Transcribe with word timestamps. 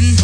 noches 0.00 0.23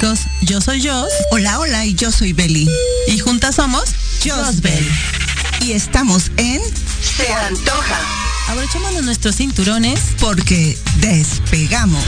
chicos, 0.00 0.20
yo 0.42 0.60
soy 0.60 0.86
Jos. 0.86 1.12
Hola, 1.30 1.58
hola, 1.58 1.84
y 1.84 1.94
yo 1.94 2.10
soy 2.10 2.32
Beli. 2.32 2.68
Y 3.08 3.18
juntas 3.18 3.56
somos 3.56 3.84
Josbel. 4.24 4.88
Y 5.60 5.72
estamos 5.72 6.30
en 6.36 6.60
Se 7.16 7.32
antoja. 7.32 7.98
Abrochémonos 8.48 9.04
nuestros 9.04 9.36
cinturones 9.36 10.00
Porque 10.18 10.76
despegamos. 10.96 12.04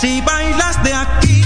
Si 0.00 0.20
bailas 0.20 0.82
de 0.82 0.92
aquí, 0.92 1.41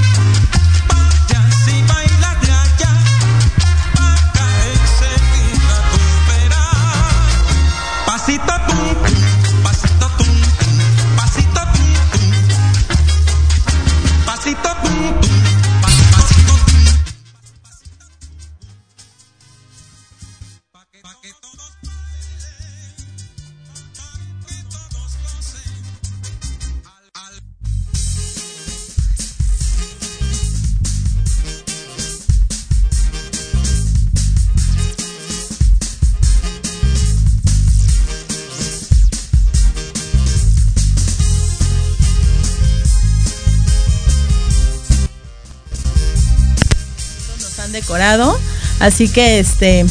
Así 48.80 49.08
que 49.08 49.40
este, 49.40 49.84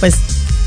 pues 0.00 0.14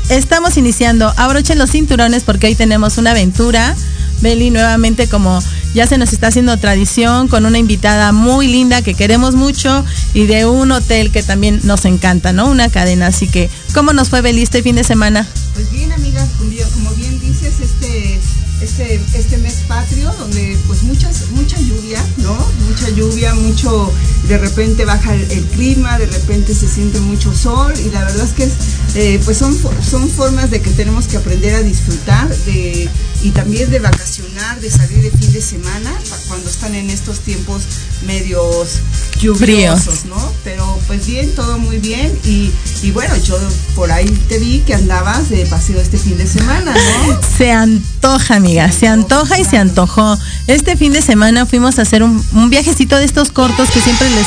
estamos 0.08 0.56
iniciando. 0.56 1.12
Abrochen 1.16 1.58
los 1.58 1.70
cinturones 1.70 2.24
porque 2.24 2.48
hoy 2.48 2.54
tenemos 2.54 2.98
una 2.98 3.12
aventura. 3.12 3.74
Beli, 4.20 4.50
nuevamente 4.50 5.06
como 5.08 5.40
ya 5.74 5.86
se 5.86 5.96
nos 5.96 6.12
está 6.12 6.26
haciendo 6.26 6.56
tradición 6.56 7.28
con 7.28 7.46
una 7.46 7.58
invitada 7.58 8.10
muy 8.10 8.48
linda 8.48 8.82
que 8.82 8.94
queremos 8.94 9.36
mucho 9.36 9.84
y 10.12 10.26
de 10.26 10.44
un 10.44 10.72
hotel 10.72 11.12
que 11.12 11.22
también 11.22 11.60
nos 11.62 11.84
encanta, 11.84 12.32
¿no? 12.32 12.48
Una 12.48 12.68
cadena. 12.68 13.06
Así 13.08 13.28
que, 13.28 13.48
¿cómo 13.74 13.92
nos 13.92 14.08
fue 14.08 14.20
Beli 14.20 14.42
este 14.42 14.60
fin 14.62 14.74
de 14.74 14.82
semana? 14.82 15.24
Pues 15.54 15.70
bien, 15.70 15.92
bien- 15.98 16.66
como 16.74 16.90
bien 16.96 17.20
dices, 17.20 17.54
este, 17.62 18.18
este, 18.60 19.00
este 19.14 19.38
mes 19.38 19.54
patrio, 19.68 20.12
donde 20.18 20.58
pues 20.66 20.82
muchas, 20.82 21.30
mucha 21.30 21.56
lluvia, 21.60 22.04
¿no? 22.16 22.34
Mucha 22.68 22.88
lluvia, 22.90 23.34
mucho, 23.34 23.92
de 24.28 24.38
repente 24.38 24.84
baja 24.84 25.14
el, 25.14 25.30
el 25.30 25.44
clima, 25.46 25.98
de 25.98 26.06
repente 26.06 26.54
se 26.54 26.68
siente 26.68 27.00
mucho 27.00 27.34
sol 27.34 27.72
y 27.84 27.90
la 27.90 28.04
verdad 28.04 28.24
es 28.24 28.32
que 28.32 28.44
es, 28.44 28.52
eh, 28.94 29.20
pues 29.24 29.38
son, 29.38 29.56
son 29.82 30.08
formas 30.08 30.50
de 30.50 30.60
que 30.60 30.70
tenemos 30.70 31.06
que 31.06 31.16
aprender 31.16 31.54
a 31.54 31.62
disfrutar 31.62 32.28
de, 32.44 32.88
y 33.22 33.30
también 33.30 33.70
de 33.70 33.78
vacacionar, 33.78 34.60
de 34.60 34.70
salir 34.70 35.02
de 35.02 35.10
fin 35.10 35.32
de 35.32 35.40
semana, 35.40 35.92
cuando 36.28 36.50
están 36.50 36.74
en 36.74 36.90
estos 36.90 37.20
tiempos 37.20 37.62
medios 38.06 38.80
lluviosos, 39.18 39.38
Fríos. 39.38 40.04
¿no? 40.06 40.32
Pero 40.44 40.78
pues 40.86 41.06
bien, 41.06 41.34
todo 41.34 41.58
muy 41.58 41.78
bien 41.78 42.16
y, 42.24 42.50
y 42.82 42.90
bueno, 42.92 43.16
yo 43.16 43.36
por 43.74 43.90
ahí 43.90 44.06
te 44.28 44.38
vi 44.38 44.60
que 44.60 44.74
andabas 44.74 45.30
de 45.30 45.44
paseo 45.46 45.80
este 45.80 45.98
fin 45.98 46.16
de 46.16 46.26
semana, 46.26 46.72
¿no? 46.74 47.18
Se 47.38 47.50
antoja, 47.50 48.36
amiga, 48.36 48.70
se 48.70 48.86
antoja 48.86 49.38
y 49.38 49.44
se 49.44 49.58
antojó. 49.58 50.18
Este 50.46 50.76
fin 50.76 50.92
de 50.92 51.02
semana 51.02 51.46
fuimos 51.46 51.78
a 51.78 51.82
hacer 51.82 52.02
un, 52.02 52.22
viajecito 52.50 52.96
de 52.96 53.04
estos 53.04 53.30
cortos 53.30 53.70
que 53.70 53.80
siempre 53.80 54.08
les... 54.10 54.26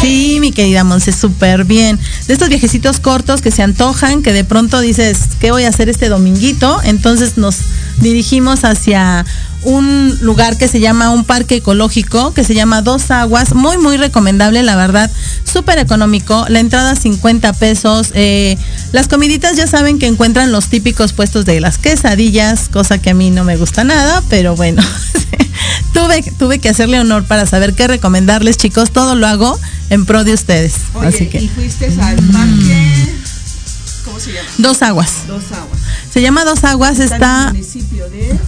Sí, 0.00 0.38
mi 0.40 0.52
querida 0.52 0.84
Monse, 0.84 1.12
súper 1.12 1.64
bien. 1.64 1.98
De 2.26 2.34
estos 2.34 2.48
viajecitos 2.48 3.00
cortos 3.00 3.40
que 3.40 3.50
se 3.50 3.62
antojan, 3.62 4.22
que 4.22 4.32
de 4.32 4.44
pronto 4.44 4.80
dices, 4.80 5.18
¿qué 5.40 5.50
voy 5.50 5.64
a 5.64 5.70
hacer 5.70 5.88
este 5.88 6.08
dominguito? 6.08 6.80
Entonces 6.84 7.38
nos 7.38 7.56
dirigimos 7.98 8.64
hacia 8.64 9.24
un 9.64 10.16
lugar 10.20 10.56
que 10.58 10.68
se 10.68 10.80
llama 10.80 11.10
un 11.10 11.24
parque 11.24 11.56
ecológico, 11.56 12.34
que 12.34 12.44
se 12.44 12.54
llama 12.54 12.82
Dos 12.82 13.10
Aguas, 13.10 13.54
muy, 13.54 13.78
muy 13.78 13.96
recomendable, 13.96 14.62
la 14.62 14.76
verdad, 14.76 15.10
súper 15.50 15.78
económico, 15.78 16.44
la 16.48 16.60
entrada 16.60 16.94
50 16.94 17.52
pesos, 17.54 18.10
eh, 18.14 18.58
las 18.92 19.08
comiditas 19.08 19.56
ya 19.56 19.66
saben 19.66 19.98
que 19.98 20.06
encuentran 20.06 20.52
los 20.52 20.68
típicos 20.68 21.12
puestos 21.12 21.44
de 21.46 21.60
las 21.60 21.78
quesadillas, 21.78 22.68
cosa 22.68 22.98
que 22.98 23.10
a 23.10 23.14
mí 23.14 23.30
no 23.30 23.44
me 23.44 23.56
gusta 23.56 23.84
nada, 23.84 24.22
pero 24.28 24.54
bueno, 24.54 24.82
tuve, 25.94 26.22
tuve 26.38 26.58
que 26.58 26.68
hacerle 26.68 27.00
honor 27.00 27.24
para 27.24 27.46
saber 27.46 27.74
qué 27.74 27.88
recomendarles, 27.88 28.58
chicos, 28.58 28.90
todo 28.90 29.14
lo 29.14 29.26
hago 29.26 29.58
en 29.90 30.04
pro 30.04 30.24
de 30.24 30.34
ustedes, 30.34 30.74
Oye, 30.94 31.08
así 31.08 31.26
que 31.26 31.40
y 31.40 31.48
fuiste 31.48 31.86
al 31.86 32.16
parque, 32.16 33.14
¿cómo 34.04 34.20
se 34.20 34.32
llama? 34.32 34.48
Dos 34.58 34.82
Aguas, 34.82 35.12
Dos 35.26 35.44
Aguas. 35.52 35.73
Se 36.14 36.22
llama 36.22 36.44
Dos 36.44 36.62
Aguas, 36.62 37.00
Está 37.00 37.16
en 37.16 37.48
el 37.48 37.52
municipio 37.54 38.08
de 38.08 38.38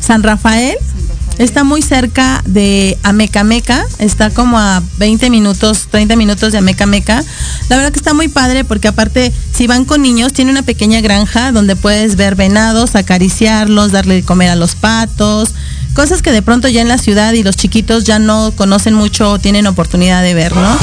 San 0.00 0.22
Rafael, 0.22 0.76
San 0.78 1.08
Rafael. 1.08 1.38
Está 1.38 1.64
muy 1.64 1.82
cerca 1.82 2.40
de 2.46 2.96
Amecameca, 3.02 3.84
está 3.98 4.30
como 4.30 4.60
a 4.60 4.80
20 4.98 5.28
minutos, 5.30 5.88
30 5.90 6.14
minutos 6.14 6.52
de 6.52 6.58
Amecameca. 6.58 7.24
La 7.68 7.78
verdad 7.78 7.90
que 7.90 7.98
está 7.98 8.14
muy 8.14 8.28
padre 8.28 8.62
porque 8.62 8.86
aparte, 8.86 9.32
si 9.52 9.66
van 9.66 9.84
con 9.84 10.02
niños, 10.02 10.34
tiene 10.34 10.52
una 10.52 10.62
pequeña 10.62 11.00
granja 11.00 11.50
donde 11.50 11.74
puedes 11.74 12.14
ver 12.14 12.36
venados, 12.36 12.94
acariciarlos, 12.94 13.90
darle 13.90 14.14
de 14.14 14.22
comer 14.22 14.50
a 14.50 14.54
los 14.54 14.76
patos, 14.76 15.52
cosas 15.94 16.22
que 16.22 16.30
de 16.30 16.42
pronto 16.42 16.68
ya 16.68 16.80
en 16.80 16.88
la 16.88 16.96
ciudad 16.96 17.32
y 17.32 17.42
los 17.42 17.56
chiquitos 17.56 18.04
ya 18.04 18.20
no 18.20 18.52
conocen 18.54 18.94
mucho 18.94 19.32
o 19.32 19.38
tienen 19.40 19.66
oportunidad 19.66 20.22
de 20.22 20.32
ver, 20.34 20.54
¿no? 20.54 20.78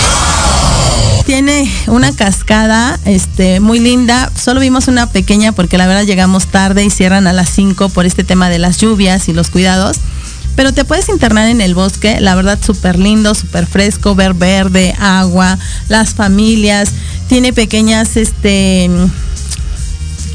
Tiene 1.25 1.71
una 1.87 2.13
cascada 2.13 2.99
este, 3.05 3.61
muy 3.61 3.79
linda. 3.79 4.29
Solo 4.35 4.59
vimos 4.59 4.89
una 4.89 5.09
pequeña 5.09 5.53
porque 5.53 5.77
la 5.77 5.87
verdad 5.87 6.03
llegamos 6.03 6.47
tarde 6.47 6.83
y 6.83 6.89
cierran 6.89 7.27
a 7.27 7.33
las 7.33 7.49
5 7.49 7.89
por 7.89 8.05
este 8.05 8.25
tema 8.25 8.49
de 8.49 8.59
las 8.59 8.77
lluvias 8.77 9.29
y 9.29 9.33
los 9.33 9.49
cuidados. 9.49 9.97
Pero 10.55 10.73
te 10.73 10.85
puedes 10.85 11.09
internar 11.09 11.47
en 11.47 11.61
el 11.61 11.75
bosque, 11.75 12.19
la 12.19 12.35
verdad 12.35 12.59
súper 12.63 12.99
lindo, 12.99 13.33
súper 13.33 13.65
fresco, 13.65 14.15
ver 14.15 14.33
verde, 14.33 14.93
agua, 14.99 15.57
las 15.87 16.13
familias. 16.13 16.91
Tiene 17.27 17.53
pequeñas, 17.53 18.17
este, 18.17 18.89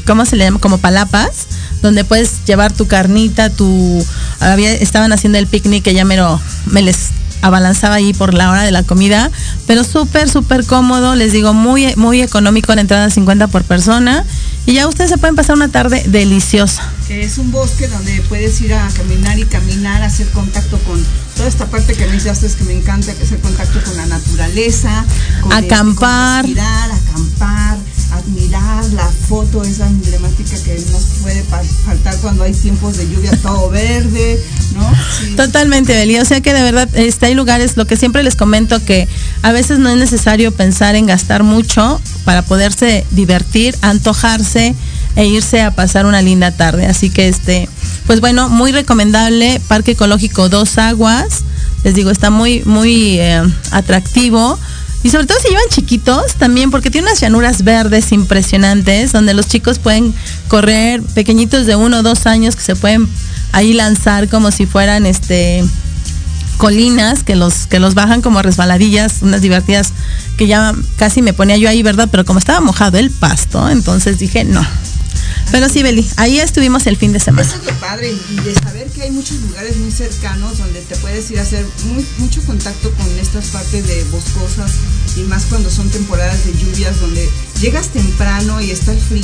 ¿cómo 0.05 0.25
se 0.25 0.35
le 0.35 0.45
llama? 0.45 0.59
Como 0.59 0.79
palapas, 0.79 1.47
donde 1.81 2.03
puedes 2.03 2.43
llevar 2.45 2.73
tu 2.73 2.87
carnita, 2.87 3.49
tu... 3.49 4.03
Había, 4.39 4.73
estaban 4.73 5.13
haciendo 5.13 5.37
el 5.37 5.47
picnic 5.47 5.83
que 5.83 5.93
ya 5.93 6.03
me, 6.03 6.17
lo, 6.17 6.41
me 6.65 6.81
les 6.81 7.11
abalanzaba 7.41 7.95
ahí 7.95 8.13
por 8.13 8.33
la 8.33 8.49
hora 8.49 8.63
de 8.63 8.71
la 8.71 8.83
comida, 8.83 9.31
pero 9.67 9.83
súper, 9.83 10.29
súper 10.29 10.65
cómodo, 10.65 11.15
les 11.15 11.31
digo, 11.31 11.53
muy, 11.53 11.93
muy 11.95 12.21
económico 12.21 12.73
la 12.75 12.81
entrada 12.81 13.09
50 13.09 13.47
por 13.47 13.63
persona 13.63 14.25
y 14.65 14.73
ya 14.73 14.87
ustedes 14.87 15.09
se 15.09 15.17
pueden 15.17 15.35
pasar 15.35 15.55
una 15.55 15.69
tarde 15.69 16.03
deliciosa. 16.07 16.83
Que 17.07 17.23
es 17.23 17.37
un 17.37 17.51
bosque 17.51 17.87
donde 17.87 18.21
puedes 18.29 18.61
ir 18.61 18.73
a 18.73 18.87
caminar 18.89 19.39
y 19.39 19.45
caminar, 19.45 20.03
hacer 20.03 20.27
contacto 20.29 20.77
con 20.79 21.03
toda 21.35 21.47
esta 21.47 21.65
parte 21.65 21.95
que 21.95 22.05
me 22.05 22.13
dices 22.13 22.55
que 22.55 22.63
me 22.65 22.73
encanta, 22.73 23.13
que 23.13 23.23
es 23.23 23.31
el 23.31 23.39
contacto 23.39 23.81
con 23.83 23.97
la 23.97 24.05
naturaleza, 24.05 25.05
con 25.41 25.51
este, 25.53 25.73
Acampar. 25.73 26.45
con 26.45 26.55
respirar, 26.55 26.91
acampar, 26.91 27.77
admirar 28.11 28.85
la 28.93 29.07
foto 29.07 29.63
esa 29.63 29.87
emblemática 29.87 30.55
que 30.63 30.73
nos 30.91 31.03
puede 31.21 31.43
faltar 31.85 32.15
cuando 32.17 32.43
hay 32.43 32.53
tiempos 32.53 32.97
de 32.97 33.07
lluvia 33.09 33.31
todo 33.41 33.69
verde, 33.69 34.43
¿no? 34.73 34.91
Totalmente, 35.35 35.93
Beli. 35.93 36.17
O 36.17 36.25
sea 36.25 36.41
que 36.41 36.53
de 36.53 36.61
verdad 36.61 36.89
este, 36.95 37.27
hay 37.27 37.35
lugares, 37.35 37.77
lo 37.77 37.85
que 37.85 37.97
siempre 37.97 38.23
les 38.23 38.35
comento, 38.35 38.83
que 38.83 39.07
a 39.41 39.51
veces 39.51 39.79
no 39.79 39.89
es 39.89 39.97
necesario 39.97 40.51
pensar 40.51 40.95
en 40.95 41.05
gastar 41.05 41.43
mucho 41.43 42.01
para 42.25 42.41
poderse 42.41 43.05
divertir, 43.11 43.75
antojarse 43.81 44.75
e 45.15 45.25
irse 45.25 45.61
a 45.61 45.71
pasar 45.71 46.05
una 46.05 46.21
linda 46.21 46.51
tarde. 46.51 46.85
Así 46.85 47.09
que 47.09 47.27
este, 47.27 47.69
pues 48.05 48.21
bueno, 48.21 48.49
muy 48.49 48.71
recomendable, 48.71 49.61
Parque 49.67 49.91
Ecológico 49.91 50.49
Dos 50.49 50.77
Aguas. 50.77 51.43
Les 51.83 51.93
digo, 51.95 52.09
está 52.09 52.29
muy, 52.29 52.63
muy 52.65 53.19
eh, 53.19 53.41
atractivo. 53.71 54.59
Y 55.01 55.09
sobre 55.09 55.25
todo 55.27 55.37
si 55.39 55.47
llevan 55.47 55.69
chiquitos 55.69 56.35
también, 56.35 56.71
porque 56.71 56.91
tiene 56.91 57.07
unas 57.07 57.21
llanuras 57.21 57.63
verdes 57.63 58.11
impresionantes, 58.11 59.13
donde 59.13 59.33
los 59.33 59.47
chicos 59.47 59.79
pueden 59.79 60.13
correr, 60.47 61.01
pequeñitos 61.01 61.65
de 61.65 61.75
uno 61.75 61.99
o 61.99 62.03
dos 62.03 62.25
años 62.25 62.55
que 62.55 62.61
se 62.61 62.75
pueden 62.75 63.07
ahí 63.53 63.73
lanzar 63.73 64.27
como 64.27 64.51
si 64.51 64.65
fueran 64.65 65.05
este 65.05 65.63
colinas 66.57 67.23
que 67.23 67.37
los 67.37 67.67
que 67.67 67.79
los 67.79 67.93
bajan 67.93 68.21
como 68.21 68.41
resbaladillas, 68.41 69.21
unas 69.21 69.41
divertidas 69.41 69.93
que 70.37 70.45
ya 70.45 70.75
casi 70.97 71.21
me 71.21 71.31
ponía 71.33 71.55
yo 71.55 71.69
ahí, 71.69 71.81
¿verdad? 71.81 72.09
Pero 72.11 72.25
como 72.25 72.39
estaba 72.39 72.59
mojado 72.59 72.97
el 72.97 73.09
pasto, 73.09 73.69
entonces 73.69 74.19
dije, 74.19 74.43
no. 74.43 74.65
Pero 75.51 75.67
sí, 75.69 75.81
Beli, 75.83 76.07
ahí 76.17 76.39
estuvimos 76.39 76.85
el 76.87 76.95
fin 76.97 77.11
de 77.11 77.19
semana. 77.19 77.47
Eso 77.47 77.57
es 77.57 77.65
lo 77.65 77.73
padre 77.79 78.11
y 78.29 78.35
de 78.41 78.53
saber 78.53 78.87
que 78.89 79.01
hay 79.03 79.11
muchos 79.11 79.37
lugares 79.41 79.77
muy 79.77 79.91
cercanos 79.91 80.57
donde 80.59 80.81
te 80.81 80.95
puedes 80.97 81.29
ir 81.31 81.39
a 81.39 81.41
hacer 81.41 81.65
muy- 81.85 82.05
mucho 82.19 82.41
contacto 82.43 82.91
con 82.91 83.07
estas 83.19 83.45
partes 83.47 83.87
de 83.87 84.03
boscosas 84.11 84.71
y 85.15 85.21
más 85.21 85.45
cuando 85.45 85.69
son 85.71 85.89
temporadas 85.89 86.45
de 86.45 86.53
lluvias 86.53 86.99
donde 86.99 87.27
llegas 87.59 87.87
temprano 87.89 88.61
y 88.61 88.71
está 88.71 88.91
el 88.91 88.99
frío 88.99 89.19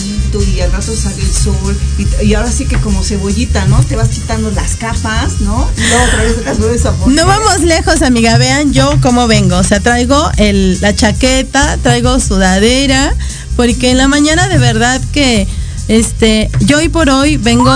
y 0.55 0.59
al 0.61 0.71
rato 0.71 0.95
sale 0.95 1.21
el 1.21 1.31
sol 1.33 1.77
y, 1.97 2.25
y 2.25 2.33
ahora 2.33 2.51
sí 2.51 2.65
que 2.65 2.77
como 2.77 3.03
cebollita, 3.03 3.65
¿no? 3.67 3.81
Te 3.83 3.95
vas 3.95 4.09
quitando 4.09 4.49
las 4.51 4.75
capas, 4.75 5.41
¿no? 5.41 5.69
Y 5.77 5.81
luego 5.81 6.03
otra 6.05 6.23
vez 6.23 6.35
te 6.37 6.43
las 6.43 6.57
vuelves 6.57 6.85
a 6.85 6.91
poner. 6.93 7.15
No 7.15 7.25
vamos 7.27 7.61
lejos, 7.61 8.01
amiga. 8.01 8.37
Vean 8.37 8.73
yo 8.73 8.99
cómo 9.01 9.27
vengo. 9.27 9.57
O 9.57 9.63
sea, 9.63 9.79
traigo 9.79 10.29
el, 10.37 10.79
la 10.81 10.95
chaqueta, 10.95 11.77
traigo 11.83 12.19
sudadera, 12.19 13.13
porque 13.55 13.91
en 13.91 13.97
la 13.97 14.07
mañana 14.07 14.47
de 14.49 14.57
verdad 14.57 15.01
que 15.13 15.47
este, 15.87 16.49
yo 16.61 16.77
hoy 16.77 16.89
por 16.89 17.09
hoy 17.09 17.37
vengo 17.37 17.71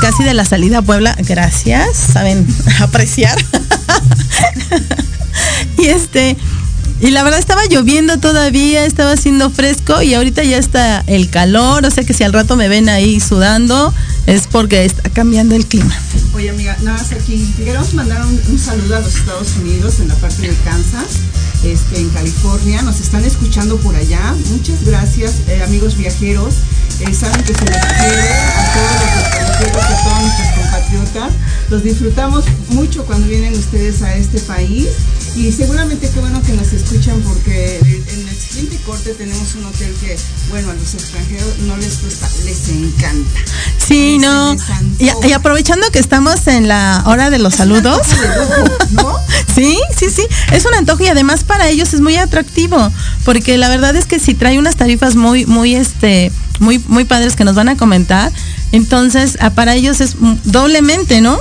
casi 0.00 0.24
de 0.24 0.34
la 0.34 0.44
salida 0.44 0.78
a 0.78 0.82
Puebla. 0.82 1.16
Gracias, 1.26 1.96
saben 1.96 2.46
apreciar. 2.80 3.38
y 5.78 5.86
este, 5.86 6.36
y 7.00 7.10
la 7.10 7.22
verdad 7.22 7.38
estaba 7.38 7.62
lloviendo 7.66 8.18
todavía, 8.18 8.84
estaba 8.84 9.12
haciendo 9.12 9.50
fresco 9.50 10.02
y 10.02 10.12
ahorita 10.14 10.44
ya 10.44 10.58
está 10.58 11.02
el 11.06 11.30
calor. 11.30 11.84
O 11.86 11.90
sea 11.90 12.04
que 12.04 12.12
si 12.12 12.24
al 12.24 12.32
rato 12.32 12.56
me 12.56 12.68
ven 12.68 12.88
ahí 12.88 13.20
sudando, 13.20 13.92
es 14.26 14.46
porque 14.46 14.84
está 14.84 15.08
cambiando 15.08 15.54
el 15.54 15.66
clima. 15.66 15.94
Oye 16.34 16.50
amiga, 16.50 16.76
nada 16.82 16.98
más 16.98 17.12
aquí, 17.12 17.52
queremos 17.56 17.94
mandar 17.94 18.24
un, 18.24 18.40
un 18.48 18.58
saludo 18.58 18.96
a 18.96 19.00
los 19.00 19.16
Estados 19.16 19.48
Unidos 19.60 20.00
en 20.00 20.08
la 20.08 20.14
parte 20.16 20.42
de 20.42 20.54
Kansas, 20.64 21.06
este, 21.64 22.00
en 22.00 22.08
California, 22.10 22.82
nos 22.82 23.00
están 23.00 23.24
escuchando 23.24 23.76
por 23.78 23.96
allá. 23.96 24.34
Muchas 24.50 24.84
gracias, 24.84 25.34
eh, 25.48 25.62
amigos 25.62 25.96
viajeros. 25.96 26.54
Eh, 27.00 27.14
saben 27.14 27.42
que 27.44 27.54
se 27.54 27.64
les 27.64 27.80
quiere 27.80 28.30
a 28.30 28.72
todos 28.74 28.92
los 28.92 29.24
extranjeros, 29.24 29.84
a 29.84 30.02
todos 30.04 30.22
nuestros 30.22 30.48
compatriotas. 30.58 31.32
Los 31.70 31.82
disfrutamos 31.82 32.44
mucho 32.68 33.04
cuando 33.06 33.26
vienen 33.26 33.54
ustedes 33.54 34.02
a 34.02 34.14
este 34.16 34.40
país 34.40 34.88
y 35.34 35.52
seguramente 35.52 36.10
qué 36.10 36.20
bueno 36.20 36.42
que 36.42 36.52
nos 36.52 36.72
escuchan 36.72 37.20
porque 37.22 37.78
en 37.78 38.28
el 38.28 38.36
siguiente 38.36 38.76
corte 38.84 39.14
tenemos 39.14 39.54
un 39.54 39.66
hotel 39.66 39.94
que, 40.00 40.18
bueno, 40.50 40.70
a 40.70 40.74
los 40.74 40.94
extranjeros 40.94 41.58
no 41.60 41.76
les 41.76 41.94
cuesta, 41.98 42.28
les 42.44 42.68
encanta. 42.68 43.40
Sí, 43.78 44.18
no. 44.18 44.56
y 44.98 45.32
aprovechando 45.32 45.90
que 45.90 46.00
estamos 46.00 46.46
en 46.48 46.68
la 46.68 47.02
hora 47.06 47.30
de 47.30 47.38
los 47.38 47.54
saludos. 47.54 48.00
¿no? 48.90 49.18
Sí, 49.54 49.78
sí, 49.96 50.08
sí. 50.10 50.22
Es 50.52 50.64
un 50.64 50.74
antojo 50.74 51.02
y 51.02 51.08
además 51.08 51.44
para 51.44 51.68
ellos 51.68 51.92
es 51.92 52.00
muy 52.00 52.16
atractivo, 52.16 52.90
porque 53.24 53.58
la 53.58 53.68
verdad 53.68 53.96
es 53.96 54.06
que 54.06 54.20
si 54.20 54.34
trae 54.34 54.58
unas 54.58 54.76
tarifas 54.76 55.16
muy, 55.16 55.44
muy, 55.44 55.74
este, 55.74 56.30
muy, 56.60 56.78
muy 56.86 57.04
padres 57.04 57.34
que 57.34 57.44
nos 57.44 57.56
van 57.56 57.68
a 57.68 57.76
comentar, 57.76 58.30
entonces 58.70 59.36
ah, 59.40 59.50
para 59.50 59.74
ellos 59.74 60.00
es 60.00 60.14
doblemente, 60.44 61.20
¿no? 61.20 61.38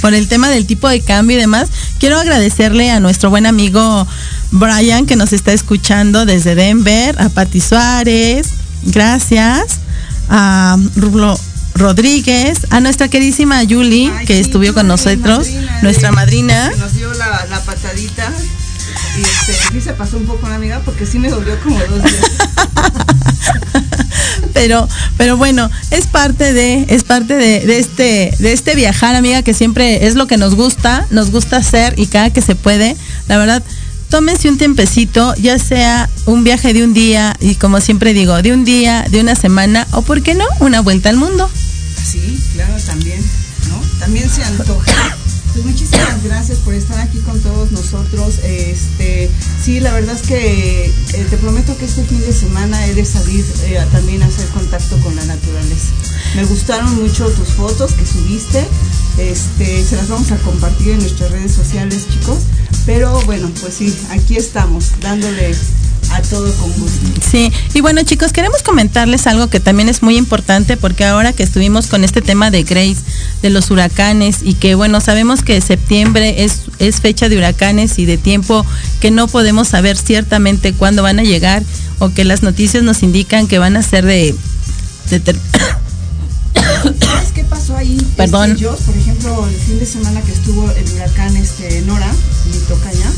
Por 0.00 0.14
el 0.14 0.28
tema 0.28 0.48
del 0.48 0.64
tipo 0.66 0.88
de 0.88 1.00
cambio 1.00 1.36
y 1.36 1.40
demás. 1.40 1.68
Quiero 1.98 2.20
agradecerle 2.20 2.90
a 2.92 3.00
nuestro 3.00 3.30
buen 3.30 3.46
amigo 3.46 4.06
Brian 4.52 5.06
que 5.06 5.16
nos 5.16 5.32
está 5.32 5.52
escuchando 5.52 6.24
desde 6.24 6.54
Denver, 6.54 7.20
a 7.20 7.28
Pati 7.30 7.60
Suárez, 7.60 8.46
gracias, 8.84 9.80
a 10.28 10.76
Rulo 10.94 11.36
Rodríguez, 11.74 12.66
a 12.70 12.80
nuestra 12.80 13.08
queridísima 13.08 13.62
Yuli, 13.64 14.12
Ay, 14.16 14.26
que 14.26 14.34
sí, 14.34 14.40
estuvo 14.40 14.72
con 14.72 14.86
nosotros, 14.86 15.48
madrina, 15.48 15.78
nuestra 15.82 16.12
madrina. 16.12 16.70
que 16.70 16.78
Nos 16.78 16.94
dio 16.94 17.12
la, 17.14 17.46
la 17.50 17.60
patadita. 17.62 18.32
Y 19.18 19.22
este, 19.22 19.54
sí 19.72 19.80
se 19.80 19.92
pasó 19.92 20.16
un 20.16 20.26
poco 20.26 20.46
una 20.46 20.56
amiga 20.56 20.80
porque 20.84 21.06
sí 21.06 21.18
me 21.18 21.28
dolió 21.28 21.58
como 21.60 21.78
dos 21.78 22.02
días. 22.02 22.14
pero 24.54 24.88
pero 25.16 25.36
bueno 25.36 25.70
es 25.90 26.06
parte 26.06 26.52
de 26.52 26.86
es 26.88 27.04
parte 27.04 27.34
de, 27.34 27.60
de 27.60 27.78
este 27.78 28.34
de 28.38 28.52
este 28.52 28.74
viajar 28.74 29.14
amiga 29.14 29.42
que 29.42 29.54
siempre 29.54 30.06
es 30.06 30.14
lo 30.14 30.26
que 30.26 30.36
nos 30.36 30.54
gusta 30.54 31.06
nos 31.10 31.30
gusta 31.30 31.58
hacer 31.58 31.98
y 31.98 32.06
cada 32.06 32.30
que 32.30 32.42
se 32.42 32.54
puede 32.54 32.96
la 33.28 33.38
verdad 33.38 33.62
tómense 34.08 34.48
un 34.48 34.58
tiempecito 34.58 35.34
ya 35.36 35.58
sea 35.58 36.08
un 36.26 36.44
viaje 36.44 36.72
de 36.72 36.84
un 36.84 36.94
día 36.94 37.36
y 37.40 37.56
como 37.56 37.80
siempre 37.80 38.14
digo 38.14 38.40
de 38.42 38.52
un 38.52 38.64
día 38.64 39.04
de 39.10 39.20
una 39.20 39.34
semana 39.34 39.86
o 39.92 40.02
por 40.02 40.22
qué 40.22 40.34
no 40.34 40.44
una 40.60 40.80
vuelta 40.80 41.08
al 41.08 41.16
mundo 41.16 41.48
Sí, 42.10 42.42
claro, 42.54 42.72
también, 42.86 43.20
¿no? 43.68 43.82
También 43.98 44.30
se 44.30 44.42
antoja. 44.42 45.17
Pues 45.58 45.72
muchísimas 45.72 46.22
gracias 46.22 46.58
por 46.58 46.72
estar 46.72 47.00
aquí 47.00 47.18
con 47.18 47.40
todos 47.40 47.72
nosotros. 47.72 48.38
Este, 48.44 49.28
sí, 49.60 49.80
la 49.80 49.92
verdad 49.92 50.14
es 50.14 50.22
que 50.22 50.86
eh, 50.86 51.26
te 51.28 51.36
prometo 51.36 51.76
que 51.76 51.84
este 51.84 52.04
fin 52.04 52.20
de 52.20 52.32
semana 52.32 52.86
he 52.86 52.94
de 52.94 53.04
salir 53.04 53.44
eh, 53.64 53.84
también 53.90 54.22
a 54.22 54.26
hacer 54.26 54.46
contacto 54.50 54.96
con 54.98 55.16
la 55.16 55.24
naturaleza. 55.24 55.88
Me 56.36 56.44
gustaron 56.44 57.02
mucho 57.02 57.28
tus 57.30 57.48
fotos 57.48 57.94
que 57.94 58.06
subiste. 58.06 58.64
Este, 59.18 59.84
se 59.84 59.96
las 59.96 60.08
vamos 60.08 60.30
a 60.30 60.36
compartir 60.36 60.90
en 60.90 61.00
nuestras 61.00 61.32
redes 61.32 61.50
sociales, 61.50 62.06
chicos. 62.08 62.38
Pero 62.86 63.20
bueno, 63.22 63.50
pues 63.60 63.74
sí, 63.74 63.92
aquí 64.10 64.36
estamos, 64.36 64.92
dándole 65.00 65.56
a 66.10 66.22
todo 66.22 66.46
gusto. 66.46 67.06
Sí, 67.30 67.52
y 67.74 67.80
bueno 67.80 68.02
chicos, 68.02 68.32
queremos 68.32 68.62
comentarles 68.62 69.26
algo 69.26 69.48
que 69.48 69.60
también 69.60 69.88
es 69.88 70.02
muy 70.02 70.16
importante 70.16 70.76
porque 70.76 71.04
ahora 71.04 71.32
que 71.32 71.42
estuvimos 71.42 71.86
con 71.86 72.04
este 72.04 72.22
tema 72.22 72.50
de 72.50 72.62
Grace, 72.62 72.96
de 73.42 73.50
los 73.50 73.70
huracanes 73.70 74.38
y 74.42 74.54
que 74.54 74.74
bueno, 74.74 75.00
sabemos 75.00 75.42
que 75.42 75.60
septiembre 75.60 76.44
es, 76.44 76.62
es 76.78 77.00
fecha 77.00 77.28
de 77.28 77.36
huracanes 77.36 77.98
y 77.98 78.06
de 78.06 78.16
tiempo 78.16 78.64
que 79.00 79.10
no 79.10 79.28
podemos 79.28 79.68
saber 79.68 79.96
ciertamente 79.96 80.72
cuándo 80.72 81.02
van 81.02 81.18
a 81.18 81.22
llegar 81.24 81.62
o 81.98 82.10
que 82.10 82.24
las 82.24 82.42
noticias 82.42 82.82
nos 82.82 83.02
indican 83.02 83.46
que 83.46 83.58
van 83.58 83.76
a 83.76 83.82
ser 83.82 84.04
de... 84.04 84.34
de 85.10 85.20
ter- 85.20 85.38
¿Sabes 87.00 87.32
qué 87.34 87.44
pasó? 87.44 87.76
ahí. 87.76 87.98
Perdón. 88.16 88.52
Este, 88.52 88.62
yo, 88.62 88.76
por 88.76 88.96
ejemplo, 88.96 89.46
el 89.48 89.54
fin 89.54 89.78
de 89.78 89.86
semana 89.86 90.20
que 90.22 90.32
estuvo 90.32 90.70
el 90.70 90.92
huracán 90.92 91.36
este, 91.36 91.82
Nora, 91.82 92.10
mi 92.46 92.58
tocaya, 92.66 93.10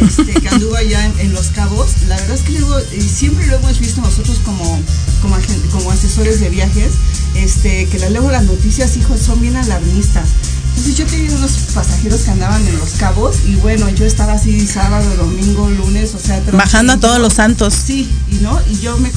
este, 0.00 0.32
que 0.32 0.48
anduvo 0.48 0.76
allá 0.76 1.06
en, 1.06 1.18
en 1.20 1.32
Los 1.32 1.48
Cabos, 1.48 1.90
la 2.08 2.16
verdad 2.16 2.36
es 2.36 2.42
que 2.42 2.58
luego, 2.58 2.78
y 2.96 3.00
siempre 3.00 3.46
lo 3.46 3.56
hemos 3.56 3.78
visto 3.80 4.00
nosotros 4.00 4.38
como, 4.44 4.80
como, 5.20 5.36
como 5.70 5.90
asesores 5.90 6.40
de 6.40 6.50
viajes, 6.50 6.92
este, 7.34 7.86
que 7.86 7.98
luego 8.10 8.30
las 8.30 8.44
noticias, 8.44 8.96
hijos, 8.96 9.20
son 9.20 9.40
bien 9.40 9.56
alarmistas. 9.56 10.28
Entonces 10.72 10.96
yo 10.96 11.04
tenía 11.04 11.36
unos 11.36 11.50
pasajeros 11.74 12.22
que 12.22 12.30
andaban 12.30 12.66
en 12.66 12.78
Los 12.78 12.92
Cabos 12.92 13.36
y 13.46 13.56
bueno, 13.56 13.90
yo 13.90 14.06
estaba 14.06 14.32
así 14.32 14.66
sábado, 14.66 15.14
domingo, 15.16 15.68
lunes, 15.68 16.14
o 16.14 16.18
sea... 16.18 16.42
Bajando 16.52 16.94
a 16.94 16.96
todos 16.98 17.20
los 17.20 17.34
santos. 17.34 17.74
Sí, 17.74 18.10
y 18.30 18.36
no, 18.36 18.58
y 18.70 18.80
yo 18.80 18.96
me 18.96 19.10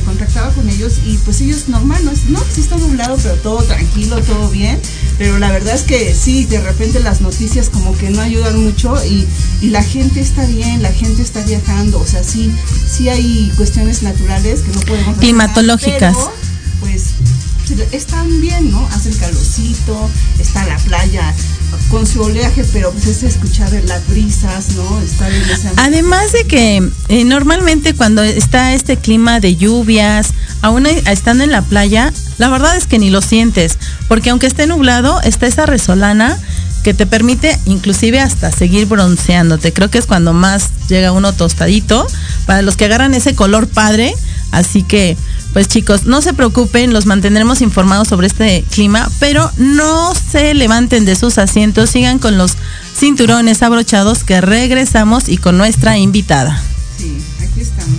contactaba 0.00 0.50
con 0.52 0.66
ellos 0.68 0.94
y 1.04 1.18
pues 1.18 1.42
ellos 1.42 1.68
normal, 1.68 2.02
no, 2.06 2.12
no, 2.30 2.42
sí 2.52 2.62
está 2.62 2.78
nublado, 2.78 3.18
pero 3.22 3.34
todo 3.36 3.62
tranquilo, 3.64 4.18
todo 4.22 4.48
bien, 4.48 4.80
pero 5.18 5.38
la 5.38 5.50
verdad 5.52 5.74
es 5.74 5.82
que 5.82 6.14
sí, 6.14 6.44
de 6.44 6.60
repente 6.60 7.00
las 7.00 7.20
noticias 7.20 7.68
como 7.68 7.96
que 7.96 8.10
no 8.10 8.20
ayudan 8.20 8.62
mucho 8.62 8.94
y, 9.04 9.26
y 9.60 9.70
la 9.70 9.82
gente 9.82 10.20
está 10.20 10.44
bien, 10.46 10.82
la 10.82 10.92
gente 10.92 11.22
está 11.22 11.42
viajando, 11.44 12.00
o 12.00 12.06
sea, 12.06 12.24
sí, 12.24 12.50
sí 12.90 13.08
hay 13.08 13.52
cuestiones 13.56 14.02
naturales 14.02 14.60
que 14.60 14.72
no 14.72 14.80
podemos 14.80 15.18
Climatológicas. 15.18 16.14
pero, 16.16 16.32
pues 16.80 17.14
están 17.92 18.40
bien, 18.40 18.70
¿no? 18.70 18.86
Hace 18.88 19.08
el 19.10 19.16
calorcito, 19.16 20.10
está 20.38 20.66
la 20.66 20.76
playa 20.78 21.34
con 21.90 22.06
su 22.06 22.22
oleaje, 22.22 22.64
pero 22.72 22.92
pues 22.92 23.06
es 23.06 23.22
escuchar 23.22 23.72
las 23.84 24.06
brisas, 24.08 24.70
¿no? 24.76 25.00
Estar 25.00 25.32
en 25.32 25.42
ese. 25.42 25.70
Además 25.76 26.32
de 26.32 26.44
que 26.44 26.90
eh, 27.08 27.24
normalmente 27.24 27.94
cuando 27.94 28.22
está 28.22 28.74
este 28.74 28.96
clima 28.96 29.40
de 29.40 29.56
lluvias, 29.56 30.30
aún 30.64 30.86
estando 30.86 31.44
en 31.44 31.52
la 31.52 31.60
playa, 31.60 32.10
la 32.38 32.48
verdad 32.48 32.74
es 32.74 32.86
que 32.86 32.98
ni 32.98 33.10
lo 33.10 33.20
sientes, 33.20 33.76
porque 34.08 34.30
aunque 34.30 34.46
esté 34.46 34.66
nublado, 34.66 35.20
está 35.20 35.46
esa 35.46 35.66
resolana 35.66 36.38
que 36.82 36.94
te 36.94 37.06
permite 37.06 37.58
inclusive 37.66 38.18
hasta 38.18 38.50
seguir 38.50 38.86
bronceándote. 38.86 39.74
Creo 39.74 39.90
que 39.90 39.98
es 39.98 40.06
cuando 40.06 40.32
más 40.32 40.70
llega 40.88 41.12
uno 41.12 41.34
tostadito, 41.34 42.06
para 42.46 42.62
los 42.62 42.76
que 42.76 42.86
agarran 42.86 43.12
ese 43.12 43.34
color 43.34 43.68
padre. 43.68 44.14
Así 44.52 44.82
que, 44.82 45.18
pues 45.52 45.68
chicos, 45.68 46.06
no 46.06 46.22
se 46.22 46.32
preocupen, 46.32 46.94
los 46.94 47.04
mantendremos 47.04 47.60
informados 47.60 48.08
sobre 48.08 48.26
este 48.26 48.64
clima, 48.70 49.10
pero 49.18 49.50
no 49.58 50.14
se 50.14 50.54
levanten 50.54 51.04
de 51.04 51.14
sus 51.14 51.36
asientos, 51.36 51.90
sigan 51.90 52.18
con 52.18 52.38
los 52.38 52.52
cinturones 52.96 53.62
abrochados 53.62 54.24
que 54.24 54.40
regresamos 54.40 55.28
y 55.28 55.36
con 55.36 55.58
nuestra 55.58 55.98
invitada. 55.98 56.62
Sí, 56.96 57.18
aquí 57.42 57.60
estamos, 57.60 57.98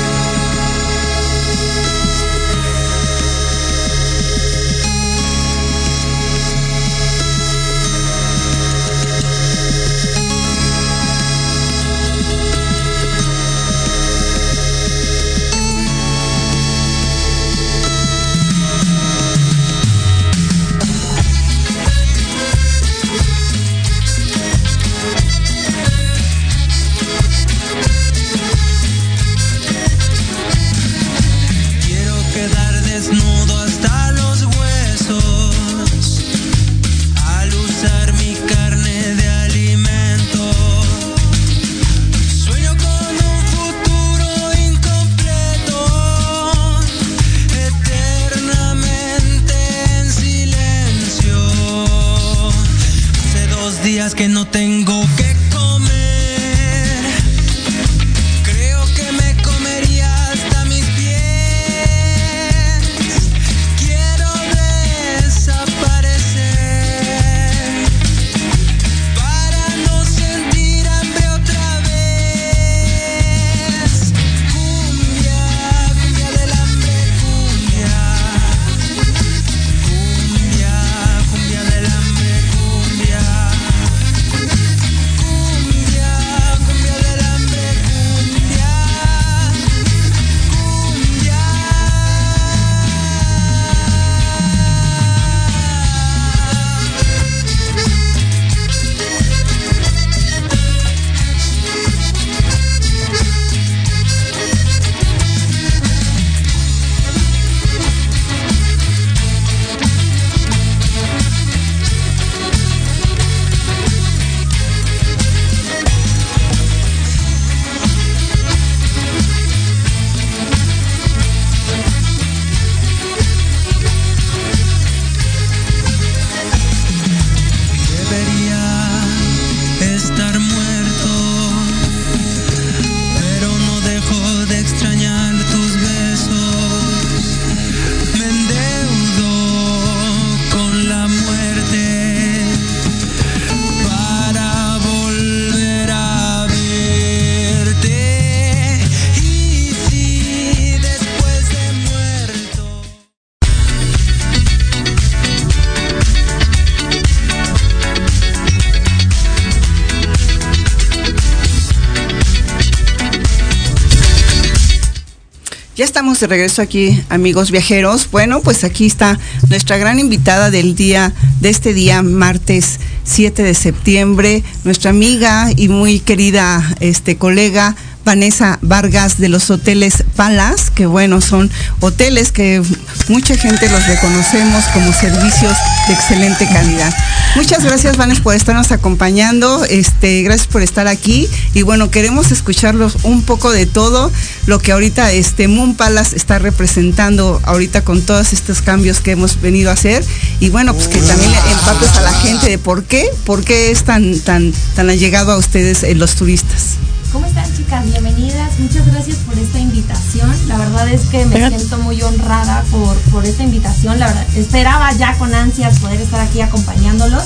De 166.21 166.27
regreso 166.27 166.61
aquí, 166.61 167.01
amigos 167.09 167.49
viajeros. 167.49 168.09
Bueno, 168.11 168.41
pues 168.41 168.63
aquí 168.63 168.85
está 168.85 169.19
nuestra 169.49 169.77
gran 169.77 169.97
invitada 169.97 170.51
del 170.51 170.75
día, 170.75 171.13
de 171.39 171.49
este 171.49 171.73
día, 171.73 172.03
martes 172.03 172.79
7 173.03 173.41
de 173.41 173.53
septiembre, 173.55 174.43
nuestra 174.63 174.91
amiga 174.91 175.49
y 175.55 175.67
muy 175.67 175.99
querida 175.99 176.63
este 176.79 177.17
colega 177.17 177.75
Vanessa 178.03 178.59
Vargas 178.61 179.17
de 179.17 179.29
los 179.29 179.49
hoteles 179.49 180.03
Palas, 180.15 180.69
que 180.69 180.85
bueno, 180.85 181.21
son 181.21 181.49
hoteles 181.79 182.31
que 182.31 182.61
mucha 183.07 183.35
gente 183.35 183.69
los 183.69 183.85
reconocemos 183.87 184.63
como 184.73 184.91
servicios 184.93 185.55
de 185.87 185.93
excelente 185.93 186.47
calidad. 186.47 186.93
Muchas 187.35 187.63
gracias, 187.63 187.95
Vanessa, 187.95 188.21
por 188.23 188.35
estarnos 188.35 188.71
acompañando. 188.71 189.63
Este, 189.65 190.21
gracias 190.23 190.47
por 190.47 190.61
estar 190.61 190.87
aquí. 190.87 191.29
Y 191.53 191.61
bueno, 191.61 191.89
queremos 191.89 192.31
escucharlos 192.31 192.97
un 193.03 193.23
poco 193.23 193.51
de 193.51 193.65
todo 193.65 194.11
lo 194.47 194.59
que 194.59 194.73
ahorita 194.73 195.11
este 195.13 195.47
Moon 195.47 195.75
Palace 195.75 196.15
está 196.15 196.39
representando 196.39 197.39
ahorita 197.43 197.83
con 197.83 198.01
todos 198.01 198.33
estos 198.33 198.61
cambios 198.61 198.99
que 198.99 199.11
hemos 199.11 199.39
venido 199.39 199.69
a 199.69 199.73
hacer. 199.73 200.03
Y 200.41 200.49
bueno, 200.49 200.73
pues 200.73 200.89
que 200.89 200.99
también 200.99 201.31
empapes 201.49 201.97
a 201.97 202.01
la 202.01 202.13
gente 202.13 202.49
de 202.49 202.57
por 202.57 202.83
qué, 202.83 203.09
por 203.25 203.43
qué 203.45 203.71
es 203.71 203.83
tan, 203.83 204.19
tan, 204.19 204.53
tan 204.75 204.89
allegado 204.89 205.31
a 205.31 205.37
ustedes 205.37 205.83
eh, 205.83 205.95
los 205.95 206.15
turistas. 206.15 206.77
¿Cómo 207.11 207.25
están 207.25 207.53
chicas? 207.53 207.83
Bienvenidas. 207.83 208.57
Muchas 208.59 208.85
gracias 208.85 209.17
por 209.17 209.37
esta 209.37 209.59
invitación. 209.59 210.33
La 210.47 210.57
verdad 210.57 210.87
es 210.87 211.01
que 211.07 211.25
me 211.25 211.49
siento 211.49 211.77
muy 211.79 212.01
honrada 212.01 212.63
por, 212.71 212.95
por 213.11 213.25
esta 213.25 213.43
invitación. 213.43 213.99
La 213.99 214.07
verdad, 214.07 214.25
esperaba 214.37 214.93
ya 214.93 215.17
con 215.17 215.33
ansias 215.33 215.79
poder 215.79 215.99
estar 215.99 216.21
aquí 216.21 216.39
acompañándolos. 216.39 217.23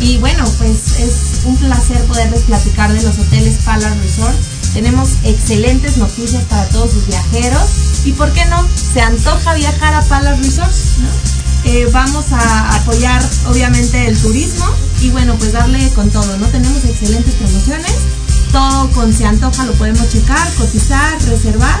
Y 0.00 0.18
bueno, 0.18 0.44
pues 0.58 1.00
es 1.00 1.44
un 1.46 1.56
placer 1.56 2.00
poderles 2.04 2.42
platicar 2.42 2.92
de 2.92 3.02
los 3.02 3.18
hoteles 3.18 3.58
Palace 3.64 4.00
Resort. 4.02 4.36
Tenemos 4.72 5.10
excelentes 5.24 5.96
noticias 5.96 6.44
para 6.44 6.64
todos 6.68 6.92
sus 6.92 7.06
viajeros. 7.08 8.04
Y 8.04 8.12
por 8.12 8.32
qué 8.32 8.44
no, 8.44 8.64
se 8.92 9.00
antoja 9.00 9.54
viajar 9.54 9.94
a 9.94 10.02
Palace 10.02 10.42
Resort, 10.42 10.72
¿no? 10.98 11.08
Eh, 11.72 11.88
vamos 11.92 12.26
a 12.30 12.76
apoyar 12.76 13.20
obviamente 13.48 14.06
el 14.06 14.16
turismo 14.16 14.66
y 15.00 15.08
bueno, 15.10 15.34
pues 15.36 15.52
darle 15.52 15.88
con 15.90 16.10
todo, 16.10 16.36
¿no? 16.36 16.46
Tenemos 16.48 16.84
excelentes 16.84 17.34
promociones 17.34 17.94
todo 18.54 18.88
con 18.92 19.12
Se 19.12 19.24
Antoja 19.26 19.64
lo 19.66 19.72
podemos 19.72 20.08
checar, 20.12 20.48
cotizar, 20.54 21.20
reservar. 21.28 21.80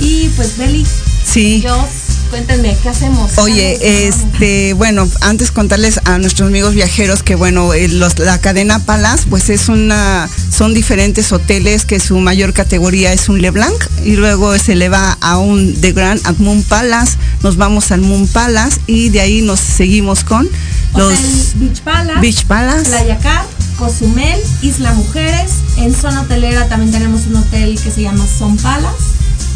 Y 0.00 0.28
pues 0.36 0.56
Beli, 0.56 0.86
Sí. 1.24 1.60
yo, 1.64 1.88
cuéntenme, 2.30 2.76
¿qué 2.82 2.88
hacemos? 2.90 3.36
Oye, 3.38 4.06
este, 4.06 4.74
bueno, 4.74 5.08
antes 5.22 5.50
contarles 5.50 5.98
a 6.04 6.18
nuestros 6.18 6.48
amigos 6.48 6.74
viajeros 6.74 7.22
que 7.24 7.34
bueno, 7.34 7.74
eh, 7.74 7.88
los- 7.88 8.18
la 8.20 8.40
cadena 8.40 8.78
Palace, 8.84 9.24
pues 9.28 9.50
es 9.50 9.68
una, 9.68 10.28
son 10.56 10.72
diferentes 10.72 11.32
hoteles 11.32 11.84
que 11.84 11.98
su 11.98 12.18
mayor 12.20 12.52
categoría 12.52 13.12
es 13.12 13.28
un 13.28 13.40
LeBlanc 13.42 13.82
y 14.04 14.12
luego 14.16 14.56
se 14.58 14.76
le 14.76 14.88
va 14.88 15.16
a 15.20 15.38
un 15.38 15.74
The 15.80 15.92
Grand 15.92 16.20
at 16.26 16.36
Moon 16.38 16.62
Palace, 16.62 17.16
nos 17.42 17.56
vamos 17.56 17.90
al 17.90 18.02
Moon 18.02 18.28
Palace 18.28 18.80
y 18.86 19.08
de 19.08 19.20
ahí 19.20 19.42
nos 19.42 19.58
seguimos 19.58 20.22
con 20.22 20.48
los 20.96 21.54
Beach 21.56 21.80
Palace, 21.82 22.20
Beach 22.20 22.44
Palace. 22.46 22.90
Playa 22.90 23.18
Car, 23.18 23.44
Cozumel, 23.78 24.40
Isla 24.62 24.92
Mujeres. 24.92 25.52
En 25.76 25.94
zona 25.94 26.22
hotelera 26.22 26.68
también 26.68 26.92
tenemos 26.92 27.26
un 27.26 27.36
hotel 27.36 27.78
que 27.80 27.90
se 27.90 28.02
llama 28.02 28.24
Son 28.26 28.56
Palace. 28.56 29.14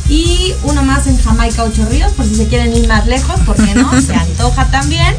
Y 0.09 0.55
uno 0.62 0.83
más 0.83 1.07
en 1.07 1.18
Jamaica 1.18 1.64
Ocho 1.64 1.87
Ríos, 1.90 2.12
por 2.12 2.27
si 2.27 2.35
se 2.35 2.46
quieren 2.46 2.74
ir 2.74 2.88
más 2.88 3.07
lejos, 3.07 3.38
porque 3.44 3.74
no, 3.74 4.01
se 4.03 4.14
antoja 4.14 4.70
también. 4.70 5.14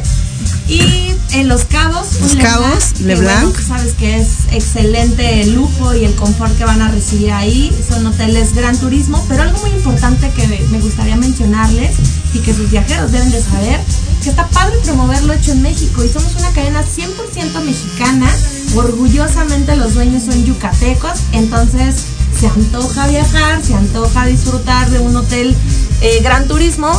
Y 0.68 1.12
en 1.32 1.48
Los 1.48 1.64
Cabos, 1.64 2.08
un 2.16 2.22
Los 2.22 2.36
Cabos, 2.36 2.84
que, 2.96 3.04
LeBlanc. 3.04 3.42
bueno, 3.42 3.58
tú 3.58 3.62
sabes 3.66 3.94
que 3.94 4.20
es 4.20 4.28
excelente 4.52 5.42
el 5.42 5.54
lujo 5.54 5.94
y 5.94 6.04
el 6.04 6.14
confort 6.14 6.56
que 6.56 6.64
van 6.64 6.82
a 6.82 6.88
recibir 6.88 7.32
ahí. 7.32 7.72
Son 7.88 8.06
hoteles 8.06 8.54
gran 8.54 8.78
turismo, 8.78 9.24
pero 9.28 9.42
algo 9.42 9.58
muy 9.60 9.70
importante 9.70 10.30
que 10.30 10.46
me 10.70 10.80
gustaría 10.80 11.16
mencionarles 11.16 11.96
y 12.34 12.38
que 12.40 12.54
sus 12.54 12.70
viajeros 12.70 13.12
deben 13.12 13.30
de 13.30 13.42
saber, 13.42 13.80
que 14.22 14.30
está 14.30 14.48
padre 14.48 14.76
promoverlo 14.84 15.32
hecho 15.32 15.52
en 15.52 15.62
México 15.62 16.04
y 16.04 16.08
somos 16.08 16.34
una 16.36 16.50
cadena 16.50 16.84
100% 16.84 17.64
mexicana. 17.64 18.30
Orgullosamente 18.74 19.76
los 19.76 19.94
dueños 19.94 20.24
son 20.24 20.44
yucatecos, 20.44 21.12
entonces 21.32 21.96
se 22.38 22.46
antoja 22.46 23.08
viajar, 23.08 23.62
se 23.62 23.74
antoja 23.74 24.26
disfrutar 24.26 24.88
de 24.90 25.00
un 25.00 25.16
hotel 25.16 25.54
eh, 26.00 26.20
gran 26.22 26.46
turismo 26.46 26.90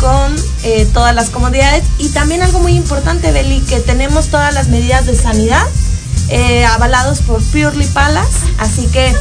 con 0.00 0.34
eh, 0.64 0.88
todas 0.92 1.14
las 1.14 1.30
comodidades 1.30 1.84
y 1.98 2.08
también 2.08 2.42
algo 2.42 2.60
muy 2.60 2.72
importante, 2.72 3.32
Beli, 3.32 3.60
que 3.60 3.80
tenemos 3.80 4.28
todas 4.28 4.54
las 4.54 4.68
medidas 4.68 5.06
de 5.06 5.14
sanidad 5.14 5.62
eh, 6.30 6.64
avalados 6.64 7.20
por 7.20 7.42
Purely 7.42 7.86
Palace, 7.86 8.38
así 8.58 8.86
que 8.86 9.12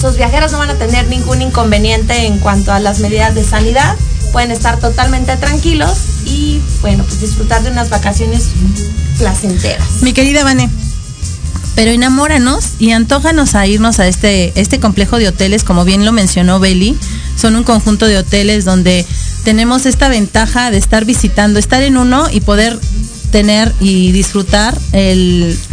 sus 0.00 0.16
viajeros 0.16 0.52
no 0.52 0.58
van 0.58 0.70
a 0.70 0.74
tener 0.74 1.06
ningún 1.08 1.42
inconveniente 1.42 2.26
en 2.26 2.38
cuanto 2.38 2.72
a 2.72 2.80
las 2.80 3.00
medidas 3.00 3.34
de 3.34 3.44
sanidad, 3.44 3.96
pueden 4.32 4.50
estar 4.50 4.78
totalmente 4.78 5.36
tranquilos 5.36 5.96
y 6.24 6.60
bueno, 6.80 7.04
pues 7.04 7.20
disfrutar 7.20 7.62
de 7.62 7.70
unas 7.70 7.90
vacaciones 7.90 8.48
placenteras. 9.18 10.02
Mi 10.02 10.12
querida 10.12 10.44
Vane, 10.44 10.70
pero 11.74 11.92
enamóranos 11.92 12.72
y 12.80 12.90
antójanos 12.90 13.54
a 13.54 13.66
irnos 13.66 14.00
a 14.00 14.08
este, 14.08 14.52
este 14.60 14.80
complejo 14.80 15.18
de 15.18 15.28
hoteles, 15.28 15.62
como 15.62 15.84
bien 15.84 16.04
lo 16.04 16.10
mencionó 16.12 16.58
Beli. 16.58 16.96
Son 17.36 17.54
un 17.54 17.62
conjunto 17.62 18.06
de 18.06 18.18
hoteles 18.18 18.64
donde 18.64 19.06
tenemos 19.44 19.86
esta 19.86 20.08
ventaja 20.08 20.70
de 20.70 20.78
estar 20.78 21.04
visitando, 21.04 21.58
estar 21.58 21.82
en 21.82 21.96
uno 21.96 22.28
y 22.30 22.40
poder 22.40 22.78
tener 23.30 23.72
y 23.80 24.12
disfrutar 24.12 24.76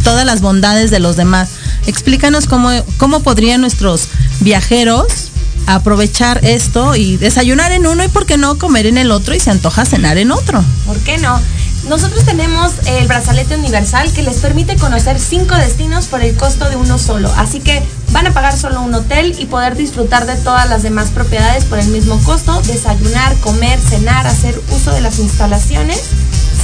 todas 0.04 0.26
las 0.26 0.40
bondades 0.40 0.90
de 0.90 1.00
los 1.00 1.16
demás. 1.16 1.50
Explícanos 1.86 2.46
cómo, 2.46 2.70
cómo 2.98 3.20
podrían 3.20 3.60
nuestros 3.60 4.08
viajeros 4.40 5.30
aprovechar 5.66 6.44
esto 6.44 6.94
y 6.94 7.16
desayunar 7.16 7.72
en 7.72 7.86
uno 7.86 8.04
y 8.04 8.08
por 8.08 8.24
qué 8.24 8.36
no 8.36 8.56
comer 8.58 8.86
en 8.86 8.98
el 8.98 9.10
otro 9.10 9.34
y 9.34 9.40
se 9.40 9.50
antoja 9.50 9.84
cenar 9.84 10.16
en 10.16 10.30
otro. 10.30 10.64
¿Por 10.86 10.98
qué 10.98 11.18
no? 11.18 11.40
Nosotros 11.88 12.24
tenemos 12.24 12.72
el 12.86 13.06
brazalete 13.06 13.54
universal 13.54 14.12
que 14.12 14.24
les 14.24 14.38
permite 14.38 14.76
conocer 14.76 15.20
cinco 15.20 15.54
destinos 15.54 16.06
por 16.06 16.20
el 16.20 16.36
costo 16.36 16.68
de 16.68 16.74
uno 16.74 16.98
solo. 16.98 17.32
Así 17.36 17.60
que 17.60 17.80
van 18.10 18.26
a 18.26 18.34
pagar 18.34 18.58
solo 18.58 18.80
un 18.82 18.92
hotel 18.92 19.36
y 19.38 19.46
poder 19.46 19.76
disfrutar 19.76 20.26
de 20.26 20.34
todas 20.34 20.68
las 20.68 20.82
demás 20.82 21.10
propiedades 21.10 21.64
por 21.64 21.78
el 21.78 21.86
mismo 21.88 22.20
costo, 22.24 22.60
desayunar, 22.62 23.36
comer, 23.36 23.78
cenar, 23.78 24.26
hacer 24.26 24.60
uso 24.70 24.90
de 24.90 25.00
las 25.00 25.20
instalaciones 25.20 26.02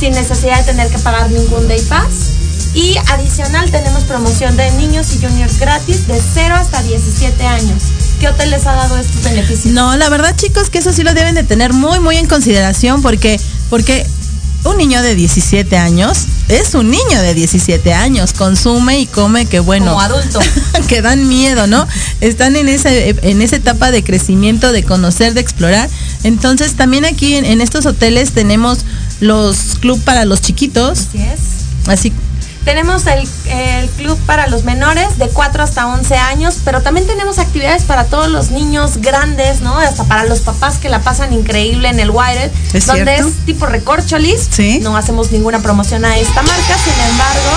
sin 0.01 0.13
necesidad 0.13 0.59
de 0.59 0.65
tener 0.65 0.89
que 0.89 0.99
pagar 0.99 1.31
ningún 1.31 1.69
day 1.69 1.81
pass. 1.83 2.33
Y 2.75 2.97
adicional 3.13 3.71
tenemos 3.71 4.03
promoción 4.05 4.57
de 4.57 4.71
niños 4.73 5.15
y 5.15 5.25
juniors 5.25 5.61
gratis 5.61 6.09
de 6.09 6.21
0 6.35 6.55
hasta 6.57 6.83
17 6.83 7.47
años. 7.47 7.83
¿Qué 8.19 8.29
hotel 8.29 8.51
les 8.51 8.67
ha 8.67 8.73
dado 8.73 8.99
estos 8.99 9.23
beneficios? 9.23 9.73
No, 9.73 9.97
la 9.97 10.09
verdad, 10.09 10.35
chicos, 10.35 10.69
que 10.69 10.79
eso 10.79 10.93
sí 10.93 11.05
lo 11.05 11.15
deben 11.15 11.37
de 11.37 11.45
tener 11.45 11.73
muy, 11.75 12.01
muy 12.01 12.17
en 12.17 12.27
consideración 12.27 13.03
porque, 13.03 13.39
porque 13.71 14.05
un 14.65 14.77
niño 14.77 15.03
de 15.03 15.15
17 15.15 15.77
años 15.77 16.27
es 16.49 16.75
un 16.75 16.91
niño 16.91 17.21
de 17.23 17.35
17 17.35 17.93
años, 17.95 18.33
consume 18.33 19.01
y 19.01 19.07
come 19.07 19.47
que 19.47 19.61
bueno. 19.61 19.87
Como 19.93 20.01
adulto. 20.01 20.41
que 20.89 21.01
dan 21.03 21.29
miedo, 21.29 21.67
¿no? 21.67 21.87
Están 22.21 22.57
en 22.57 22.69
esa, 22.69 22.93
en 22.93 23.41
esa 23.41 23.57
etapa 23.57 23.91
de 23.91 24.05
crecimiento, 24.05 24.73
de 24.73 24.83
conocer, 24.83 25.35
de 25.35 25.41
explorar. 25.41 25.89
Entonces, 26.25 26.75
también 26.75 27.05
aquí 27.05 27.37
en, 27.37 27.45
en 27.45 27.61
estos 27.61 27.87
hoteles 27.87 28.33
tenemos 28.33 28.81
los 29.21 29.57
club 29.81 30.03
para 30.05 30.25
los 30.25 30.41
chiquitos, 30.43 30.99
Así 31.09 31.23
es. 31.23 31.41
así 31.89 32.13
Tenemos 32.65 33.07
el, 33.07 33.29
el 33.47 33.89
club 33.91 34.19
para 34.25 34.47
los 34.47 34.63
menores 34.65 35.19
de 35.19 35.29
4 35.29 35.63
hasta 35.65 35.87
11 35.89 36.17
años, 36.17 36.59
pero 36.65 36.81
también 36.81 37.07
tenemos 37.07 37.39
actividades 37.39 37.83
para 37.83 38.05
todos 38.05 38.29
los 38.29 38.51
niños 38.51 38.99
grandes, 38.99 39.61
¿no? 39.63 39.77
Hasta 39.79 40.05
para 40.05 40.25
los 40.25 40.41
papás 40.41 40.79
que 40.79 40.89
la 40.89 41.01
pasan 41.01 41.33
increíble 41.33 41.89
en 41.89 41.99
el 41.99 42.11
Wired, 42.11 42.51
¿Es 42.73 42.87
donde 42.87 43.15
cierto? 43.17 43.29
es 43.29 43.47
tipo 43.47 43.67
recorcholis. 43.67 44.49
Sí. 44.51 44.79
No 44.81 44.97
hacemos 44.97 45.33
ninguna 45.33 45.59
promoción 45.61 46.05
a 46.05 46.17
esta 46.17 46.43
marca, 46.43 46.77
sin 46.85 47.11
embargo, 47.11 47.51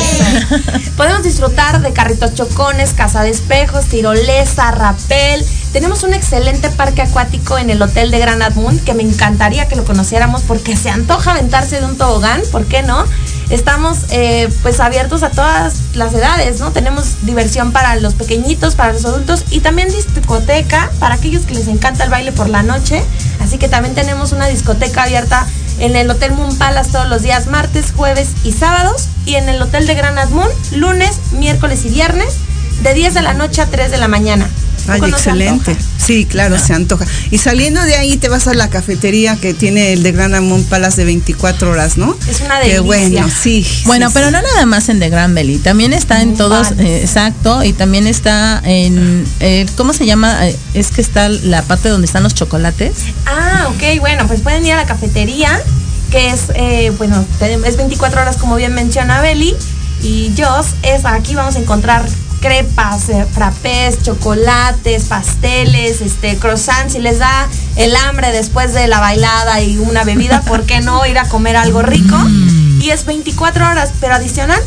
este, 0.00 0.90
podemos 0.96 1.22
disfrutar 1.22 1.80
de 1.80 1.92
carritos 1.92 2.34
chocones, 2.34 2.92
casa 2.92 3.22
de 3.22 3.30
espejos, 3.30 3.84
tirolesa, 3.86 4.70
rapel. 4.72 5.44
Tenemos 5.72 6.02
un 6.02 6.14
excelente 6.14 6.68
parque 6.70 7.02
acuático 7.02 7.56
en 7.56 7.70
el 7.70 7.80
hotel 7.80 8.10
de 8.10 8.18
Granad 8.18 8.54
Moon 8.54 8.78
que 8.80 8.94
me 8.94 9.04
encantaría 9.04 9.68
que 9.68 9.76
lo 9.76 9.84
conociéramos 9.84 10.42
porque 10.42 10.76
se 10.76 10.90
antoja 10.90 11.30
aventarse 11.32 11.80
de 11.80 11.86
un 11.86 11.96
tobogán, 11.96 12.42
¿por 12.50 12.66
qué 12.66 12.82
no? 12.82 13.04
Estamos 13.50 13.98
eh, 14.10 14.48
pues 14.62 14.78
abiertos 14.78 15.24
a 15.24 15.30
todas 15.30 15.94
las 15.94 16.14
edades, 16.14 16.60
¿no? 16.60 16.70
Tenemos 16.70 17.26
diversión 17.26 17.72
para 17.72 17.96
los 17.96 18.14
pequeñitos, 18.14 18.76
para 18.76 18.92
los 18.92 19.04
adultos 19.04 19.44
y 19.50 19.58
también 19.58 19.88
discoteca 19.88 20.90
para 21.00 21.16
aquellos 21.16 21.46
que 21.46 21.54
les 21.54 21.66
encanta 21.66 22.04
el 22.04 22.10
baile 22.10 22.30
por 22.30 22.48
la 22.48 22.62
noche. 22.62 23.02
Así 23.40 23.58
que 23.58 23.68
también 23.68 23.94
tenemos 23.96 24.30
una 24.32 24.46
discoteca 24.46 25.02
abierta 25.02 25.46
en 25.80 25.96
el 25.96 26.08
Hotel 26.08 26.32
Moon 26.32 26.56
Palace 26.58 26.92
todos 26.92 27.08
los 27.08 27.22
días 27.22 27.48
martes, 27.48 27.92
jueves 27.96 28.28
y 28.44 28.52
sábados 28.52 29.08
y 29.26 29.34
en 29.34 29.48
el 29.48 29.60
Hotel 29.60 29.86
de 29.86 29.94
Granad 29.94 30.28
Moon 30.28 30.48
lunes, 30.72 31.18
miércoles 31.32 31.84
y 31.84 31.88
viernes 31.88 32.36
de 32.82 32.94
10 32.94 33.14
de 33.14 33.22
la 33.22 33.34
noche 33.34 33.62
a 33.62 33.66
3 33.66 33.90
de 33.90 33.98
la 33.98 34.08
mañana. 34.08 34.48
Ay, 34.92 35.00
¿Poco 35.00 35.10
no 35.12 35.18
se 35.18 35.30
excelente. 35.30 35.76
Sí, 35.98 36.24
claro, 36.24 36.58
se 36.58 36.72
antoja. 36.74 37.06
Y 37.30 37.38
saliendo 37.38 37.82
de 37.82 37.94
ahí 37.94 38.16
te 38.16 38.28
vas 38.28 38.46
a 38.48 38.54
la 38.54 38.68
cafetería 38.68 39.36
que 39.36 39.54
tiene 39.54 39.92
el 39.92 40.02
de 40.02 40.12
Gran 40.12 40.34
Amón 40.34 40.64
Palace 40.64 40.98
de 40.98 41.04
24 41.04 41.70
horas, 41.70 41.96
¿no? 41.96 42.16
Es 42.28 42.40
una 42.40 42.60
Qué 42.60 42.74
delicia. 42.74 42.82
bueno, 42.82 43.28
sí. 43.28 43.66
Bueno, 43.84 44.08
sí, 44.08 44.14
pero 44.14 44.26
sí. 44.26 44.32
no 44.32 44.42
nada 44.42 44.66
más 44.66 44.88
en 44.88 44.98
The 44.98 45.10
Grand 45.10 45.34
Belly, 45.34 45.58
también 45.58 45.92
está 45.92 46.22
en 46.22 46.36
todos, 46.36 46.72
eh, 46.78 47.02
exacto, 47.02 47.62
y 47.62 47.72
también 47.72 48.06
está 48.06 48.60
en, 48.64 49.24
eh, 49.40 49.66
¿cómo 49.76 49.92
se 49.92 50.06
llama? 50.06 50.48
Eh, 50.48 50.56
es 50.74 50.90
que 50.90 51.00
está 51.00 51.28
la 51.28 51.62
parte 51.62 51.88
donde 51.88 52.06
están 52.06 52.22
los 52.22 52.34
chocolates. 52.34 52.92
Ah, 53.26 53.68
ok, 53.68 54.00
bueno, 54.00 54.26
pues 54.26 54.40
pueden 54.40 54.64
ir 54.66 54.72
a 54.72 54.76
la 54.76 54.86
cafetería, 54.86 55.60
que 56.10 56.30
es, 56.30 56.44
eh, 56.54 56.92
bueno, 56.98 57.24
es 57.40 57.76
24 57.76 58.20
horas 58.20 58.36
como 58.36 58.56
bien 58.56 58.74
menciona 58.74 59.20
Beli, 59.20 59.54
y 60.02 60.32
Joss, 60.36 60.68
es 60.82 61.04
aquí 61.04 61.34
vamos 61.34 61.56
a 61.56 61.58
encontrar 61.58 62.06
crepas, 62.40 63.08
eh, 63.08 63.26
frappés, 63.30 64.02
chocolates, 64.02 65.04
pasteles, 65.04 66.00
este, 66.00 66.36
croissants, 66.38 66.94
si 66.94 66.98
les 66.98 67.18
da 67.18 67.46
el 67.76 67.94
hambre 67.94 68.32
después 68.32 68.72
de 68.74 68.88
la 68.88 69.00
bailada 69.00 69.60
y 69.60 69.78
una 69.78 70.04
bebida, 70.04 70.40
¿por 70.46 70.64
qué 70.64 70.80
no 70.80 71.06
ir 71.06 71.18
a 71.18 71.28
comer 71.28 71.56
algo 71.56 71.82
rico? 71.82 72.16
Y 72.80 72.90
es 72.90 73.04
24 73.04 73.68
horas, 73.68 73.90
pero 74.00 74.14
adicional, 74.14 74.60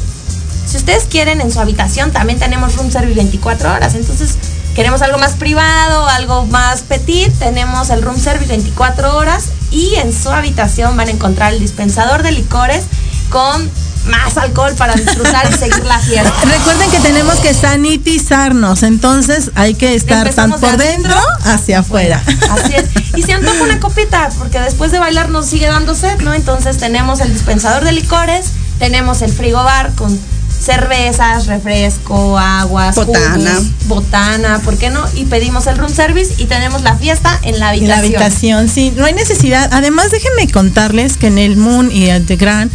si 0.67 0.77
ustedes 0.77 1.03
quieren 1.03 1.41
en 1.41 1.51
su 1.51 1.59
habitación 1.59 2.11
también 2.11 2.39
tenemos 2.39 2.75
room 2.75 2.89
service 2.89 3.15
24 3.15 3.73
horas, 3.73 3.95
entonces 3.95 4.37
queremos 4.75 5.01
algo 5.01 5.17
más 5.17 5.33
privado, 5.33 6.07
algo 6.07 6.45
más 6.45 6.81
petit, 6.81 7.31
tenemos 7.39 7.89
el 7.89 8.01
room 8.01 8.19
service 8.19 8.47
24 8.47 9.17
horas 9.17 9.45
y 9.71 9.95
en 9.95 10.13
su 10.13 10.29
habitación 10.29 10.95
van 10.95 11.07
a 11.07 11.11
encontrar 11.11 11.53
el 11.53 11.59
dispensador 11.59 12.23
de 12.23 12.31
licores 12.31 12.85
con 13.29 13.69
más 14.05 14.37
alcohol 14.37 14.73
para 14.77 14.93
disfrutar 14.95 15.47
y 15.49 15.53
seguir 15.57 15.83
la 15.85 15.99
fiesta. 15.99 16.33
Recuerden 16.43 16.91
que 16.91 16.99
tenemos 16.99 17.35
que 17.35 17.53
sanitizarnos, 17.53 18.83
entonces 18.83 19.51
hay 19.55 19.75
que 19.75 19.95
estar 19.95 20.27
Empezamos 20.27 20.59
por 20.59 20.77
de 20.77 20.85
dentro 20.85 21.15
hacia 21.45 21.79
afuera. 21.79 22.21
Así 22.51 22.73
es. 22.75 22.85
Y 23.15 23.23
se 23.23 23.33
antoja 23.33 23.61
una 23.63 23.79
copita, 23.79 24.29
porque 24.37 24.59
después 24.59 24.91
de 24.91 24.99
bailar 24.99 25.29
nos 25.29 25.45
sigue 25.47 25.67
dando 25.67 25.95
sed, 25.95 26.19
¿no? 26.21 26.33
Entonces 26.33 26.77
tenemos 26.77 27.19
el 27.21 27.31
dispensador 27.33 27.83
de 27.83 27.91
licores, 27.91 28.47
tenemos 28.79 29.21
el 29.21 29.31
frigobar 29.31 29.93
con 29.95 30.19
cervezas, 30.63 31.47
refresco, 31.47 32.37
aguas, 32.39 32.95
Botana. 32.95 33.35
jugos, 33.35 33.87
botana, 33.87 34.59
¿por 34.59 34.77
qué 34.77 34.89
no? 34.89 35.03
Y 35.13 35.25
pedimos 35.25 35.67
el 35.67 35.77
room 35.77 35.93
service 35.93 36.33
y 36.37 36.45
tenemos 36.45 36.83
la 36.83 36.95
fiesta 36.95 37.37
en 37.43 37.59
la 37.59 37.73
En 37.75 37.87
la 37.87 37.97
habitación. 37.97 38.23
habitación, 38.23 38.69
sí, 38.69 38.93
no 38.95 39.05
hay 39.05 39.13
necesidad. 39.13 39.69
Además, 39.73 40.11
déjenme 40.11 40.49
contarles 40.51 41.17
que 41.17 41.27
en 41.27 41.37
el 41.37 41.57
Moon 41.57 41.91
y 41.91 42.09
el 42.09 42.25
The 42.25 42.37
Grand 42.37 42.71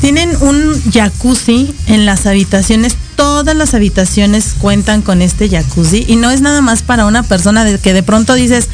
tienen 0.00 0.30
un 0.40 0.80
jacuzzi 0.90 1.74
en 1.86 2.06
las 2.06 2.26
habitaciones. 2.26 2.96
Todas 3.16 3.54
las 3.54 3.74
habitaciones 3.74 4.54
cuentan 4.58 5.02
con 5.02 5.20
este 5.20 5.48
jacuzzi 5.50 6.06
y 6.08 6.16
no 6.16 6.30
es 6.30 6.40
nada 6.40 6.62
más 6.62 6.82
para 6.82 7.04
una 7.04 7.22
persona 7.22 7.64
de 7.64 7.78
que 7.78 7.92
de 7.92 8.02
pronto 8.02 8.32
dices, 8.32 8.68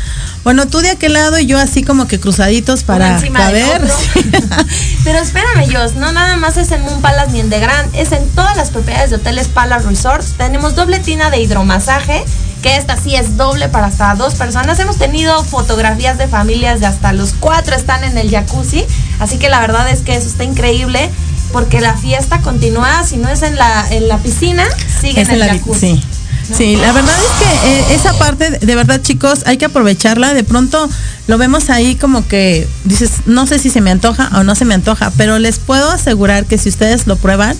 bueno, 0.45 0.69
tú 0.69 0.79
de 0.79 0.91
aquel 0.91 1.15
lado 1.15 1.37
y 1.41 1.47
yo 1.47 1.59
así 1.59 1.83
como 1.83 2.07
que 2.07 2.21
cruzaditos 2.21 2.85
para 2.85 3.17
otro. 3.17 3.95
Pero 5.05 5.19
espérame, 5.19 5.67
Jos, 5.73 5.97
no 5.97 6.13
nada 6.13 6.37
más 6.37 6.57
es 6.57 6.71
en 6.71 6.83
Moon 6.83 7.01
Palace 7.01 7.33
ni 7.33 7.41
en 7.41 7.51
The 7.51 7.59
Grand, 7.59 7.95
es 7.97 8.13
en 8.13 8.29
todas 8.31 8.57
las 8.57 8.71
propiedades 8.71 9.11
de 9.11 9.17
hoteles 9.17 9.49
Palace 9.49 9.89
Resorts. 9.89 10.35
Tenemos 10.37 10.77
doble 10.77 11.01
tina 11.01 11.31
de 11.31 11.41
hidromasaje, 11.41 12.25
que 12.63 12.77
esta 12.77 12.97
sí 12.97 13.17
es 13.17 13.37
doble 13.37 13.69
para 13.69 13.87
hasta 13.87 14.15
dos 14.15 14.35
personas. 14.35 14.79
Hemos 14.79 14.99
tenido 14.99 15.43
fotografías 15.43 16.19
de 16.19 16.29
familias 16.29 16.79
de 16.79 16.87
hasta 16.87 17.13
los 17.13 17.35
cuatro 17.39 17.75
están 17.75 18.05
en 18.05 18.17
el 18.17 18.31
jacuzzi, 18.31 18.85
así 19.21 19.39
que 19.39 19.49
la 19.49 19.61
verdad 19.61 19.89
es 19.91 20.01
que 20.01 20.15
eso 20.17 20.27
está 20.29 20.45
increíble. 20.45 21.11
Porque 21.53 21.81
la 21.81 21.95
fiesta 21.97 22.41
continúa, 22.43 23.05
si 23.07 23.17
no 23.19 23.29
es 23.29 23.41
en 23.43 23.55
la, 23.55 23.87
en 23.91 24.09
la 24.09 24.19
piscina, 24.19 24.65
sigue 25.01 25.21
Es 25.23 25.29
en 25.29 25.35
el 25.35 25.41
la- 25.41 25.49
jacuzzi. 25.49 25.95
sí. 25.97 26.03
Sí, 26.57 26.77
la 26.77 26.93
verdad 26.93 27.15
es 27.19 27.45
que 27.45 27.69
eh, 27.71 27.85
esa 27.97 28.17
parte, 28.19 28.51
de 28.61 28.75
verdad 28.77 29.01
chicos, 29.03 29.43
hay 29.47 29.57
que 29.57 29.65
aprovecharla. 29.65 30.33
De 30.33 30.45
pronto 30.45 30.89
lo 31.27 31.39
vemos 31.39 31.71
ahí 31.71 31.97
como 31.97 32.27
que 32.29 32.69
dices, 32.85 33.11
no 33.27 33.47
sé 33.49 33.59
si 33.59 33.69
se 33.69 33.81
me 33.81 33.91
antoja 33.91 34.31
o 34.39 34.45
no 34.45 34.55
se 34.55 34.65
me 34.65 34.75
antoja, 34.75 35.11
pero 35.17 35.41
les 35.41 35.59
puedo 35.59 35.91
asegurar 35.91 36.47
que 36.47 36.57
si 36.57 36.69
ustedes 36.69 37.09
lo 37.09 37.17
prueban, 37.17 37.57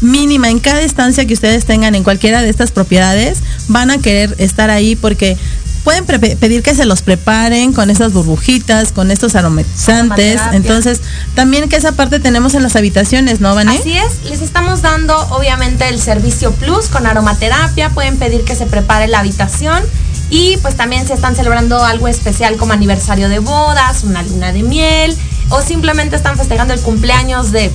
mínima 0.00 0.48
en 0.48 0.58
cada 0.58 0.80
estancia 0.80 1.26
que 1.26 1.34
ustedes 1.34 1.66
tengan 1.66 1.94
en 1.94 2.02
cualquiera 2.02 2.40
de 2.40 2.48
estas 2.48 2.70
propiedades, 2.72 3.38
van 3.68 3.90
a 3.90 3.98
querer 3.98 4.34
estar 4.38 4.70
ahí 4.70 4.96
porque 4.96 5.36
pueden 5.84 6.04
pedir 6.04 6.62
que 6.62 6.74
se 6.74 6.84
los 6.84 7.02
preparen 7.02 7.72
con 7.72 7.90
esas 7.90 8.12
burbujitas, 8.12 8.92
con 8.92 9.10
estos 9.10 9.34
aromatizantes. 9.34 10.40
Entonces, 10.52 11.00
también 11.34 11.68
que 11.68 11.76
esa 11.76 11.92
parte 11.92 12.20
tenemos 12.20 12.54
en 12.54 12.62
las 12.62 12.76
habitaciones, 12.76 13.40
¿no, 13.40 13.54
Vané? 13.54 13.78
Así 13.78 13.96
es, 13.96 14.24
les 14.28 14.42
estamos 14.42 14.82
dando 14.82 15.16
obviamente 15.30 15.88
el 15.88 16.00
servicio 16.00 16.52
plus 16.52 16.86
con 16.86 17.06
aromaterapia, 17.06 17.90
pueden 17.90 18.18
pedir 18.18 18.44
que 18.44 18.54
se 18.54 18.66
prepare 18.66 19.08
la 19.08 19.20
habitación 19.20 19.82
y 20.28 20.56
pues 20.58 20.76
también 20.76 21.06
se 21.06 21.14
están 21.14 21.34
celebrando 21.34 21.82
algo 21.84 22.08
especial 22.08 22.56
como 22.56 22.72
aniversario 22.72 23.28
de 23.28 23.40
bodas, 23.40 24.04
una 24.04 24.22
luna 24.22 24.52
de 24.52 24.62
miel 24.62 25.16
o 25.48 25.62
simplemente 25.62 26.16
están 26.16 26.36
festejando 26.36 26.72
el 26.72 26.80
cumpleaños 26.80 27.50
de 27.50 27.72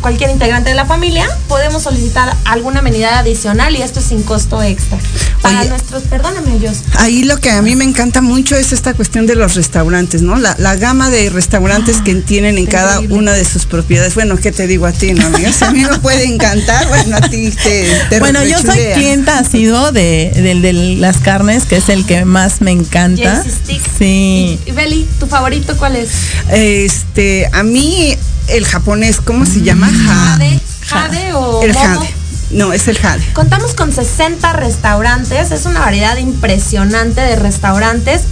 cualquier 0.00 0.30
integrante 0.30 0.70
de 0.70 0.76
la 0.76 0.86
familia, 0.86 1.28
podemos 1.48 1.82
solicitar 1.82 2.34
alguna 2.44 2.80
amenidad 2.80 3.14
adicional 3.18 3.74
y 3.76 3.82
esto 3.82 4.00
es 4.00 4.06
sin 4.06 4.22
costo 4.22 4.62
extra. 4.62 4.98
Para 5.40 5.60
Oye. 5.60 5.68
nuestros, 5.70 6.04
perdóname 6.04 6.58
Dios. 6.58 6.78
Ahí 6.98 7.24
lo 7.24 7.38
que 7.38 7.50
a 7.50 7.60
mí 7.62 7.74
me 7.76 7.84
encanta 7.84 8.20
mucho 8.20 8.56
es 8.56 8.72
esta 8.72 8.94
cuestión 8.94 9.26
de 9.26 9.34
los 9.34 9.54
restaurantes, 9.54 10.22
¿no? 10.22 10.36
La, 10.36 10.54
la 10.58 10.76
gama 10.76 11.10
de 11.10 11.30
restaurantes 11.30 11.98
que 12.02 12.14
tienen 12.16 12.58
en 12.58 12.66
cada 12.66 12.94
increíble. 12.94 13.16
una 13.18 13.32
de 13.32 13.44
sus 13.44 13.66
propiedades. 13.66 14.14
Bueno, 14.14 14.36
¿qué 14.36 14.52
te 14.52 14.66
digo 14.66 14.86
a 14.86 14.92
ti, 14.92 15.12
no, 15.12 15.26
amiga? 15.26 15.52
Si 15.52 15.64
a 15.64 15.70
mí 15.70 15.82
me 15.84 15.98
puede 15.98 16.24
encantar, 16.24 16.86
bueno, 16.88 17.16
a 17.16 17.20
ti 17.22 17.50
te, 17.50 17.88
te 18.08 18.20
Bueno, 18.20 18.42
yo 18.44 18.58
soy 18.58 18.78
clienta 18.94 19.38
ha 19.38 19.44
sido 19.44 19.92
de, 19.92 20.30
del 20.34 20.62
de 20.62 20.72
las 20.72 21.18
carnes, 21.18 21.64
que 21.64 21.76
es 21.76 21.88
el 21.88 22.06
que 22.06 22.24
más 22.24 22.60
me 22.60 22.70
encanta. 22.70 23.42
Stick. 23.42 23.82
Sí. 23.98 24.58
Y, 24.66 24.70
y 24.70 24.72
Beli, 24.72 25.08
¿tu 25.18 25.26
favorito 25.26 25.76
cuál 25.76 25.96
es? 25.96 26.10
Este, 26.50 27.48
a 27.52 27.62
mí 27.62 28.16
el 28.48 28.66
japonés, 28.66 29.20
¿cómo 29.20 29.46
se 29.46 29.62
llama? 29.62 29.71
Ja- 30.06 30.36
Jade, 30.36 30.60
Jade 30.86 31.32
o 31.34 31.62
El 31.62 31.72
jade. 31.74 32.14
No, 32.50 32.72
es 32.72 32.86
el 32.88 32.98
jade. 32.98 33.22
Contamos 33.32 33.72
con 33.74 33.92
60 33.92 34.52
restaurantes, 34.52 35.50
es 35.52 35.64
una 35.64 35.80
variedad 35.80 36.16
impresionante 36.18 37.20
de 37.20 37.36
restaurantes. 37.36 38.22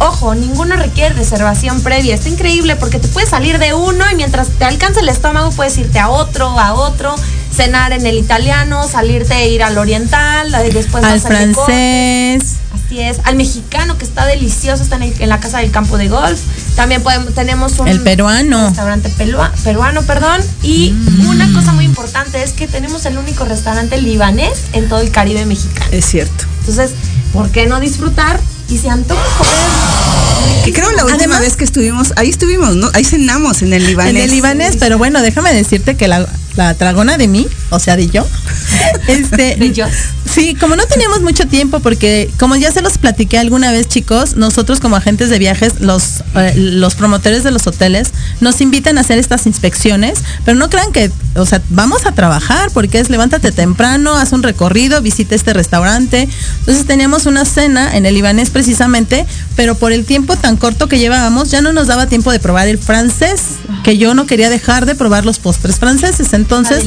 Ojo, 0.00 0.34
ninguno 0.34 0.76
requiere 0.76 1.14
reservación 1.14 1.82
previa. 1.82 2.14
Está 2.14 2.28
increíble 2.28 2.76
porque 2.76 2.98
te 3.00 3.08
puedes 3.08 3.30
salir 3.30 3.58
de 3.58 3.74
uno 3.74 4.04
y 4.10 4.14
mientras 4.14 4.48
te 4.48 4.64
alcanza 4.64 5.00
el 5.00 5.08
estómago 5.08 5.50
puedes 5.50 5.76
irte 5.76 5.98
a 5.98 6.08
otro, 6.08 6.48
a 6.58 6.72
otro, 6.74 7.14
cenar 7.54 7.92
en 7.92 8.06
el 8.06 8.16
italiano, 8.16 8.86
salirte 8.88 9.34
e 9.34 9.48
ir 9.50 9.62
al 9.64 9.76
oriental, 9.76 10.54
eh, 10.54 10.70
después 10.72 11.02
Al 11.04 11.20
francés. 11.20 12.54
Así 12.72 13.00
es, 13.00 13.18
al 13.24 13.34
mexicano 13.34 13.98
que 13.98 14.04
está 14.04 14.24
delicioso, 14.24 14.82
está 14.84 14.96
en, 14.96 15.02
el- 15.02 15.20
en 15.20 15.28
la 15.28 15.40
casa 15.40 15.58
del 15.58 15.70
campo 15.72 15.98
de 15.98 16.08
golf. 16.08 16.40
También 16.78 17.02
podemos, 17.02 17.34
tenemos 17.34 17.76
un 17.80 17.88
El 17.88 18.00
peruano. 18.04 18.68
restaurante 18.68 19.08
pelua- 19.18 19.50
peruano, 19.64 20.02
perdón. 20.02 20.40
Y 20.62 20.94
una 21.26 21.52
cosa 21.52 21.72
muy 21.72 21.84
importante 21.84 22.40
es 22.44 22.52
que 22.52 22.68
tenemos 22.68 23.04
el 23.04 23.18
único 23.18 23.44
restaurante 23.44 24.00
libanés 24.00 24.60
en 24.74 24.88
todo 24.88 25.00
el 25.00 25.10
Caribe 25.10 25.44
mexicano. 25.44 25.88
Es 25.90 26.04
cierto. 26.04 26.44
Entonces, 26.60 26.92
¿por 27.32 27.50
qué 27.50 27.66
no 27.66 27.80
disfrutar? 27.80 28.38
Y 28.68 28.78
se 28.78 28.88
antoja 28.90 29.22
comer. 29.38 30.64
Que 30.64 30.72
creo 30.72 30.90
la 30.92 31.04
última 31.04 31.16
Además- 31.16 31.40
vez 31.40 31.56
que 31.56 31.64
estuvimos, 31.64 32.12
ahí 32.16 32.28
estuvimos, 32.28 32.76
¿no? 32.76 32.90
Ahí 32.92 33.04
cenamos 33.04 33.62
en 33.62 33.72
el 33.72 33.86
libanés. 33.86 34.14
En 34.14 34.20
el 34.22 34.30
libanés, 34.30 34.76
pero 34.78 34.98
bueno, 34.98 35.22
déjame 35.22 35.52
decirte 35.54 35.96
que 35.96 36.08
la, 36.08 36.28
la 36.56 36.74
dragona 36.74 37.16
de 37.16 37.28
mí, 37.28 37.46
o 37.70 37.78
sea, 37.78 37.96
de 37.96 38.08
yo, 38.08 38.26
este, 39.08 39.56
De 39.56 39.72
yo. 39.72 39.86
sí, 40.30 40.54
como 40.54 40.76
no 40.76 40.84
teníamos 40.86 41.22
mucho 41.22 41.46
tiempo, 41.46 41.80
porque 41.80 42.30
como 42.38 42.56
ya 42.56 42.70
se 42.72 42.82
los 42.82 42.98
platiqué 42.98 43.38
alguna 43.38 43.72
vez, 43.72 43.88
chicos, 43.88 44.36
nosotros 44.36 44.80
como 44.80 44.96
agentes 44.96 45.30
de 45.30 45.38
viajes, 45.38 45.80
los, 45.80 46.22
eh, 46.34 46.52
los 46.56 46.94
promotores 46.96 47.44
de 47.44 47.50
los 47.50 47.66
hoteles, 47.66 48.10
nos 48.40 48.60
invitan 48.60 48.98
a 48.98 49.02
hacer 49.02 49.18
estas 49.18 49.46
inspecciones, 49.46 50.20
pero 50.44 50.56
no 50.56 50.70
crean 50.70 50.92
que, 50.92 51.10
o 51.34 51.46
sea, 51.46 51.60
vamos 51.70 52.06
a 52.06 52.12
trabajar, 52.12 52.70
porque 52.72 53.00
es 53.00 53.10
levántate 53.10 53.52
temprano, 53.52 54.14
haz 54.14 54.32
un 54.32 54.42
recorrido, 54.42 55.02
visita 55.02 55.34
este 55.34 55.52
restaurante. 55.52 56.28
Entonces 56.60 56.86
teníamos 56.86 57.26
una 57.26 57.44
cena 57.44 57.96
en 57.96 58.06
el 58.06 58.14
libanés 58.14 58.50
precisamente, 58.50 59.26
pero 59.56 59.74
por 59.74 59.92
el 59.92 60.04
tiempo 60.04 60.36
tan 60.36 60.56
corto 60.56 60.88
que 60.88 60.98
llevábamos, 60.98 61.50
ya 61.50 61.62
no 61.62 61.72
nos 61.72 61.86
daba 61.86 62.06
tiempo 62.06 62.32
de 62.32 62.38
probar 62.40 62.68
el 62.68 62.78
francés, 62.78 63.42
que 63.84 63.98
yo 63.98 64.14
no 64.14 64.26
quería 64.26 64.50
dejar 64.50 64.86
de 64.86 64.94
probar 64.94 65.24
los 65.24 65.38
postres 65.38 65.76
franceses. 65.76 66.32
Entonces, 66.32 66.84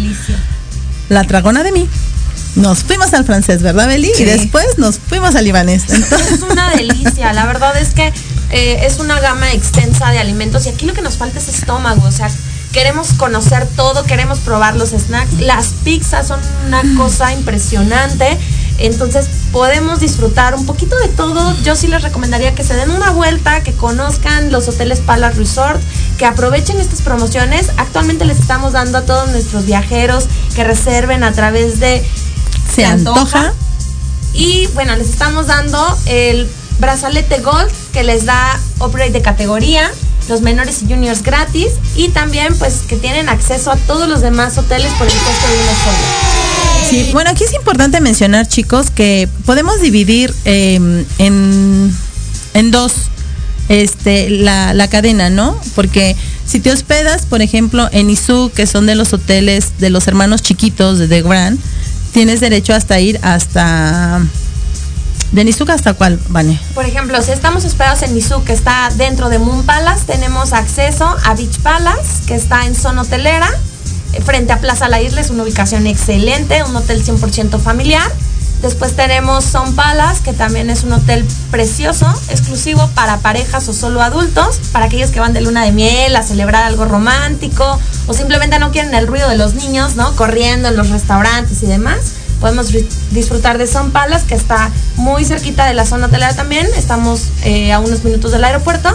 la 1.09 1.23
dragona 1.23 1.63
de 1.63 1.71
mí. 1.71 1.89
Nos 2.55 2.79
fuimos 2.83 3.13
al 3.13 3.23
francés, 3.23 3.61
¿verdad, 3.61 3.87
Beli? 3.87 4.11
Sí. 4.13 4.23
Y 4.23 4.25
después 4.25 4.77
nos 4.77 4.99
fuimos 4.99 5.35
al 5.35 5.45
libanés. 5.45 5.83
Entonces, 5.89 6.31
Es 6.33 6.41
una 6.41 6.69
delicia, 6.75 7.31
la 7.33 7.45
verdad 7.45 7.77
es 7.77 7.93
que 7.93 8.11
eh, 8.51 8.85
es 8.85 8.99
una 8.99 9.19
gama 9.19 9.51
extensa 9.53 10.09
de 10.09 10.19
alimentos 10.19 10.65
y 10.65 10.69
aquí 10.69 10.85
lo 10.85 10.93
que 10.93 11.01
nos 11.01 11.17
falta 11.17 11.39
es 11.39 11.47
estómago, 11.47 12.05
o 12.05 12.11
sea, 12.11 12.29
queremos 12.71 13.13
conocer 13.13 13.67
todo, 13.75 14.03
queremos 14.03 14.39
probar 14.39 14.75
los 14.75 14.89
snacks, 14.89 15.39
las 15.39 15.67
pizzas 15.83 16.27
son 16.27 16.39
una 16.67 16.81
cosa 16.97 17.33
impresionante, 17.33 18.37
entonces 18.77 19.27
podemos 19.51 19.99
disfrutar 19.99 20.55
un 20.55 20.65
poquito 20.65 20.97
de 20.99 21.07
todo, 21.09 21.55
yo 21.63 21.75
sí 21.75 21.87
les 21.87 22.01
recomendaría 22.01 22.55
que 22.55 22.63
se 22.63 22.73
den 22.73 22.91
una 22.91 23.11
vuelta, 23.11 23.61
que 23.63 23.73
conozcan 23.73 24.51
los 24.51 24.67
hoteles 24.67 24.99
Palace 24.99 25.37
Resort, 25.37 25.81
que 26.17 26.25
aprovechen 26.25 26.79
estas 26.79 27.01
promociones, 27.01 27.69
actualmente 27.77 28.25
les 28.25 28.39
estamos 28.39 28.73
dando 28.73 28.97
a 28.97 29.01
todos 29.01 29.29
nuestros 29.29 29.65
viajeros 29.65 30.25
que 30.55 30.63
reserven 30.63 31.23
a 31.23 31.31
través 31.31 31.79
de 31.79 32.05
se 32.73 32.85
antoja. 32.85 33.53
y 34.33 34.67
bueno, 34.73 34.95
les 34.95 35.09
estamos 35.09 35.47
dando 35.47 35.97
el 36.05 36.49
brazalete 36.81 37.39
Gold 37.39 37.71
que 37.93 38.03
les 38.03 38.25
da 38.25 38.59
upgrade 38.79 39.11
de 39.11 39.21
categoría, 39.21 39.89
los 40.27 40.41
menores 40.41 40.81
y 40.81 40.91
juniors 40.91 41.23
gratis 41.23 41.69
y 41.95 42.09
también 42.09 42.53
pues 42.57 42.81
que 42.87 42.97
tienen 42.97 43.29
acceso 43.29 43.71
a 43.71 43.77
todos 43.77 44.09
los 44.09 44.21
demás 44.21 44.57
hoteles 44.57 44.91
por 44.93 45.07
el 45.07 45.13
costo 45.13 45.47
de 45.47 45.53
uno 45.53 45.71
solo. 45.85 46.89
Sí, 46.89 47.09
bueno, 47.13 47.29
aquí 47.29 47.45
es 47.45 47.53
importante 47.53 48.01
mencionar, 48.01 48.47
chicos, 48.47 48.89
que 48.91 49.29
podemos 49.45 49.79
dividir 49.79 50.33
eh, 50.43 51.05
en, 51.19 51.95
en 52.53 52.71
dos 52.71 52.93
este, 53.69 54.29
la, 54.29 54.73
la 54.73 54.89
cadena, 54.89 55.29
¿no? 55.29 55.57
Porque 55.75 56.17
si 56.45 56.59
te 56.59 56.71
hospedas, 56.71 57.25
por 57.25 57.41
ejemplo, 57.41 57.87
en 57.93 58.09
Isu, 58.09 58.51
que 58.53 58.67
son 58.67 58.85
de 58.85 58.95
los 58.95 59.13
hoteles 59.13 59.79
de 59.79 59.89
los 59.89 60.07
hermanos 60.07 60.41
chiquitos 60.41 60.99
de 60.99 61.07
The 61.07 61.21
Grand, 61.21 61.57
tienes 62.11 62.41
derecho 62.41 62.73
hasta 62.73 62.99
ir 62.99 63.19
hasta 63.21 64.21
¿De 65.31 65.45
Nizuka 65.45 65.73
hasta 65.73 65.93
cuál, 65.93 66.19
Vane? 66.27 66.59
Por 66.75 66.85
ejemplo, 66.85 67.21
si 67.21 67.31
estamos 67.31 67.63
hospedados 67.63 68.01
en 68.03 68.13
Nizuka, 68.13 68.45
que 68.45 68.53
está 68.53 68.89
dentro 68.97 69.29
de 69.29 69.39
Moon 69.39 69.63
Palace, 69.63 70.05
tenemos 70.05 70.51
acceso 70.51 71.05
a 71.23 71.33
Beach 71.35 71.59
Palace, 71.59 72.25
que 72.27 72.35
está 72.35 72.65
en 72.65 72.75
zona 72.75 73.03
hotelera, 73.03 73.49
eh, 74.13 74.21
frente 74.21 74.51
a 74.51 74.59
Plaza 74.59 74.89
La 74.89 75.01
Isla, 75.01 75.21
es 75.21 75.29
una 75.29 75.43
ubicación 75.43 75.87
excelente, 75.87 76.63
un 76.63 76.75
hotel 76.75 77.03
100% 77.03 77.59
familiar. 77.59 78.11
Después 78.61 78.95
tenemos 78.95 79.45
Sun 79.45 79.73
Palace, 79.73 80.21
que 80.21 80.33
también 80.33 80.69
es 80.69 80.83
un 80.83 80.93
hotel 80.93 81.25
precioso, 81.49 82.07
exclusivo 82.29 82.87
para 82.93 83.17
parejas 83.17 83.67
o 83.69 83.73
solo 83.73 84.01
adultos, 84.01 84.59
para 84.71 84.85
aquellos 84.85 85.09
que 85.11 85.19
van 85.19 85.33
de 85.33 85.41
luna 85.41 85.63
de 85.63 85.71
miel 85.71 86.15
a 86.15 86.23
celebrar 86.23 86.63
algo 86.63 86.85
romántico 86.85 87.79
o 88.05 88.13
simplemente 88.13 88.59
no 88.59 88.71
quieren 88.71 88.93
el 88.93 89.07
ruido 89.07 89.29
de 89.29 89.37
los 89.37 89.55
niños, 89.55 89.95
¿no? 89.95 90.15
Corriendo 90.15 90.67
en 90.67 90.75
los 90.75 90.89
restaurantes 90.89 91.63
y 91.63 91.65
demás 91.65 92.20
podemos 92.41 92.67
disfrutar 93.11 93.57
de 93.57 93.67
Son 93.67 93.91
Palas, 93.91 94.23
que 94.23 94.35
está 94.35 94.69
muy 94.97 95.23
cerquita 95.23 95.65
de 95.65 95.73
la 95.73 95.85
zona 95.85 96.07
hotelera 96.07 96.35
también. 96.35 96.67
Estamos 96.75 97.21
eh, 97.43 97.71
a 97.71 97.79
unos 97.79 98.03
minutos 98.03 98.31
del 98.31 98.43
aeropuerto. 98.43 98.89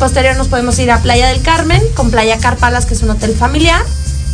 Posterior 0.00 0.34
nos 0.34 0.48
podemos 0.48 0.78
ir 0.78 0.90
a 0.90 0.98
Playa 1.02 1.28
del 1.28 1.42
Carmen, 1.42 1.82
con 1.94 2.10
Playa 2.10 2.38
Carpalas, 2.38 2.86
que 2.86 2.94
es 2.94 3.02
un 3.02 3.10
hotel 3.10 3.34
familiar, 3.34 3.84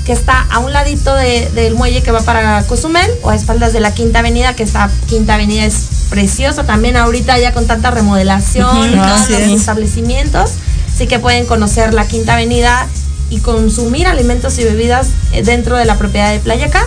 que 0.04 0.12
está 0.12 0.46
a 0.48 0.60
un 0.60 0.72
ladito 0.72 1.12
del 1.12 1.74
muelle 1.74 2.04
que 2.04 2.12
va 2.12 2.20
para 2.20 2.62
Cozumel, 2.68 3.10
o 3.22 3.30
a 3.30 3.34
espaldas 3.34 3.72
de 3.72 3.80
la 3.80 3.92
Quinta 3.92 4.20
Avenida, 4.20 4.54
que 4.54 4.62
esta 4.62 4.88
Quinta 5.08 5.34
Avenida 5.34 5.64
es 5.64 5.88
preciosa 6.08 6.62
también 6.62 6.96
ahorita 6.96 7.36
ya 7.40 7.52
con 7.52 7.66
tanta 7.66 7.90
remodelación 7.90 8.92
y 8.92 8.96
todos 8.96 9.28
los 9.28 9.40
establecimientos. 9.40 10.52
Así 10.94 11.08
que 11.08 11.18
pueden 11.18 11.46
conocer 11.46 11.92
la 11.92 12.06
Quinta 12.06 12.34
Avenida 12.34 12.86
y 13.28 13.40
consumir 13.40 14.06
alimentos 14.06 14.56
y 14.60 14.64
bebidas 14.64 15.08
eh, 15.32 15.42
dentro 15.42 15.76
de 15.76 15.84
la 15.84 15.98
propiedad 15.98 16.30
de 16.30 16.38
Playa 16.38 16.70
Car. 16.70 16.86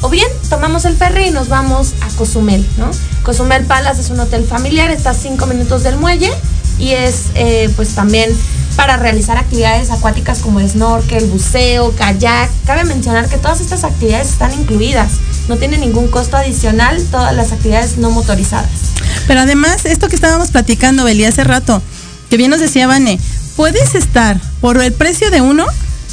O 0.00 0.08
bien 0.08 0.28
tomamos 0.48 0.84
el 0.84 0.96
ferry 0.96 1.28
y 1.28 1.30
nos 1.30 1.48
vamos 1.48 1.94
a 2.00 2.08
Cozumel, 2.16 2.64
¿no? 2.76 2.90
Cozumel 3.24 3.64
Palace 3.64 4.00
es 4.00 4.10
un 4.10 4.20
hotel 4.20 4.44
familiar, 4.44 4.90
está 4.90 5.10
a 5.10 5.14
cinco 5.14 5.46
minutos 5.46 5.82
del 5.82 5.96
muelle 5.96 6.30
y 6.78 6.90
es 6.90 7.26
eh, 7.34 7.68
pues 7.74 7.94
también 7.94 8.30
para 8.76 8.96
realizar 8.96 9.36
actividades 9.38 9.90
acuáticas 9.90 10.38
como 10.38 10.60
snorkel, 10.60 11.26
buceo, 11.26 11.92
kayak. 11.96 12.48
Cabe 12.64 12.84
mencionar 12.84 13.28
que 13.28 13.36
todas 13.36 13.60
estas 13.60 13.82
actividades 13.82 14.28
están 14.28 14.52
incluidas, 14.52 15.10
no 15.48 15.56
tienen 15.56 15.80
ningún 15.80 16.06
costo 16.06 16.36
adicional 16.36 17.02
todas 17.10 17.34
las 17.34 17.50
actividades 17.50 17.98
no 17.98 18.10
motorizadas. 18.10 18.70
Pero 19.26 19.40
además, 19.40 19.84
esto 19.84 20.08
que 20.08 20.14
estábamos 20.14 20.52
platicando, 20.52 21.02
Beli, 21.02 21.24
hace 21.24 21.42
rato, 21.42 21.82
que 22.30 22.36
bien 22.36 22.50
nos 22.50 22.60
decía 22.60 22.86
Vane, 22.86 23.18
puedes 23.56 23.96
estar 23.96 24.40
por 24.60 24.80
el 24.80 24.92
precio 24.92 25.32
de 25.32 25.40
uno 25.40 25.66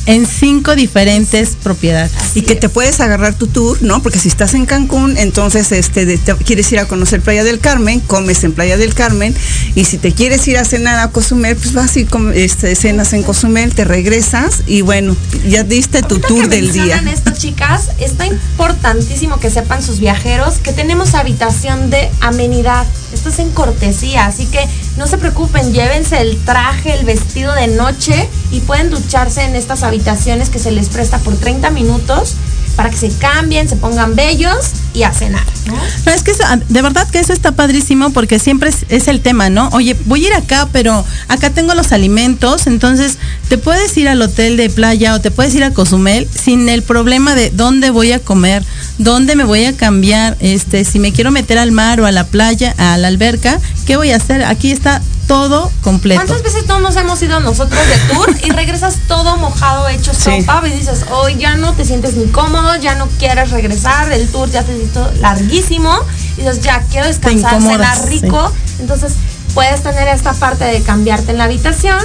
en 0.05 0.25
cinco 0.25 0.75
diferentes 0.75 1.55
propiedades. 1.61 2.11
y 2.35 2.41
que 2.41 2.55
te 2.55 2.69
puedes 2.69 2.99
agarrar 2.99 3.35
tu 3.35 3.47
tour, 3.47 3.81
¿no? 3.81 4.01
Porque 4.01 4.19
si 4.19 4.27
estás 4.27 4.53
en 4.53 4.65
Cancún, 4.65 5.17
entonces 5.17 5.71
este, 5.71 6.19
quieres 6.45 6.71
ir 6.71 6.79
a 6.79 6.85
conocer 6.85 7.21
Playa 7.21 7.43
del 7.43 7.59
Carmen, 7.59 7.99
comes 8.01 8.43
en 8.43 8.53
Playa 8.53 8.77
del 8.77 8.93
Carmen, 8.93 9.33
y 9.73 9.85
si 9.85 9.97
te 9.97 10.11
quieres 10.11 10.47
ir 10.47 10.57
a 10.57 10.65
cenar 10.65 10.99
a 10.99 11.11
Cozumel, 11.11 11.55
pues 11.55 11.73
vas 11.73 11.95
y 11.97 12.07
este, 12.35 12.75
cenas 12.75 13.13
en 13.13 13.23
Cozumel, 13.23 13.73
te 13.73 13.85
regresas 13.85 14.63
y 14.67 14.81
bueno, 14.81 15.15
ya 15.47 15.63
diste 15.63 16.03
tu 16.03 16.19
tour 16.19 16.49
del 16.49 16.71
día. 16.71 17.01
esto, 17.11 17.31
chicas, 17.31 17.89
está 17.99 18.25
importantísimo 18.25 19.39
que 19.39 19.49
sepan 19.49 19.81
sus 19.81 19.99
viajeros 19.99 20.55
que 20.55 20.73
tenemos 20.73 21.15
habitación 21.15 21.89
de 21.89 22.09
amenidad. 22.21 22.85
Esto 23.13 23.29
es 23.29 23.39
en 23.39 23.49
cortesía, 23.51 24.25
así 24.25 24.45
que 24.47 24.59
no 24.97 25.07
se 25.07 25.17
preocupen, 25.17 25.73
llévense 25.73 26.21
el 26.21 26.37
traje, 26.45 26.93
el 26.93 27.05
vestido 27.05 27.53
de 27.53 27.67
noche 27.67 28.29
y 28.51 28.61
pueden 28.61 28.89
ducharse 28.89 29.43
en 29.43 29.55
estas 29.55 29.83
habitaciones 29.83 30.49
que 30.49 30.59
se 30.59 30.71
les 30.71 30.89
presta 30.89 31.17
por 31.19 31.35
30 31.35 31.69
minutos 31.71 32.35
para 32.75 32.89
que 32.89 32.97
se 32.97 33.09
cambien, 33.09 33.69
se 33.69 33.75
pongan 33.75 34.15
bellos 34.15 34.71
y 34.93 35.03
a 35.03 35.13
cenar. 35.13 35.45
¿no? 35.67 36.11
es 36.11 36.23
que 36.23 36.33
de 36.69 36.81
verdad 36.81 37.07
que 37.09 37.19
eso 37.19 37.33
está 37.33 37.53
padrísimo 37.53 38.11
porque 38.11 38.37
siempre 38.37 38.71
es, 38.89 39.07
el 39.07 39.21
tema, 39.21 39.49
¿no? 39.49 39.69
Oye, 39.69 39.95
voy 40.05 40.25
a 40.25 40.27
ir 40.27 40.33
acá, 40.33 40.67
pero 40.71 41.05
acá 41.27 41.49
tengo 41.49 41.73
los 41.73 41.91
alimentos, 41.91 42.67
entonces 42.67 43.17
te 43.49 43.57
puedes 43.57 43.95
ir 43.97 44.07
al 44.09 44.21
hotel 44.21 44.57
de 44.57 44.69
playa 44.69 45.15
o 45.15 45.21
te 45.21 45.31
puedes 45.31 45.55
ir 45.55 45.63
a 45.63 45.71
Cozumel 45.71 46.27
sin 46.31 46.69
el 46.69 46.83
problema 46.83 47.35
de 47.35 47.49
dónde 47.49 47.89
voy 47.89 48.11
a 48.11 48.19
comer, 48.19 48.63
dónde 48.97 49.35
me 49.35 49.43
voy 49.43 49.65
a 49.65 49.75
cambiar, 49.75 50.37
este, 50.39 50.83
si 50.85 50.99
me 50.99 51.11
quiero 51.11 51.31
meter 51.31 51.57
al 51.57 51.71
mar 51.71 52.01
o 52.01 52.05
a 52.05 52.11
la 52.11 52.25
playa, 52.25 52.73
a 52.77 52.97
la 52.97 53.07
alberca, 53.07 53.59
¿qué 53.85 53.97
voy 53.97 54.11
a 54.11 54.17
hacer? 54.17 54.43
Aquí 54.43 54.71
está 54.71 55.01
todo 55.27 55.71
completo. 55.81 56.21
¿Cuántas 56.23 56.43
veces 56.43 56.67
no 56.67 56.79
nos 56.79 56.95
hemos 56.95 57.21
ido 57.21 57.39
nosotros 57.39 57.79
de 57.87 58.13
tour 58.13 58.35
y 58.43 58.51
regresas 58.51 58.97
todo 59.07 59.37
mojado, 59.37 59.87
hecho 59.89 60.13
sopa 60.13 60.61
y 60.67 60.71
dices, 60.71 61.05
hoy 61.11 61.35
ya 61.35 61.55
no 61.55 61.73
te 61.73 61.85
sientes 61.85 62.15
ni 62.15 62.27
cómodo, 62.27 62.75
ya 62.75 62.95
no 62.95 63.07
quieres 63.17 63.51
regresar, 63.51 64.11
el 64.11 64.27
tour 64.29 64.49
ya 64.51 64.63
te 64.63 64.77
hizo 64.77 65.11
larguísimo, 65.19 65.97
y 66.37 66.41
dices, 66.41 66.61
ya 66.61 66.83
quiero 66.91 67.07
descansar, 67.07 67.61
cenar 67.61 68.07
rico, 68.07 68.51
entonces 68.79 69.13
puedes 69.53 69.81
tener 69.81 70.07
esta 70.09 70.33
parte 70.33 70.65
de 70.65 70.81
cambiarte 70.81 71.31
en 71.31 71.37
la 71.37 71.45
habitación 71.45 71.97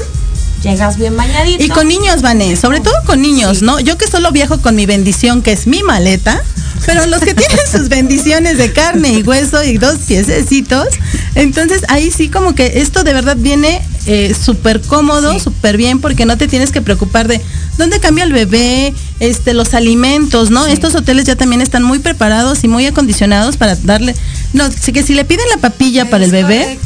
llegas 0.62 0.98
bien 0.98 1.16
bañadito. 1.16 1.64
Y 1.64 1.68
con 1.68 1.88
niños, 1.88 2.22
Vané, 2.22 2.56
sobre 2.56 2.80
todo 2.80 2.94
con 3.06 3.22
niños, 3.22 3.62
¿no? 3.62 3.80
Yo 3.80 3.96
que 3.96 4.06
solo 4.06 4.30
viajo 4.30 4.60
con 4.60 4.76
mi 4.76 4.86
bendición, 4.86 5.42
que 5.42 5.52
es 5.52 5.66
mi 5.66 5.82
maleta, 5.82 6.42
pero 6.86 7.06
los 7.06 7.20
que 7.20 7.34
tienen 7.34 7.58
sus 7.70 7.88
bendiciones 7.88 8.58
de 8.58 8.72
carne 8.72 9.12
y 9.12 9.22
hueso 9.22 9.62
y 9.62 9.78
dos 9.78 9.98
piececitos, 10.06 10.86
entonces 11.34 11.82
ahí 11.88 12.10
sí 12.10 12.28
como 12.28 12.54
que 12.54 12.80
esto 12.80 13.04
de 13.04 13.12
verdad 13.12 13.36
viene 13.38 13.82
eh, 14.06 14.34
súper 14.34 14.80
cómodo, 14.80 15.38
súper 15.38 15.76
bien, 15.76 16.00
porque 16.00 16.24
no 16.24 16.36
te 16.38 16.48
tienes 16.48 16.72
que 16.72 16.80
preocupar 16.80 17.28
de 17.28 17.40
dónde 17.76 18.00
cambia 18.00 18.24
el 18.24 18.32
bebé, 18.32 18.94
este, 19.20 19.54
los 19.54 19.74
alimentos, 19.74 20.50
¿no? 20.50 20.66
Estos 20.66 20.94
hoteles 20.94 21.26
ya 21.26 21.36
también 21.36 21.60
están 21.60 21.82
muy 21.82 21.98
preparados 21.98 22.64
y 22.64 22.68
muy 22.68 22.86
acondicionados 22.86 23.56
para 23.56 23.76
darle, 23.76 24.14
no, 24.52 24.68
que 24.70 25.02
si 25.02 25.14
le 25.14 25.24
piden 25.24 25.48
la 25.50 25.58
papilla 25.58 26.08
para 26.08 26.24
el 26.24 26.30
bebé. 26.30 26.78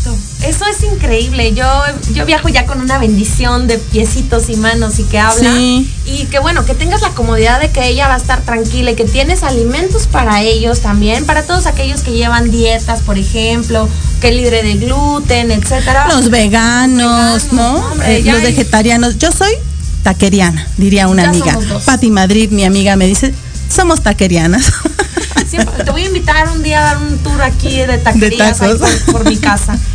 Eso 0.47 0.65
es 0.67 0.83
increíble. 0.83 1.55
Yo, 1.55 1.67
yo 2.13 2.27
viajo 2.27 2.49
ya 2.49 2.67
con 2.67 2.81
una 2.81 2.99
bendición 2.99 3.67
de 3.67 3.79
piecitos 3.79 4.49
y 4.51 4.57
manos 4.57 4.99
y 4.99 5.05
que 5.05 5.19
habla. 5.19 5.51
Y 5.59 6.27
que 6.31 6.39
bueno, 6.39 6.65
que 6.65 6.75
tengas 6.75 7.01
la 7.03 7.11
comodidad 7.11 7.61
de 7.61 7.71
que 7.71 7.89
ella 7.89 8.09
va 8.09 8.15
a 8.15 8.19
estar 8.19 8.43
tranquila 8.43 8.91
y 8.91 8.95
que 8.95 9.05
tienes 9.05 9.43
alimentos 9.43 10.07
para 10.07 10.43
ellos 10.43 10.81
también, 10.81 11.25
para 11.25 11.45
todos 11.45 11.67
aquellos 11.67 12.03
que 12.03 12.13
llevan 12.13 12.51
dietas, 12.51 13.01
por 13.01 13.19
ejemplo, 13.19 13.89
que 14.21 14.33
libre 14.33 14.63
de 14.63 14.75
gluten, 14.75 15.51
etcétera. 15.51 16.09
Los 16.09 16.31
veganos, 16.31 17.53
¿no? 17.53 17.83
Eh, 18.05 18.23
los 18.25 18.43
vegetarianos. 18.43 19.19
Yo 19.19 19.33
soy 19.33 19.55
taqueriana, 20.03 20.69
diría 20.77 21.09
una 21.09 21.29
amiga. 21.31 21.59
Pati 21.85 22.11
Madrid, 22.11 22.51
mi 22.51 22.65
amiga, 22.65 22.97
me 22.97 23.07
dice, 23.07 23.35
somos 23.75 24.03
taquerianas. 24.03 24.73
te 25.59 25.91
voy 25.91 26.03
a 26.03 26.07
invitar 26.07 26.49
un 26.51 26.63
día 26.63 26.81
a 26.81 26.95
dar 26.95 26.99
un 26.99 27.19
tour 27.19 27.43
aquí 27.43 27.79
de 27.79 27.99
taquerías 27.99 28.59
por, 29.11 29.29
mi 29.29 29.37
casa. 29.37 29.79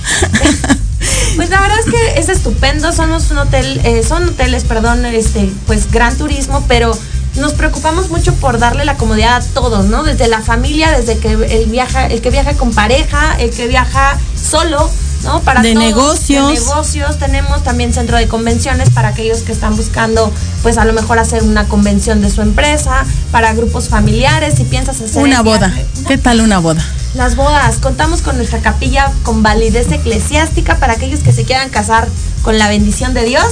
Pues 1.35 1.49
la 1.49 1.61
verdad 1.61 1.77
es 1.79 1.85
que 1.85 2.19
es 2.19 2.27
estupendo, 2.27 2.91
somos 2.91 3.31
un 3.31 3.37
hotel, 3.37 3.79
eh, 3.85 4.03
son 4.03 4.27
hoteles, 4.27 4.65
perdón, 4.65 5.05
este, 5.05 5.49
pues 5.67 5.89
gran 5.89 6.17
turismo, 6.17 6.65
pero 6.67 6.91
nos 7.35 7.53
preocupamos 7.53 8.09
mucho 8.09 8.33
por 8.35 8.59
darle 8.59 8.83
la 8.83 8.97
comodidad 8.97 9.37
a 9.37 9.41
todos, 9.53 9.85
¿no? 9.85 10.03
Desde 10.03 10.27
la 10.27 10.41
familia, 10.41 10.91
desde 10.91 11.17
que 11.19 11.31
el 11.31 11.69
viaja, 11.69 12.07
el 12.07 12.21
que 12.21 12.29
viaja 12.31 12.53
con 12.55 12.73
pareja, 12.73 13.35
el 13.39 13.51
que 13.51 13.67
viaja 13.67 14.17
solo, 14.35 14.89
¿no? 15.23 15.41
Para 15.41 15.61
de 15.61 15.75
negocios. 15.75 16.47
De 16.47 16.59
negocios. 16.59 17.17
Tenemos 17.17 17.63
también 17.63 17.93
centro 17.93 18.17
de 18.17 18.27
convenciones 18.27 18.89
para 18.89 19.09
aquellos 19.09 19.39
que 19.41 19.51
están 19.51 19.75
buscando, 19.75 20.31
pues 20.63 20.77
a 20.77 20.85
lo 20.85 20.93
mejor 20.93 21.19
hacer 21.19 21.43
una 21.43 21.67
convención 21.67 22.21
de 22.21 22.29
su 22.29 22.41
empresa, 22.41 23.05
para 23.31 23.53
grupos 23.53 23.89
familiares, 23.89 24.55
si 24.55 24.63
piensas 24.63 25.01
hacer... 25.01 25.23
Una 25.23 25.41
boda. 25.41 25.73
¿Qué 26.07 26.17
tal 26.17 26.41
una 26.41 26.59
boda? 26.59 26.83
Las 27.15 27.35
bodas. 27.35 27.77
Contamos 27.77 28.21
con 28.21 28.37
nuestra 28.37 28.59
capilla 28.59 29.11
con 29.23 29.43
validez 29.43 29.91
eclesiástica 29.91 30.77
para 30.77 30.93
aquellos 30.93 31.21
que 31.21 31.31
se 31.31 31.43
quieran 31.43 31.69
casar 31.69 32.07
con 32.41 32.57
la 32.57 32.69
bendición 32.69 33.13
de 33.13 33.25
Dios. 33.25 33.45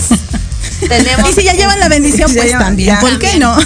Tenemos, 0.87 1.29
y 1.29 1.33
si 1.33 1.43
ya 1.43 1.53
llevan 1.53 1.79
la 1.79 1.89
bendición, 1.89 2.31
pues 2.35 2.51
también. 2.51 2.97
¿Por 2.99 3.17
qué 3.19 3.39
no? 3.39 3.55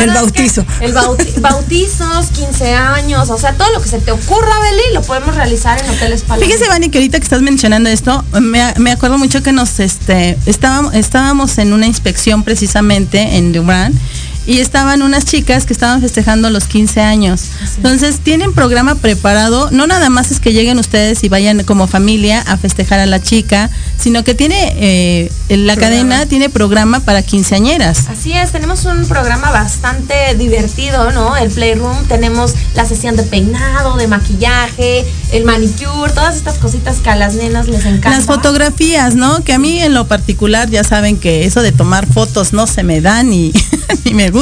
el 0.00 0.10
bautizo. 0.10 0.64
El 0.80 0.92
bautizos, 0.92 2.26
15 2.34 2.74
años, 2.74 3.30
o 3.30 3.38
sea, 3.38 3.54
todo 3.54 3.70
lo 3.72 3.80
que 3.80 3.88
se 3.88 3.98
te 3.98 4.12
ocurra, 4.12 4.60
Beli, 4.60 4.94
lo 4.94 5.02
podemos 5.02 5.34
realizar 5.34 5.82
en 5.82 5.90
hoteles 5.90 6.22
Paloma. 6.22 6.46
Fíjese, 6.46 6.68
Vani, 6.68 6.88
que 6.90 6.98
ahorita 6.98 7.18
que 7.18 7.24
estás 7.24 7.42
mencionando 7.42 7.88
esto, 7.88 8.24
me, 8.40 8.90
acuerdo 8.90 9.18
mucho 9.18 9.42
que 9.42 9.52
nos, 9.52 9.80
este, 9.80 10.38
estábamos, 10.46 10.94
estábamos 10.94 11.58
en 11.58 11.72
una 11.72 11.86
inspección 11.86 12.42
precisamente 12.42 13.36
en 13.36 13.52
Duran 13.52 13.92
y 14.48 14.60
estaban 14.60 15.02
unas 15.02 15.26
chicas 15.26 15.66
que 15.66 15.74
estaban 15.74 16.00
festejando 16.00 16.48
los 16.48 16.64
15 16.64 17.02
años. 17.02 17.42
Entonces, 17.76 18.20
tienen 18.20 18.54
programa 18.54 18.94
preparado, 18.94 19.68
no 19.72 19.86
nada 19.86 20.08
más 20.08 20.30
es 20.30 20.40
que 20.40 20.54
lleguen 20.54 20.78
ustedes 20.78 21.22
y 21.22 21.28
vayan 21.28 21.64
como 21.64 21.86
familia 21.86 22.40
a 22.40 22.56
festejar 22.56 22.98
a 22.98 23.04
la 23.04 23.20
chica, 23.20 23.68
sino 23.98 24.24
que 24.24 24.34
tiene, 24.34 24.72
eh, 24.78 25.30
la 25.50 25.76
cadena 25.76 26.24
tiene 26.24 26.48
programa 26.48 27.00
para 27.00 27.20
quinceañeras. 27.20 28.08
Así 28.08 28.32
es, 28.32 28.50
tenemos 28.50 28.86
un 28.86 29.06
programa 29.06 29.50
bastante 29.50 30.34
divertido, 30.38 31.12
¿no? 31.12 31.36
El 31.36 31.50
Playroom, 31.50 32.06
tenemos 32.06 32.54
la 32.74 32.86
sesión 32.86 33.16
de 33.16 33.24
peinado, 33.24 33.98
de 33.98 34.08
maquillaje, 34.08 35.04
el 35.30 35.44
manicure, 35.44 36.10
todas 36.14 36.36
estas 36.36 36.56
cositas 36.56 37.00
que 37.00 37.10
a 37.10 37.16
las 37.16 37.34
nenas 37.34 37.68
les 37.68 37.84
encantan. 37.84 38.12
Las 38.12 38.24
fotografías, 38.24 39.14
¿no? 39.14 39.44
Que 39.44 39.52
a 39.52 39.58
mí 39.58 39.78
en 39.78 39.92
lo 39.92 40.08
particular 40.08 40.70
ya 40.70 40.84
saben 40.84 41.18
que 41.18 41.44
eso 41.44 41.60
de 41.60 41.72
tomar 41.72 42.06
fotos 42.06 42.54
no 42.54 42.66
se 42.66 42.82
me 42.82 43.02
da 43.02 43.22
ni, 43.22 43.52
ni 44.06 44.14
me 44.14 44.30
gusta, 44.30 44.37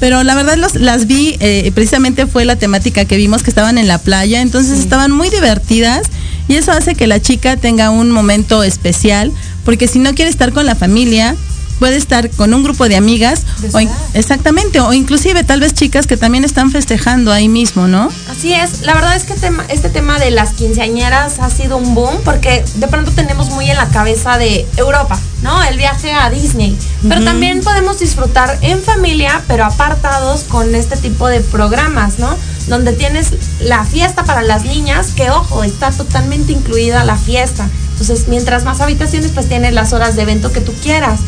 pero 0.00 0.22
la 0.22 0.34
verdad 0.34 0.56
los, 0.56 0.74
las 0.74 1.06
vi, 1.06 1.36
eh, 1.40 1.70
precisamente 1.74 2.26
fue 2.26 2.44
la 2.44 2.56
temática 2.56 3.04
que 3.04 3.16
vimos 3.16 3.42
que 3.42 3.50
estaban 3.50 3.78
en 3.78 3.88
la 3.88 3.98
playa, 3.98 4.40
entonces 4.40 4.78
estaban 4.78 5.12
muy 5.12 5.30
divertidas 5.30 6.02
y 6.48 6.54
eso 6.54 6.72
hace 6.72 6.94
que 6.94 7.06
la 7.06 7.20
chica 7.20 7.56
tenga 7.56 7.90
un 7.90 8.10
momento 8.10 8.62
especial, 8.62 9.32
porque 9.64 9.88
si 9.88 9.98
no 9.98 10.14
quiere 10.14 10.30
estar 10.30 10.52
con 10.52 10.66
la 10.66 10.74
familia, 10.74 11.36
puede 11.78 11.96
estar 11.96 12.30
con 12.30 12.54
un 12.54 12.62
grupo 12.62 12.88
de 12.88 12.96
amigas, 12.96 13.42
o 13.72 13.78
exactamente, 14.14 14.80
o 14.80 14.92
inclusive 14.92 15.42
tal 15.44 15.60
vez 15.60 15.74
chicas 15.74 16.06
que 16.06 16.16
también 16.16 16.44
están 16.44 16.70
festejando 16.70 17.32
ahí 17.32 17.48
mismo, 17.48 17.88
¿no? 17.88 18.08
Así 18.30 18.52
es, 18.52 18.82
la 18.82 18.94
verdad 18.94 19.16
es 19.16 19.24
que 19.24 19.34
tema- 19.34 19.64
este 19.68 19.88
tema 19.88 20.18
de 20.18 20.30
las 20.30 20.50
quinceañeras 20.52 21.38
ha 21.40 21.50
sido 21.50 21.76
un 21.76 21.94
boom 21.94 22.14
porque 22.24 22.64
de 22.76 22.88
pronto 22.88 23.10
tenemos 23.12 23.50
muy 23.50 23.70
en 23.70 23.76
la 23.76 23.88
cabeza 23.88 24.38
de 24.38 24.66
Europa, 24.76 25.18
¿no? 25.42 25.62
El 25.64 25.76
viaje 25.76 26.12
a 26.12 26.30
Disney. 26.30 26.76
Pero 27.08 27.24
también 27.24 27.60
podemos 27.62 27.98
disfrutar 27.98 28.58
en 28.62 28.80
familia, 28.82 29.42
pero 29.48 29.64
apartados 29.64 30.42
con 30.44 30.74
este 30.74 30.96
tipo 30.96 31.26
de 31.28 31.40
programas, 31.40 32.18
¿no? 32.18 32.36
Donde 32.68 32.92
tienes 32.92 33.32
la 33.60 33.84
fiesta 33.84 34.24
para 34.24 34.42
las 34.42 34.64
niñas, 34.64 35.08
que 35.16 35.30
ojo, 35.30 35.64
está 35.64 35.90
totalmente 35.90 36.52
incluida 36.52 37.04
la 37.04 37.16
fiesta. 37.16 37.68
Entonces, 37.92 38.28
mientras 38.28 38.64
más 38.64 38.80
habitaciones, 38.80 39.30
pues 39.32 39.48
tienes 39.48 39.72
las 39.74 39.92
horas 39.92 40.16
de 40.16 40.22
evento 40.22 40.52
que 40.52 40.60
tú 40.60 40.72
quieras. 40.82 41.20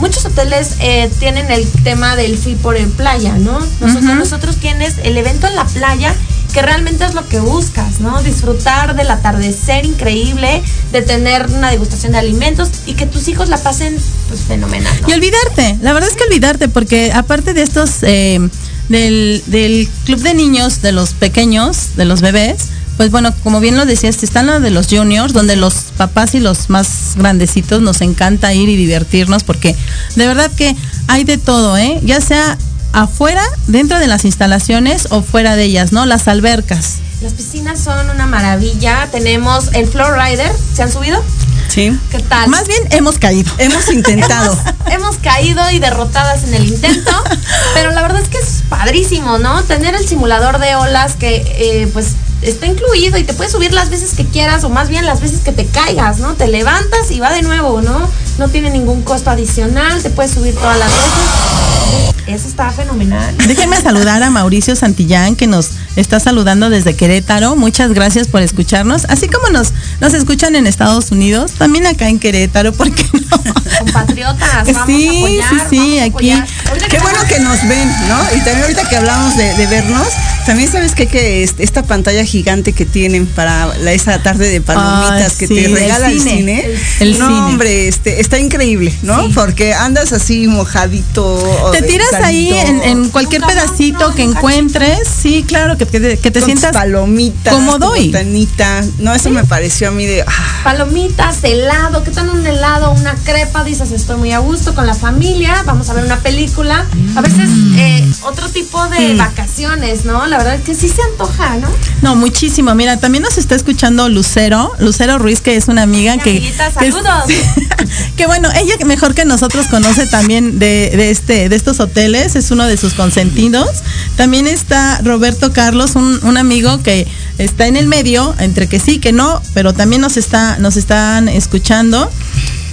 Muchos 0.00 0.24
hoteles 0.24 0.76
eh, 0.80 1.10
tienen 1.18 1.50
el 1.50 1.68
tema 1.84 2.16
del 2.16 2.36
fee 2.38 2.54
por 2.56 2.76
el 2.76 2.88
playa, 2.88 3.34
¿no? 3.34 3.60
Nosotros, 3.80 4.04
Ujú. 4.04 4.14
nosotros 4.14 4.56
tienes 4.56 4.94
el 5.04 5.16
evento 5.16 5.46
en 5.46 5.54
la 5.54 5.64
playa 5.66 6.14
que 6.54 6.62
realmente 6.62 7.04
es 7.04 7.14
lo 7.14 7.28
que 7.28 7.38
buscas, 7.38 8.00
¿no? 8.00 8.20
Disfrutar 8.22 8.96
del 8.96 9.10
atardecer 9.10 9.84
increíble, 9.84 10.62
de 10.90 11.02
tener 11.02 11.46
una 11.46 11.70
degustación 11.70 12.12
de 12.12 12.18
alimentos 12.18 12.70
y 12.86 12.94
que 12.94 13.06
tus 13.06 13.28
hijos 13.28 13.48
la 13.48 13.58
pasen 13.58 13.96
pues 14.28 14.40
fenomenal, 14.40 14.92
¿no? 15.02 15.08
Y 15.08 15.12
olvidarte, 15.12 15.78
la 15.82 15.92
verdad 15.92 16.10
es 16.10 16.16
que 16.16 16.24
olvidarte, 16.24 16.68
porque 16.68 17.12
aparte 17.12 17.54
de 17.54 17.62
estos, 17.62 18.02
eh, 18.02 18.40
del, 18.88 19.42
del 19.46 19.88
club 20.06 20.20
de 20.20 20.34
niños, 20.34 20.82
de 20.82 20.92
los 20.92 21.14
pequeños, 21.14 21.94
de 21.96 22.04
los 22.04 22.20
bebés, 22.20 22.70
pues 23.00 23.10
bueno, 23.10 23.32
como 23.42 23.60
bien 23.60 23.78
lo 23.78 23.86
decías, 23.86 24.22
están 24.22 24.46
los 24.46 24.60
de 24.60 24.68
los 24.68 24.88
juniors, 24.88 25.32
donde 25.32 25.56
los 25.56 25.72
papás 25.96 26.34
y 26.34 26.38
los 26.38 26.68
más 26.68 27.14
grandecitos 27.16 27.80
nos 27.80 28.02
encanta 28.02 28.52
ir 28.52 28.68
y 28.68 28.76
divertirnos, 28.76 29.42
porque 29.42 29.74
de 30.16 30.26
verdad 30.26 30.50
que 30.54 30.76
hay 31.08 31.24
de 31.24 31.38
todo, 31.38 31.78
¿eh? 31.78 31.98
Ya 32.04 32.20
sea 32.20 32.58
afuera, 32.92 33.42
dentro 33.68 33.98
de 33.98 34.06
las 34.06 34.26
instalaciones 34.26 35.08
o 35.08 35.22
fuera 35.22 35.56
de 35.56 35.64
ellas, 35.64 35.92
¿no? 35.92 36.04
Las 36.04 36.28
albercas. 36.28 36.96
Las 37.22 37.32
piscinas 37.32 37.80
son 37.80 38.10
una 38.10 38.26
maravilla. 38.26 39.08
Tenemos 39.10 39.72
el 39.72 39.86
Floor 39.86 40.18
Rider. 40.18 40.52
¿Se 40.74 40.82
han 40.82 40.92
subido? 40.92 41.24
Sí. 41.68 41.98
¿Qué 42.10 42.18
tal? 42.18 42.50
Más 42.50 42.68
bien 42.68 42.82
hemos 42.90 43.16
caído. 43.16 43.50
Hemos 43.56 43.90
intentado. 43.90 44.52
Hemos, 44.86 44.92
hemos 44.92 45.16
caído 45.16 45.70
y 45.70 45.78
derrotadas 45.78 46.44
en 46.44 46.52
el 46.52 46.66
intento, 46.66 47.12
pero 47.74 47.92
la 47.92 48.02
verdad 48.02 48.20
es 48.20 48.28
que 48.28 48.36
es 48.36 48.62
padrísimo, 48.68 49.38
¿no? 49.38 49.62
Tener 49.62 49.94
el 49.94 50.06
simulador 50.06 50.58
de 50.58 50.74
olas 50.76 51.14
que 51.14 51.36
eh, 51.36 51.88
pues 51.94 52.16
está 52.42 52.66
incluido 52.66 53.18
y 53.18 53.24
te 53.24 53.34
puedes 53.34 53.52
subir 53.52 53.72
las 53.72 53.90
veces 53.90 54.14
que 54.14 54.24
quieras 54.24 54.64
o 54.64 54.68
más 54.68 54.88
bien 54.88 55.06
las 55.06 55.20
veces 55.20 55.40
que 55.40 55.52
te 55.52 55.66
caigas, 55.66 56.18
¿no? 56.18 56.34
Te 56.34 56.48
levantas 56.48 57.10
y 57.10 57.20
va 57.20 57.32
de 57.32 57.42
nuevo, 57.42 57.82
¿no? 57.82 58.08
No 58.38 58.48
tiene 58.48 58.70
ningún 58.70 59.02
costo 59.02 59.30
adicional, 59.30 60.02
te 60.02 60.10
puedes 60.10 60.32
subir 60.32 60.54
todas 60.54 60.78
las 60.78 60.88
veces. 60.88 62.20
Eso 62.26 62.48
está 62.48 62.70
fenomenal. 62.70 63.36
Déjenme 63.38 63.80
saludar 63.80 64.22
a 64.22 64.30
Mauricio 64.30 64.76
Santillán, 64.76 65.34
que 65.34 65.46
nos 65.46 65.70
está 65.96 66.20
saludando 66.20 66.70
desde 66.70 66.94
Querétaro. 66.94 67.56
Muchas 67.56 67.92
gracias 67.92 68.28
por 68.28 68.42
escucharnos. 68.42 69.04
Así 69.08 69.28
como 69.28 69.48
nos, 69.50 69.72
nos 70.00 70.14
escuchan 70.14 70.56
en 70.56 70.66
Estados 70.66 71.10
Unidos, 71.10 71.52
también 71.52 71.86
acá 71.86 72.08
en 72.08 72.18
Querétaro, 72.18 72.72
¿por 72.72 72.90
qué 72.92 73.04
no? 73.30 73.42
Compatriotas, 73.78 74.72
vamos 74.72 74.86
Sí, 74.86 75.08
a 75.08 75.10
apoyar. 75.48 75.48
sí, 75.70 75.76
sí, 75.76 75.98
aquí. 75.98 76.08
apoyar. 76.10 76.48
Qué 76.88 76.98
bueno 76.98 77.18
que 77.28 77.40
nos 77.40 77.60
ven, 77.68 77.88
¿no? 78.08 78.22
Y 78.36 78.38
también 78.38 78.62
ahorita 78.62 78.88
que 78.88 78.96
hablamos 78.96 79.36
de, 79.36 79.54
de 79.54 79.66
vernos, 79.66 80.06
también 80.46 80.70
sabes 80.70 80.94
qué? 80.94 81.06
que 81.06 81.42
este- 81.42 81.62
esta 81.64 81.82
pantalla 81.82 82.24
gigante 82.24 82.72
que 82.72 82.84
tienen 82.84 83.26
para 83.26 83.66
la- 83.78 83.92
esa 83.92 84.22
tarde 84.22 84.48
de 84.48 84.60
palomitas 84.60 85.32
Ah, 85.32 85.36
que 85.38 85.46
sí, 85.46 85.54
te 85.54 85.68
regala 85.68 86.08
el 86.10 86.20
cine. 86.20 86.36
cine. 86.36 86.64
El 87.00 87.18
no, 87.18 87.26
cine. 87.26 87.40
hombre, 87.40 87.88
este, 87.88 88.20
está 88.20 88.38
increíble, 88.38 88.92
¿no? 89.02 89.26
Sí. 89.26 89.32
Porque 89.34 89.74
andas 89.74 90.12
así 90.12 90.46
mojadito. 90.46 91.70
Te 91.72 91.82
tiras 91.82 92.12
ahí 92.22 92.52
en, 92.52 92.82
en 92.82 93.08
cualquier 93.10 93.42
pedacito 93.42 94.08
no, 94.10 94.14
que 94.14 94.22
encuentres. 94.22 95.00
Sí, 95.22 95.44
claro, 95.46 95.76
que, 95.78 95.86
te- 95.98 96.18
que 96.18 96.30
te 96.30 96.40
sientas 96.42 96.72
palomitas, 96.72 97.52
cómodo 97.54 97.90
tu 97.90 97.96
y- 97.96 98.06
botanita. 98.08 98.82
No, 98.98 99.12
eso 99.14 99.30
me 99.30 99.42
pareció 99.44 99.88
a 99.88 99.90
mí 99.90 100.06
de. 100.06 100.22
ah, 100.22 100.60
Palomitas, 100.62 101.42
helado, 101.42 102.04
¿qué 102.04 102.10
tal 102.10 102.28
un 102.30 102.46
helado, 102.46 102.92
una 102.92 103.14
crepa? 103.24 103.64
Dices, 103.64 103.90
estoy 103.90 104.16
muy 104.18 104.32
a 104.32 104.38
gusto 104.38 104.74
con 104.74 104.86
la 104.86 104.94
familia, 104.94 105.62
vamos 105.66 105.88
a 105.88 105.94
ver 105.94 106.04
una 106.04 106.18
película. 106.18 106.86
A 107.16 107.20
veces 107.22 107.48
eh, 107.76 108.06
otro 108.22 108.48
tipo 108.50 108.86
de 108.88 109.14
vacaciones, 109.14 110.04
¿no? 110.04 110.26
La 110.26 110.36
verdad 110.38 110.54
es 110.56 110.62
que 110.62 110.74
sí 110.74 110.88
se 110.88 111.00
antoja, 111.10 111.56
¿no? 111.56 111.68
No, 112.02 112.14
muchísimo. 112.14 112.74
Mira, 112.74 112.98
también 112.98 113.22
nos 113.24 113.38
está 113.38 113.54
escuchando 113.54 114.08
Lucero, 114.08 114.72
Lucero 114.78 115.18
Ruiz, 115.18 115.40
que 115.40 115.56
es 115.56 115.68
una 115.68 115.82
amiga 115.82 116.12
Ay, 116.12 116.18
que. 116.20 116.30
amiguita, 116.30 116.68
que 116.78 116.92
saludos. 116.92 117.24
que 118.16 118.26
bueno, 118.26 118.48
ella 118.54 118.74
mejor 118.84 119.14
que 119.14 119.24
nosotros 119.24 119.66
conoce 119.68 120.06
también 120.06 120.58
de, 120.58 120.92
de 120.94 121.10
este, 121.10 121.48
de 121.48 121.56
estos 121.56 121.80
hoteles, 121.80 122.36
es 122.36 122.50
uno 122.50 122.66
de 122.66 122.76
sus 122.76 122.92
consentidos. 122.94 123.68
También 124.16 124.46
está 124.46 125.00
Roberto 125.02 125.52
Carlos, 125.52 125.69
un, 125.74 126.20
un 126.22 126.36
amigo 126.36 126.82
que 126.82 127.06
está 127.38 127.66
en 127.66 127.76
el 127.76 127.86
medio, 127.86 128.34
entre 128.38 128.68
que 128.68 128.78
sí, 128.78 128.98
que 128.98 129.12
no, 129.12 129.40
pero 129.54 129.72
también 129.72 130.02
nos 130.02 130.16
está, 130.16 130.58
nos 130.58 130.76
están 130.76 131.28
escuchando. 131.28 132.10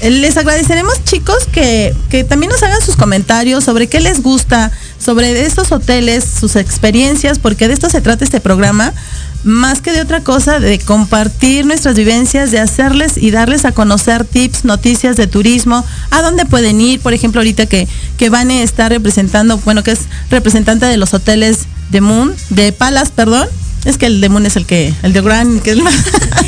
Eh, 0.01 0.11
Les 0.11 0.37
agradeceremos, 0.37 1.03
chicos, 1.03 1.47
que, 1.51 1.95
que 2.09 2.23
también 2.23 2.51
nos 2.51 2.61
hagan 2.63 2.81
sus 2.81 2.95
comentarios 2.95 3.63
sobre 3.63 3.87
qué 3.87 3.99
les 3.99 4.21
gusta, 4.21 4.71
sobre 4.99 5.45
estos 5.45 5.71
hoteles, 5.71 6.23
sus 6.39 6.55
experiencias, 6.55 7.39
porque 7.39 7.67
de 7.67 7.73
esto 7.73 7.89
se 7.89 8.01
trata 8.01 8.23
este 8.23 8.39
programa, 8.39 8.93
más 9.43 9.81
que 9.81 9.93
de 9.93 10.01
otra 10.01 10.21
cosa, 10.21 10.59
de 10.59 10.79
compartir 10.79 11.65
nuestras 11.65 11.95
vivencias, 11.95 12.51
de 12.51 12.59
hacerles 12.59 13.17
y 13.17 13.31
darles 13.31 13.65
a 13.65 13.71
conocer 13.71 14.25
tips, 14.25 14.65
noticias 14.65 15.15
de 15.15 15.27
turismo, 15.27 15.85
a 16.11 16.21
dónde 16.21 16.45
pueden 16.45 16.81
ir, 16.81 16.99
por 16.99 17.13
ejemplo, 17.13 17.39
ahorita 17.39 17.65
que, 17.65 17.87
que 18.17 18.29
Vane 18.29 18.63
está 18.63 18.89
representando, 18.89 19.57
bueno, 19.59 19.83
que 19.83 19.91
es 19.91 20.01
representante 20.29 20.85
de 20.85 20.97
los 20.97 21.13
hoteles 21.13 21.59
de 21.89 22.01
Moon, 22.01 22.35
de 22.49 22.71
Palace, 22.71 23.11
perdón. 23.15 23.47
Es 23.85 23.97
que 23.97 24.07
el 24.07 24.19
de 24.19 24.29
Moon 24.29 24.45
es 24.45 24.55
el 24.57 24.65
que, 24.65 24.93
el 25.03 25.13
de 25.13 25.21
Grand, 25.21 25.61
que 25.61 25.71
es 25.71 25.77
más. 25.77 25.93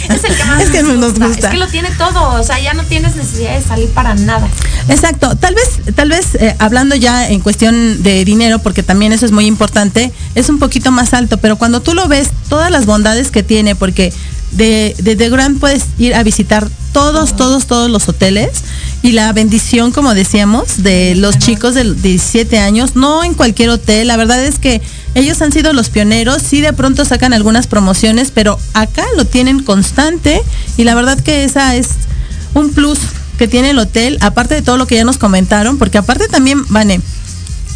Es 0.10 0.23
el 0.23 0.36
que 0.36 0.43
más 0.45 0.62
es 0.63 0.69
que 0.71 0.82
nos, 0.82 1.13
gusta. 1.13 1.28
Es 1.28 1.45
que 1.45 1.58
lo 1.58 1.67
tiene 1.67 1.89
todo, 1.91 2.39
o 2.39 2.43
sea, 2.43 2.60
ya 2.60 2.73
no 2.73 2.84
tienes 2.84 3.15
necesidad 3.15 3.56
de 3.56 3.63
salir 3.63 3.89
para 3.89 4.15
nada. 4.15 4.47
Exacto, 4.88 5.36
tal 5.36 5.53
vez, 5.53 5.93
tal 5.95 6.09
vez 6.09 6.34
eh, 6.36 6.55
hablando 6.57 6.95
ya 6.95 7.30
en 7.30 7.39
cuestión 7.41 8.01
de 8.01 8.26
dinero, 8.26 8.57
porque 8.57 8.82
también 8.82 9.11
eso 9.11 9.28
es 9.28 9.32
muy 9.32 9.45
importante, 9.45 10.11
es 10.34 10.49
un 10.49 10.57
poquito 10.57 10.91
más 10.91 11.13
alto, 11.13 11.38
pero 11.38 11.57
cuando 11.57 11.82
tú 11.82 11.93
lo 11.93 12.07
ves, 12.07 12.30
todas 12.49 12.72
las 12.72 12.88
bondades 12.88 13.30
que 13.30 13.43
tiene, 13.43 13.76
porque 13.76 14.11
de, 14.52 14.95
de 15.00 15.16
The 15.16 15.30
Grand 15.30 15.60
puedes 15.60 15.86
ir 15.97 16.16
a 16.16 16.24
visitar 16.24 16.70
todos, 16.91 17.36
todos, 17.36 17.68
todos 17.68 17.89
los 17.89 18.08
hoteles 18.10 18.50
y 19.02 19.12
la 19.12 19.32
bendición, 19.32 19.91
como 19.91 20.14
decíamos, 20.14 20.84
de 20.84 21.16
los 21.16 21.38
chicos 21.38 21.76
de 21.76 21.93
17 21.93 22.60
años, 22.60 22.95
no 22.95 23.24
en 23.24 23.34
cualquier 23.34 23.70
hotel, 23.70 24.08
la 24.08 24.18
verdad 24.18 24.43
es 24.43 24.60
que 24.60 24.82
ellos 25.16 25.41
han 25.41 25.52
sido 25.52 25.74
los 25.74 25.89
pioneros, 25.89 26.41
sí 26.41 26.62
de 26.62 26.74
pronto 26.74 27.06
sacan 27.06 27.34
algunas 27.34 27.68
promociones, 27.68 28.32
pero 28.32 28.60
acá 28.74 29.06
lo 29.16 29.26
tienen 29.26 29.64
constante 29.64 30.41
y 30.78 30.84
la 30.84 30.95
verdad 30.95 31.20
que 31.20 31.43
esa 31.43 31.76
es 31.76 31.89
un 32.54 32.72
plus 32.72 33.00
que 33.38 33.47
tiene 33.47 33.70
el 33.70 33.80
hotel, 33.80 34.18
aparte 34.22 34.56
de 34.56 34.62
todo 34.62 34.78
lo 34.78 34.86
que 34.86 34.95
ya 34.95 35.06
nos 35.06 35.18
comentaron, 35.18 35.78
porque 35.78 35.97
aparte 35.97 36.28
también, 36.28 36.66
Vane, 36.68 37.00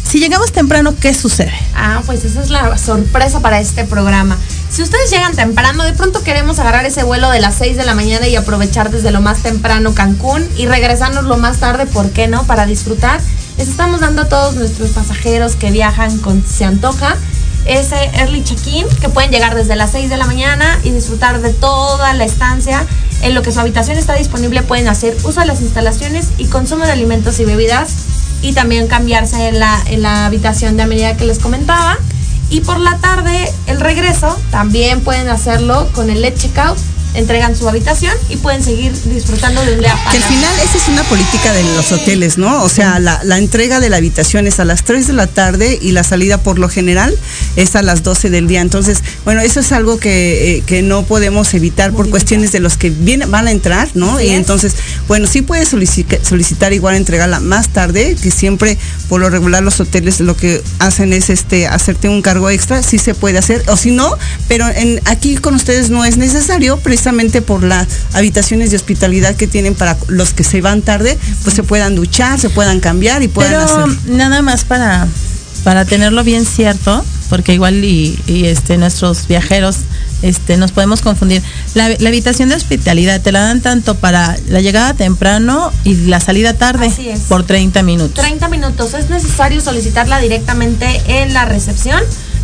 si 0.06 0.20
llegamos 0.20 0.52
temprano, 0.52 0.94
¿qué 1.00 1.14
sucede? 1.14 1.54
Ah, 1.74 2.02
pues 2.04 2.24
esa 2.24 2.42
es 2.42 2.50
la 2.50 2.76
sorpresa 2.76 3.40
para 3.40 3.60
este 3.60 3.84
programa. 3.84 4.36
Si 4.74 4.82
ustedes 4.82 5.08
llegan 5.08 5.36
temprano, 5.36 5.84
de 5.84 5.92
pronto 5.92 6.24
queremos 6.24 6.58
agarrar 6.58 6.84
ese 6.84 7.04
vuelo 7.04 7.30
de 7.30 7.38
las 7.38 7.54
6 7.54 7.76
de 7.76 7.84
la 7.84 7.94
mañana 7.94 8.26
y 8.26 8.34
aprovechar 8.34 8.90
desde 8.90 9.12
lo 9.12 9.20
más 9.20 9.40
temprano 9.40 9.94
Cancún 9.94 10.44
y 10.56 10.66
regresarnos 10.66 11.26
lo 11.26 11.36
más 11.36 11.58
tarde, 11.58 11.86
¿por 11.86 12.10
qué 12.10 12.26
no? 12.26 12.42
Para 12.42 12.66
disfrutar. 12.66 13.20
Les 13.56 13.68
estamos 13.68 14.00
dando 14.00 14.22
a 14.22 14.28
todos 14.28 14.56
nuestros 14.56 14.90
pasajeros 14.90 15.54
que 15.54 15.70
viajan 15.70 16.18
con 16.18 16.44
Se 16.44 16.64
Antoja 16.64 17.16
ese 17.66 17.94
early 18.14 18.42
check-in 18.42 18.84
que 19.00 19.08
pueden 19.08 19.30
llegar 19.30 19.54
desde 19.54 19.76
las 19.76 19.92
6 19.92 20.10
de 20.10 20.16
la 20.16 20.26
mañana 20.26 20.80
y 20.82 20.90
disfrutar 20.90 21.40
de 21.40 21.52
toda 21.52 22.12
la 22.12 22.24
estancia. 22.24 22.84
En 23.22 23.32
lo 23.32 23.42
que 23.42 23.52
su 23.52 23.60
habitación 23.60 23.96
está 23.96 24.14
disponible 24.14 24.62
pueden 24.62 24.88
hacer 24.88 25.16
uso 25.22 25.38
de 25.38 25.46
las 25.46 25.60
instalaciones 25.60 26.30
y 26.36 26.46
consumo 26.46 26.84
de 26.84 26.90
alimentos 26.90 27.38
y 27.38 27.44
bebidas 27.44 27.92
y 28.42 28.54
también 28.54 28.88
cambiarse 28.88 29.46
en 29.46 29.60
la, 29.60 29.80
en 29.86 30.02
la 30.02 30.26
habitación 30.26 30.76
de 30.76 31.06
a 31.06 31.16
que 31.16 31.26
les 31.26 31.38
comentaba. 31.38 31.96
Y 32.50 32.60
por 32.60 32.78
la 32.78 32.98
tarde, 32.98 33.52
el 33.66 33.80
regreso, 33.80 34.38
también 34.50 35.00
pueden 35.00 35.28
hacerlo 35.28 35.88
con 35.94 36.10
el 36.10 36.22
late 36.22 36.36
checkout 36.36 36.78
entregan 37.14 37.56
su 37.56 37.68
habitación 37.68 38.12
y 38.28 38.36
pueden 38.36 38.62
seguir 38.62 38.92
disfrutando 39.04 39.64
de 39.64 39.74
un 39.74 39.80
día 39.80 39.96
Que 40.10 40.16
al 40.18 40.22
final 40.24 40.52
esa 40.64 40.76
es 40.78 40.88
una 40.88 41.02
política 41.04 41.52
de 41.52 41.62
los 41.76 41.92
hoteles, 41.92 42.38
¿no? 42.38 42.62
O 42.62 42.68
sea, 42.68 42.98
la, 42.98 43.20
la 43.24 43.38
entrega 43.38 43.80
de 43.80 43.88
la 43.88 43.96
habitación 43.98 44.46
es 44.46 44.58
a 44.60 44.64
las 44.64 44.82
3 44.84 45.06
de 45.06 45.12
la 45.12 45.26
tarde 45.26 45.78
y 45.80 45.92
la 45.92 46.02
salida 46.04 46.38
por 46.38 46.58
lo 46.58 46.68
general 46.68 47.16
es 47.56 47.76
a 47.76 47.82
las 47.82 48.02
12 48.02 48.30
del 48.30 48.48
día. 48.48 48.60
Entonces, 48.60 48.98
bueno, 49.24 49.40
eso 49.42 49.60
es 49.60 49.70
algo 49.72 49.98
que, 49.98 50.56
eh, 50.56 50.62
que 50.66 50.82
no 50.82 51.04
podemos 51.04 51.54
evitar 51.54 51.92
por 51.92 52.10
cuestiones 52.10 52.50
de 52.52 52.60
los 52.60 52.76
que 52.76 52.90
vienen, 52.90 53.30
van 53.30 53.46
a 53.46 53.50
entrar, 53.52 53.88
¿no? 53.94 54.16
Así 54.16 54.26
y 54.26 54.30
es. 54.30 54.36
entonces, 54.38 54.74
bueno, 55.06 55.26
sí 55.28 55.42
puedes 55.42 55.72
solici- 55.72 56.04
solicitar 56.22 56.72
igual 56.72 56.96
entregarla 56.96 57.38
más 57.40 57.68
tarde, 57.68 58.16
que 58.20 58.30
siempre 58.30 58.76
por 59.08 59.20
lo 59.20 59.30
regular 59.30 59.62
los 59.62 59.78
hoteles 59.78 60.18
lo 60.20 60.36
que 60.36 60.62
hacen 60.80 61.12
es 61.12 61.30
este 61.30 61.68
hacerte 61.68 62.08
un 62.08 62.22
cargo 62.22 62.50
extra, 62.50 62.82
sí 62.82 62.98
se 62.98 63.14
puede 63.14 63.38
hacer, 63.38 63.62
o 63.68 63.76
si 63.76 63.90
no, 63.92 64.16
pero 64.48 64.66
en, 64.68 65.00
aquí 65.04 65.36
con 65.36 65.54
ustedes 65.54 65.90
no 65.90 66.04
es 66.04 66.16
necesario, 66.16 66.76
precisamente 66.78 67.03
por 67.42 67.62
las 67.62 67.86
habitaciones 68.12 68.70
de 68.70 68.76
hospitalidad 68.76 69.34
que 69.34 69.46
tienen 69.46 69.74
para 69.74 69.96
los 70.08 70.32
que 70.32 70.44
se 70.44 70.60
van 70.60 70.82
tarde, 70.82 71.18
pues 71.42 71.54
se 71.54 71.62
puedan 71.62 71.94
duchar, 71.94 72.40
se 72.40 72.50
puedan 72.50 72.80
cambiar 72.80 73.22
y 73.22 73.28
puedan 73.28 73.52
Pero 73.52 73.84
hacer. 73.84 74.10
nada 74.10 74.42
más 74.42 74.64
para, 74.64 75.06
para 75.64 75.84
tenerlo 75.84 76.24
bien 76.24 76.46
cierto, 76.46 77.04
porque 77.28 77.54
igual 77.54 77.84
y, 77.84 78.18
y, 78.26 78.46
este 78.46 78.76
nuestros 78.78 79.26
viajeros 79.26 79.76
este 80.22 80.56
nos 80.56 80.72
podemos 80.72 81.02
confundir. 81.02 81.42
La, 81.74 81.90
la 81.98 82.08
habitación 82.08 82.48
de 82.48 82.54
hospitalidad 82.54 83.20
te 83.20 83.30
la 83.32 83.40
dan 83.40 83.60
tanto 83.60 83.94
para 83.96 84.36
la 84.48 84.60
llegada 84.62 84.94
temprano 84.94 85.70
y 85.84 85.94
la 86.06 86.20
salida 86.20 86.54
tarde 86.54 86.86
Así 86.86 87.10
es. 87.10 87.20
por 87.20 87.44
30 87.44 87.82
minutos. 87.82 88.14
30 88.14 88.48
minutos. 88.48 88.94
Es 88.94 89.10
necesario 89.10 89.60
solicitarla 89.60 90.20
directamente 90.20 91.02
en 91.06 91.34
la 91.34 91.44
recepción. 91.44 92.00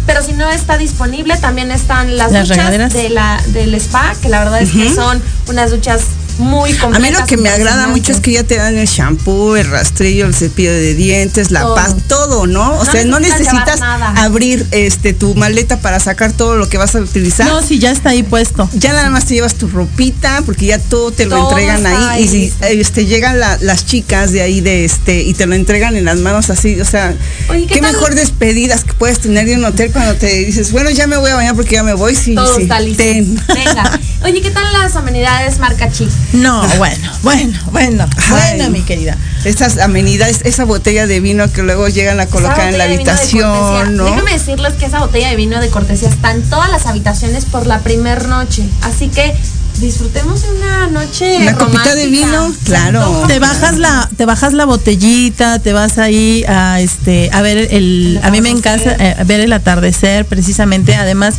Pero 0.07 0.22
si 0.22 0.32
no 0.32 0.48
está 0.51 0.78
disponible, 0.78 1.36
también 1.36 1.70
están 1.70 2.16
las, 2.16 2.32
Las 2.32 2.48
duchas 2.48 2.57
regaderas. 2.59 2.92
de 2.92 3.11
la, 3.11 3.40
del 3.48 3.74
spa, 3.74 4.14
que 4.20 4.28
la 4.28 4.40
verdad 4.40 4.61
es 4.61 4.72
que 4.72 4.92
son 4.94 5.22
unas 5.48 5.70
duchas 5.70 6.03
muy 6.41 6.72
A 6.72 6.80
completas. 6.80 7.01
mí 7.12 7.18
lo 7.20 7.26
que 7.26 7.36
me 7.36 7.49
agrada 7.51 7.86
mucho 7.88 8.12
es 8.12 8.20
que 8.20 8.32
ya 8.32 8.43
te 8.45 8.57
dan 8.57 8.76
el 8.76 8.86
shampoo, 8.86 9.57
el 9.57 9.70
rastrillo, 9.70 10.26
el 10.26 10.34
cepillo 10.34 10.72
de 10.72 10.95
dientes, 10.95 11.51
la 11.51 11.62
Todo. 11.62 11.74
pasta, 11.74 12.01
todo, 12.09 12.47
¿no? 12.47 12.78
O 12.78 12.84
No 12.84 12.91
sea, 12.91 13.05
no 13.05 13.20
necesitas 13.20 13.53
llevar 13.53 13.66
necesitas 13.66 13.80
nada. 13.80 14.22
abrir 14.22 14.66
este 14.72 15.12
tu 15.12 15.34
maleta 15.34 15.80
para 15.80 16.01
sacar 16.01 16.32
todo 16.32 16.57
lo 16.57 16.68
que 16.68 16.78
vas 16.78 16.95
a 16.95 17.01
utilizar. 17.01 17.47
No, 17.47 17.62
si 17.62 17.78
ya 17.78 17.91
está 17.91 18.11
ahí 18.11 18.22
puesto. 18.22 18.68
Ya 18.74 18.93
nada 18.93 19.11
más 19.11 19.26
te 19.26 19.34
llevas 19.34 19.55
tu 19.55 19.68
ropita 19.68 20.43
porque 20.47 20.66
ya 20.66 20.78
todo 20.78 21.12
te 21.12 21.26
lo 21.26 21.36
Todo 21.36 21.51
entregan 21.59 21.86
ahí 21.86 22.24
y 22.24 22.28
si 22.28 22.53
este 22.62 23.07
llegan 23.07 23.38
la- 23.38 23.59
las 23.61 23.86
chicas 23.86 24.32
de 24.32 24.43
ahí 24.43 24.61
de 24.61 24.84
este 24.84 25.22
y 25.22 25.34
te 25.34 25.47
lo 25.47 25.55
entregan 25.55 25.97
en 25.97 26.05
las 26.05 26.18
manos 26.18 26.51
así, 26.51 26.80
o 26.80 26.84
sea, 26.84 27.14
Oye, 27.49 27.66
¿qué 27.66 27.80
mejor 27.82 28.14
despedidas 28.14 28.84
que 28.84 28.93
puedes 28.95 29.18
tener 29.20 29.47
de 29.47 29.55
un 29.57 29.64
hotel 29.64 29.91
cuando 29.93 30.14
te 30.14 30.26
dices, 30.45 30.72
bueno, 30.72 30.91
ya 30.91 31.07
me 31.07 31.16
voy 31.16 31.30
a 31.30 31.34
bañar 31.36 31.55
porque 31.55 31.74
ya 31.74 31.82
me 31.82 31.95
voy, 31.95 32.14
sí, 32.14 32.34
Todo 32.34 32.57
sí. 32.57 32.62
está 32.62 32.80
listo. 32.80 33.03
ten. 33.03 33.34
Venga. 33.49 34.01
Oye, 34.24 34.41
¿qué 34.43 34.51
tal 34.51 34.64
las 34.72 34.95
amenidades 34.97 35.59
marca 35.59 35.91
Chic? 35.91 36.09
No, 36.33 36.66
bueno, 36.78 37.11
bueno, 37.22 37.59
bueno, 37.72 38.07
Ay. 38.16 38.59
bueno, 38.59 38.70
mi 38.70 38.83
querida. 38.83 39.16
Estas 39.45 39.78
amenidades, 39.78 40.41
esa 40.45 40.64
botella 40.64 41.07
de 41.07 41.20
vino 41.20 41.51
que 41.51 41.62
luego 41.62 41.89
llegan 41.89 42.20
a 42.20 42.26
colocar 42.26 42.68
en 42.68 42.78
la 42.78 42.87
de 42.87 42.95
habitación, 42.95 43.97
¿no? 43.97 44.05
Déjame 44.05 44.33
decirles 44.33 44.74
que 44.74 44.87
esa 44.87 45.01
botella 45.01 45.31
de 45.31 45.37
vino 45.37 45.61
de 45.61 45.68
cortesía 45.68 46.09
está 46.09 46.31
en 46.33 46.43
todas 46.49 46.70
las 46.70 46.87
habitaciones 46.87 47.45
por 47.47 47.66
la 47.66 47.81
primer 47.81 48.28
noche. 48.28 48.64
Así 48.83 49.09
que 49.09 49.35
disfrutemos 49.81 50.43
de 50.43 50.51
una 50.51 50.87
noche 50.89 51.39
Una 51.41 51.55
copita 51.57 51.95
de 51.95 52.07
vino, 52.07 52.53
claro. 52.64 53.24
Te 53.26 53.39
bajas 53.39 53.78
la, 53.78 54.09
te 54.16 54.26
bajas 54.26 54.53
la 54.53 54.66
botellita, 54.66 55.59
te 55.59 55.72
vas 55.72 55.99
ahí 55.99 56.45
a 56.47 56.81
este, 56.81 57.31
a 57.33 57.41
ver 57.43 57.68
el, 57.70 58.20
a 58.22 58.31
mí 58.31 58.41
me 58.41 58.51
encanta 58.51 58.91
atardecer. 58.91 59.20
eh, 59.20 59.24
ver 59.24 59.41
el 59.41 59.53
atardecer, 59.53 60.26
precisamente. 60.26 60.95
Además, 60.95 61.35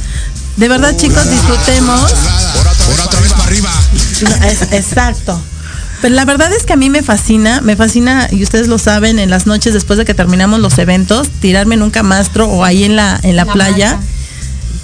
de 0.58 0.68
verdad, 0.68 0.96
chicos, 0.98 1.30
disfrutemos. 1.30 2.12
Por 2.88 3.00
otra 3.00 3.20
vez 3.22 3.32
para 3.32 3.44
arriba. 3.46 3.70
Es- 4.46 4.72
exacto. 4.72 5.42
Pero 6.02 6.16
la 6.16 6.26
verdad 6.26 6.52
es 6.52 6.64
que 6.64 6.74
a 6.74 6.78
mí 6.78 6.90
me 6.90 7.04
fascina, 7.04 7.62
me 7.62 7.76
fascina, 7.76 8.28
y 8.32 8.42
ustedes 8.42 8.68
lo 8.68 8.80
saben, 8.80 9.20
en 9.20 9.30
las 9.30 9.46
noches 9.46 9.74
después 9.74 9.98
de 10.00 10.06
que 10.06 10.16
terminamos 10.16 10.60
los 10.60 10.78
eventos, 10.80 11.30
tirarme 11.42 11.76
en 11.76 11.84
un 11.84 11.92
camastro 11.92 12.48
o 12.50 12.64
ahí 12.64 12.84
en 12.84 12.96
la, 12.96 13.20
en 13.22 13.36
la, 13.36 13.46
La 13.46 13.54
playa. 13.54 14.00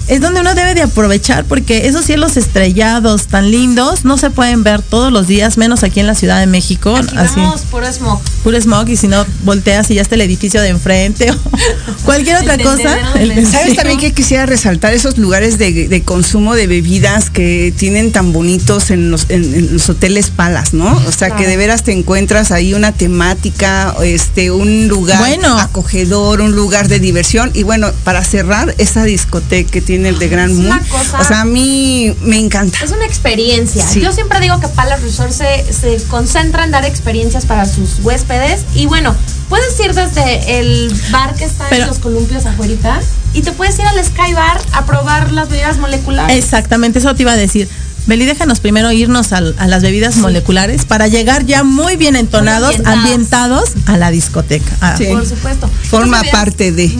Es 0.06 0.22
donde 0.22 0.40
uno 0.40 0.54
debe 0.54 0.74
de 0.74 0.80
aprovechar 0.82 1.44
porque 1.44 1.86
esos 1.86 2.04
cielos 2.04 2.36
estrellados 2.38 3.26
tan 3.26 3.50
lindos 3.50 4.06
no 4.06 4.16
se 4.16 4.30
pueden 4.30 4.62
ver 4.62 4.80
todos 4.80 5.12
los 5.12 5.26
días, 5.26 5.58
menos 5.58 5.82
aquí 5.82 6.00
en 6.00 6.06
la 6.06 6.14
Ciudad 6.14 6.38
de 6.40 6.46
México. 6.46 6.96
Aquí 6.96 7.14
así, 7.16 7.40
vemos 7.40 7.60
puro 7.62 7.92
smog. 7.92 8.20
Puro 8.42 8.60
smog 8.60 8.88
y 8.88 8.96
si 8.96 9.08
no 9.08 9.24
volteas 9.44 9.90
y 9.90 9.94
ya 9.94 10.02
está 10.02 10.14
el 10.14 10.20
edificio 10.22 10.60
de 10.62 10.68
enfrente 10.68 11.30
o 11.30 11.36
cualquier 12.04 12.36
El 12.36 12.42
otra 12.42 12.58
cosa. 12.58 12.98
el-. 13.18 13.46
¿Sabes 13.46 13.74
también 13.76 13.98
que 13.98 14.12
quisiera 14.12 14.46
resaltar 14.46 14.94
esos 14.94 15.18
lugares 15.18 15.58
de, 15.58 15.88
de 15.88 16.02
consumo 16.02 16.54
de 16.54 16.66
bebidas 16.66 17.30
que 17.30 17.72
tienen 17.76 18.12
tan 18.12 18.32
bonitos 18.32 18.90
en 18.90 19.10
los, 19.10 19.26
en, 19.28 19.42
en 19.54 19.72
los 19.74 19.88
hoteles 19.88 20.30
palas, 20.30 20.72
¿no? 20.74 20.96
O 21.06 21.12
sea, 21.12 21.30
que 21.36 21.46
de 21.46 21.56
veras 21.56 21.82
te 21.82 21.92
encuentras 21.92 22.50
ahí 22.52 22.74
una 22.74 22.92
temática, 22.92 23.94
este, 24.04 24.50
un 24.50 24.88
lugar 24.88 25.18
Bueno. 25.18 25.58
acogedor, 25.58 26.40
un 26.40 26.52
lugar 26.52 26.88
de 26.88 27.00
diversión. 27.00 27.50
Y 27.54 27.62
bueno, 27.64 27.90
para 28.04 28.24
cerrar, 28.24 28.74
esa 28.78 29.04
discoteca 29.04 29.70
que 29.70 29.80
tiene 29.80 30.10
el 30.10 30.18
de 30.18 30.28
Gran 30.28 30.50
Es 30.50 30.56
Moon. 30.56 30.66
una 30.66 30.80
cosa- 30.88 31.20
O 31.20 31.24
sea, 31.24 31.40
a 31.40 31.44
mí 31.44 32.14
me 32.22 32.38
encanta. 32.38 32.78
Es 32.84 32.90
una 32.92 33.04
experiencia. 33.06 33.86
Sí. 33.86 34.00
Yo 34.00 34.12
siempre 34.12 34.40
digo 34.40 34.60
que 34.60 34.68
Palace 34.68 35.02
Resort 35.02 35.32
se, 35.32 35.64
se 35.72 36.02
concentra 36.08 36.64
en 36.64 36.70
dar 36.70 36.84
experiencias 36.84 37.44
para 37.46 37.66
sus 37.66 37.98
huéspedes. 38.02 38.27
Y 38.74 38.86
bueno, 38.86 39.14
puedes 39.48 39.78
ir 39.80 39.94
desde 39.94 40.60
el 40.60 40.92
bar 41.10 41.34
que 41.34 41.44
está 41.44 41.66
Pero- 41.70 41.84
en 41.84 41.88
los 41.88 41.98
columpios 41.98 42.44
afuera 42.46 43.00
y 43.32 43.40
te 43.42 43.52
puedes 43.52 43.78
ir 43.78 43.86
al 43.86 44.02
Sky 44.04 44.34
Bar 44.34 44.60
a 44.72 44.84
probar 44.84 45.32
las 45.32 45.48
bebidas 45.48 45.78
moleculares. 45.78 46.36
Exactamente, 46.36 46.98
eso 46.98 47.14
te 47.14 47.22
iba 47.22 47.32
a 47.32 47.36
decir. 47.36 47.68
Beli, 48.06 48.24
déjanos 48.24 48.60
primero 48.60 48.90
irnos 48.90 49.32
al- 49.32 49.54
a, 49.58 49.66
las 49.66 49.82
bebidas 49.82 50.16
moleculares 50.16 50.86
para 50.86 51.08
llegar 51.08 51.44
ya 51.44 51.62
muy 51.62 51.96
bien 51.96 52.16
entonados, 52.16 52.78
Muy 52.78 52.86
ambientados. 52.86 53.72
a 53.84 53.98
la 53.98 54.10
discoteca. 54.10 54.70
Ah, 54.80 54.94
Sí. 54.96 55.04
Por 55.06 55.26
supuesto. 55.26 55.68
Forma 55.90 56.22
parte 56.32 56.72
de. 56.72 56.96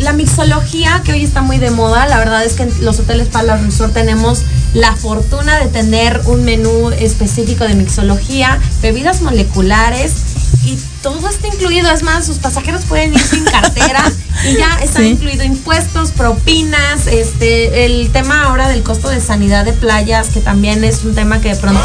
La 0.00 0.12
mixología, 0.12 1.00
que 1.02 1.12
hoy 1.12 1.24
está 1.24 1.40
muy 1.40 1.56
de 1.56 1.70
moda, 1.70 2.06
la 2.08 2.18
verdad 2.18 2.44
es 2.44 2.54
que 2.54 2.64
en 2.64 2.72
los 2.84 2.98
hoteles 2.98 3.28
Palace 3.28 3.64
Resort 3.64 3.94
tenemos 3.94 4.40
la 4.74 4.94
fortuna 4.96 5.58
de 5.58 5.66
tener 5.68 6.20
un 6.26 6.44
menú 6.44 6.90
específico 6.90 7.64
de 7.64 7.74
mixología, 7.74 8.58
bebidas 8.82 9.22
moleculares 9.22 10.12
y 10.64 10.78
todo 11.02 11.28
está 11.28 11.46
incluido. 11.48 11.90
Es 11.90 12.02
más, 12.02 12.26
sus 12.26 12.38
pasajeros 12.38 12.84
pueden 12.84 13.14
ir 13.14 13.20
sin 13.20 13.44
cartera 13.44 14.02
y 14.44 14.56
ya 14.56 14.78
están 14.82 15.02
Sí. 15.02 15.08
incluidos 15.10 15.46
impuestos, 15.46 16.10
propinas, 16.10 17.06
este, 17.06 17.84
el 17.86 18.10
tema 18.12 18.44
ahora 18.44 18.68
del 18.68 18.82
costo 18.82 19.08
de 19.08 19.20
sanidad 19.20 19.64
de 19.64 19.72
playas, 19.72 20.28
que 20.28 20.40
también 20.40 20.84
es 20.84 21.04
un 21.04 21.14
tema 21.14 21.40
que 21.40 21.50
de 21.50 21.56
pronto 21.56 21.80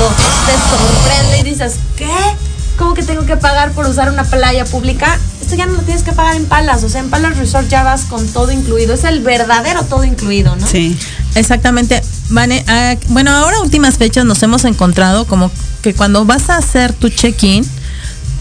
te 0.46 0.54
sorprende 0.54 1.40
y 1.40 1.44
dices, 1.52 1.76
¿qué? 1.96 2.08
¿Cómo 2.78 2.94
que 2.94 3.04
tengo 3.04 3.26
que 3.26 3.38
pagar 3.38 3.72
por 3.72 3.86
usar 3.88 4.10
una 4.12 4.26
playa 4.26 4.66
pública? 4.66 5.18
Esto 5.42 5.56
ya 5.56 5.66
no 5.66 5.74
lo 5.74 5.84
tienes 5.84 6.04
que 6.04 6.12
pagar 6.12 6.36
en 6.36 6.46
Palas, 6.46 6.84
o 6.84 6.90
sea, 6.90 7.00
en 7.02 7.10
Palas 7.10 7.38
Resort 7.38 7.70
ya 7.70 7.84
vas 7.84 8.02
con 8.06 8.28
todo 8.28 8.52
incluido, 8.52 8.94
es 8.96 9.04
el 9.06 9.22
verdadero 9.22 9.84
todo 9.84 10.04
incluido, 10.04 10.56
¿no? 10.56 10.68
Sí. 10.68 10.98
Exactamente. 11.36 12.02
Vane, 12.30 12.66
ah, 12.68 12.96
bueno, 13.10 13.32
ahora 13.32 13.60
últimas 13.62 13.98
fechas 13.98 14.26
nos 14.26 14.42
hemos 14.44 14.66
encontrado 14.66 15.26
como 15.26 15.52
que 15.82 15.94
cuando 15.94 16.26
vas 16.26 16.50
a 16.50 16.58
hacer 16.58 16.94
tu 16.94 17.10
check-in, 17.10 17.64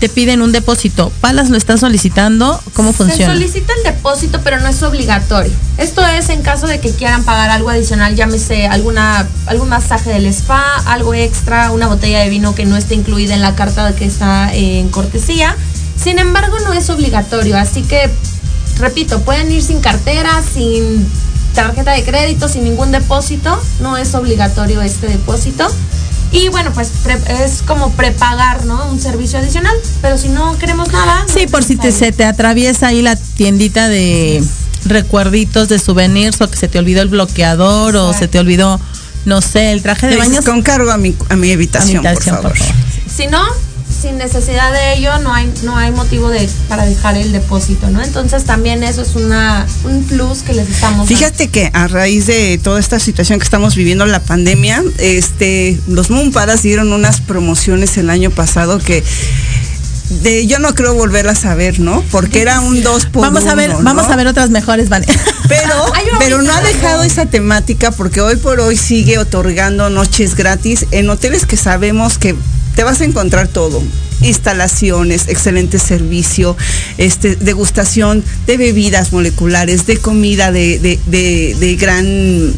te 0.05 0.11
piden 0.11 0.42
un 0.42 0.52
depósito. 0.52 1.11
Palas 1.22 1.48
lo 1.48 1.57
está 1.57 1.78
solicitando, 1.78 2.61
¿cómo 2.74 2.90
Se 2.92 2.98
funciona? 2.98 3.32
solicita 3.32 3.72
el 3.78 3.94
depósito, 3.94 4.38
pero 4.44 4.61
no 4.61 4.68
es 4.68 4.82
obligatorio. 4.82 5.50
Esto 5.78 6.07
es 6.07 6.28
en 6.28 6.42
caso 6.42 6.66
de 6.66 6.78
que 6.78 6.90
quieran 6.90 7.24
pagar 7.24 7.48
algo 7.48 7.70
adicional, 7.70 8.14
llámese 8.14 8.66
alguna, 8.66 9.26
algún 9.46 9.70
masaje 9.70 10.11
del 10.11 10.26
spa, 10.26 10.62
algo 10.84 11.14
extra, 11.14 11.70
una 11.70 11.86
botella 11.86 12.20
de 12.20 12.28
vino 12.28 12.55
que 12.55 12.66
no 12.66 12.76
esté 12.76 12.96
incluida 12.96 13.34
en 13.34 13.40
la 13.40 13.55
carta 13.55 13.96
que 13.96 14.05
está 14.05 14.52
en 14.52 14.90
cortesía. 14.90 15.57
Sin 15.96 16.18
embargo, 16.18 16.59
no 16.61 16.74
es 16.74 16.90
obligatorio, 16.90 17.57
así 17.57 17.80
que, 17.80 18.11
repito, 18.76 19.20
pueden 19.20 19.50
ir 19.50 19.62
sin 19.62 19.80
cartera, 19.80 20.42
sin 20.52 21.09
tarjeta 21.55 21.92
de 21.92 22.05
crédito, 22.05 22.50
sin 22.50 22.64
ningún 22.64 22.92
depósito. 22.92 23.59
No 23.80 23.96
es 23.96 24.14
obligatorio 24.14 24.82
este 24.82 25.07
depósito. 25.09 25.66
Y 26.35 26.49
bueno, 26.49 26.72
pues 26.74 26.89
pre- 27.05 27.20
es 27.45 27.62
como 27.62 27.93
prepagar, 27.93 28.64
¿no? 28.66 28.85
Un 28.91 29.01
servicio 29.01 29.39
adicional. 29.39 29.74
Pero 30.03 30.18
si 30.18 30.28
no 30.28 30.59
queremos 30.59 30.91
nada. 30.93 31.24
Sí, 31.32 31.47
por 31.47 31.62
si 31.62 31.76
te, 31.76 31.93
se 31.93 32.11
te 32.12 32.24
atraviesa 32.24 32.89
ahí 32.89 33.03
la 33.03 33.14
tiendita 33.16 33.89
de 33.89 34.43
recuerditos 34.85 35.68
de 35.68 35.78
souvenirs 35.78 36.41
o 36.41 36.51
que 36.51 36.57
se 36.57 36.68
te 36.68 36.78
olvidó 36.78 37.01
el 37.03 37.09
bloqueador 37.09 37.97
o 37.97 38.12
se 38.12 38.28
te 38.28 38.39
olvidó, 38.39 38.80
no 39.24 39.41
sé, 39.41 39.72
el 39.72 39.82
traje 39.82 40.09
de 40.09 40.16
baño. 40.16 40.43
con 40.45 40.61
cargo 40.62 40.91
a 40.91 40.99
mi, 40.99 41.14
a 41.28 41.37
mi 41.37 41.53
habitación, 41.53 42.03
por 42.03 42.09
Habitación, 42.09 42.37
favor. 42.37 42.53
Si 43.16 43.26
no, 43.28 43.43
sin 44.05 44.18
necesidad 44.18 44.70
de 44.70 44.98
ello, 44.98 45.18
no 45.20 45.32
hay, 45.32 45.50
no 45.62 45.78
hay 45.78 45.90
motivo 45.90 46.28
de, 46.28 46.46
para 46.68 46.84
dejar 46.84 47.16
el 47.16 47.32
depósito, 47.32 47.88
¿no? 47.88 48.02
Entonces 48.02 48.44
también 48.44 48.82
eso 48.82 49.00
es 49.00 49.16
una, 49.16 49.66
un 49.84 50.05
plus 50.05 50.42
que 50.42 50.52
les 50.52 50.68
estamos 50.68 51.09
dando. 51.09 51.16
Fíjate 51.16 51.48
que 51.48 51.70
a 51.72 51.88
raíz 51.88 52.26
de 52.26 52.61
toda 52.62 52.80
esta 52.80 52.98
situación 52.98 53.38
que 53.38 53.44
estamos 53.44 53.74
viviendo, 53.74 54.05
la 54.05 54.20
pandemia, 54.20 54.84
este, 54.98 55.80
los 55.88 56.11
Moomparas 56.11 56.62
dieron 56.62 56.92
unas 56.92 57.22
promociones 57.22 57.96
el 57.96 58.11
año 58.11 58.30
pasado 58.30 58.78
que 58.78 59.02
de 60.22 60.46
yo 60.46 60.59
no 60.59 60.74
creo 60.74 60.92
volverlas 60.92 61.46
a 61.46 61.55
ver, 61.55 61.80
¿no? 61.80 62.05
Porque 62.11 62.42
era 62.42 62.61
un 62.61 62.82
dos 62.82 63.07
por 63.07 63.22
Vamos 63.22 63.46
a 63.46 63.55
ver, 63.55 63.74
vamos 63.80 64.07
a 64.07 64.16
ver 64.16 64.26
otras 64.26 64.50
mejores, 64.50 64.90
vale. 64.90 65.07
Pero, 65.48 65.74
pero 66.18 66.40
no 66.40 66.55
ha 66.55 66.62
dejado 66.62 67.02
esa 67.02 67.26
temática 67.26 67.90
porque 67.90 68.22
hoy 68.22 68.36
por 68.36 68.61
hoy 68.61 68.78
sigue 68.78 69.18
otorgando 69.18 69.90
noches 69.90 70.36
gratis 70.36 70.86
en 70.90 71.11
hoteles 71.11 71.44
que 71.44 71.59
sabemos 71.59 72.16
que 72.16 72.34
te 72.74 72.82
vas 72.84 73.00
a 73.00 73.04
encontrar 73.04 73.48
todo. 73.48 73.82
Instalaciones, 74.22 75.28
excelente 75.28 75.78
servicio, 75.78 76.56
este, 76.98 77.36
degustación 77.36 78.24
de 78.46 78.56
bebidas 78.56 79.12
moleculares, 79.12 79.86
de 79.86 79.98
comida 79.98 80.50
de, 80.52 80.78
de- 80.78 80.98
de- 81.06 81.56
de 81.58 81.76
gran 81.76 82.52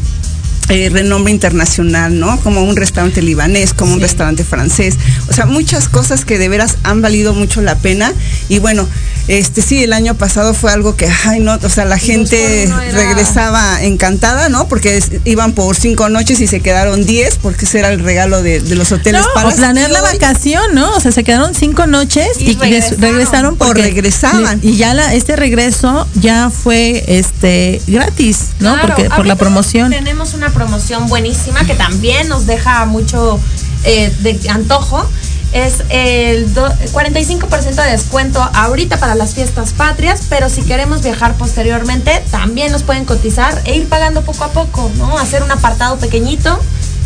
eh, 0.69 0.89
renombre 0.91 1.31
internacional, 1.31 2.19
¿no? 2.19 2.39
Como 2.41 2.63
un 2.63 2.75
restaurante 2.75 3.21
libanés, 3.21 3.73
como 3.73 3.93
un 3.93 4.01
restaurante 4.01 4.43
francés. 4.43 4.95
O 5.29 5.33
sea, 5.33 5.45
muchas 5.45 5.87
cosas 5.89 6.25
que 6.25 6.37
de 6.37 6.49
veras 6.49 6.77
han 6.83 7.01
valido 7.01 7.33
mucho 7.33 7.61
la 7.61 7.75
pena. 7.75 8.13
Y 8.49 8.59
bueno, 8.59 8.87
este 9.27 9.61
sí, 9.61 9.83
el 9.83 9.93
año 9.93 10.15
pasado 10.15 10.53
fue 10.53 10.71
algo 10.71 10.95
que, 10.95 11.07
ay, 11.25 11.39
no, 11.39 11.57
o 11.61 11.69
sea, 11.69 11.85
la 11.85 11.97
gente 11.97 12.63
era- 12.63 12.77
regresaba 12.91 13.83
encantada, 13.83 14.49
¿no? 14.49 14.67
Porque 14.67 14.97
es- 14.97 15.11
iban 15.25 15.53
por 15.53 15.75
cinco 15.75 16.09
noches 16.09 16.39
y 16.41 16.47
se 16.47 16.59
quedaron 16.61 17.05
diez, 17.05 17.37
porque 17.41 17.65
ese 17.65 17.79
era 17.79 17.89
el 17.89 17.99
regalo 17.99 18.41
de, 18.41 18.59
de 18.61 18.75
los 18.75 18.91
hoteles 18.91 19.21
No, 19.21 19.27
para 19.33 19.49
o 19.49 19.55
planear 19.55 19.89
la 19.89 20.01
vacación, 20.01 20.73
¿no? 20.73 20.95
O 20.95 20.99
sea, 20.99 21.11
se 21.11 21.23
quedaron 21.23 21.55
cinco 21.55 21.87
noches 21.87 22.27
y, 22.39 22.55
regresaron. 22.55 23.01
regresaron 23.01 23.55
porque 23.57 23.81
regresaban. 23.83 24.59
y 24.61 24.75
ya 24.77 24.93
la, 24.93 25.13
este 25.13 25.35
regreso 25.35 26.07
ya 26.15 26.49
fue 26.49 27.03
este 27.07 27.81
gratis, 27.87 28.37
¿no? 28.59 28.73
Claro, 28.73 28.87
porque 28.95 29.09
por 29.09 29.25
la 29.25 29.35
promoción. 29.35 29.91
Tenemos 29.91 30.33
una 30.33 30.49
promoción 30.61 31.07
buenísima 31.07 31.63
que 31.65 31.75
también 31.75 32.27
nos 32.27 32.47
deja 32.47 32.83
mucho 32.85 33.39
eh, 33.83 34.11
de 34.21 34.49
antojo. 34.49 35.05
Es 35.53 35.75
el 35.89 36.53
do- 36.53 36.67
45% 36.93 37.75
de 37.75 37.91
descuento 37.91 38.41
ahorita 38.53 38.99
para 38.99 39.15
las 39.15 39.33
fiestas 39.35 39.71
patrias, 39.71 40.21
pero 40.29 40.49
si 40.49 40.61
queremos 40.63 41.03
viajar 41.03 41.35
posteriormente, 41.35 42.11
también 42.31 42.71
nos 42.71 42.83
pueden 42.83 43.05
cotizar 43.05 43.61
e 43.65 43.77
ir 43.77 43.87
pagando 43.87 44.23
poco 44.23 44.43
a 44.43 44.49
poco, 44.49 44.91
¿no? 44.97 45.17
Hacer 45.17 45.43
un 45.43 45.51
apartado 45.51 45.97
pequeñito 45.97 46.59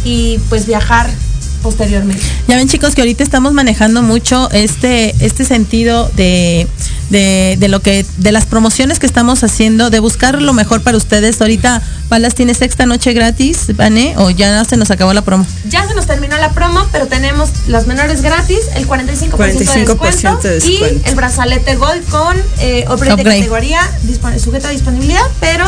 y 0.04 0.40
pues 0.50 0.66
viajar 0.66 1.08
posteriormente. 1.62 2.24
Ya 2.48 2.56
ven 2.56 2.68
chicos 2.68 2.96
que 2.96 3.02
ahorita 3.02 3.24
estamos 3.24 3.54
manejando 3.54 4.02
mucho 4.02 4.50
este, 4.52 5.14
este 5.24 5.46
sentido 5.46 6.10
de, 6.16 6.68
de, 7.12 7.58
de 7.60 7.68
lo 7.68 7.82
que, 7.82 8.06
de 8.18 8.32
las 8.32 8.46
promociones 8.46 8.98
que 8.98 9.06
estamos 9.06 9.44
haciendo, 9.44 9.90
de 9.90 10.00
buscar 10.00 10.42
lo 10.42 10.54
mejor 10.54 10.82
para 10.82 10.98
ustedes. 10.98 11.40
Ahorita 11.42 11.82
Palas 12.10 12.36
tiene 12.36 12.54
sexta 12.54 12.86
noche 12.86 13.14
gratis, 13.14 13.76
Vane, 13.76 14.16
o 14.18 14.30
ya 14.30 14.64
se 14.66 14.78
nos 14.78 14.92
acabó 14.92 15.14
la 15.14 15.22
promo. 15.22 15.46
Ya 15.70 15.88
se 15.88 15.94
nos 15.94 16.08
terminó 16.08 16.38
la 16.38 16.52
promo, 16.52 16.86
pero 16.92 17.08
tenemos 17.08 17.50
las 17.68 17.86
menores 17.86 18.22
gratis, 18.22 18.60
el 18.76 18.88
45%, 18.88 19.32
45% 19.32 20.42
de, 20.42 20.50
descuento, 20.50 20.50
de 20.50 20.60
y 20.68 21.02
el 21.06 21.16
brazalete 21.16 21.76
Gold 21.76 22.06
con 22.10 22.38
eh, 22.60 22.86
upgrade 22.90 23.24
de 23.24 23.24
categoría, 23.24 23.80
sujeto 24.44 24.68
a 24.68 24.72
disponibilidad, 24.72 25.26
pero 25.40 25.66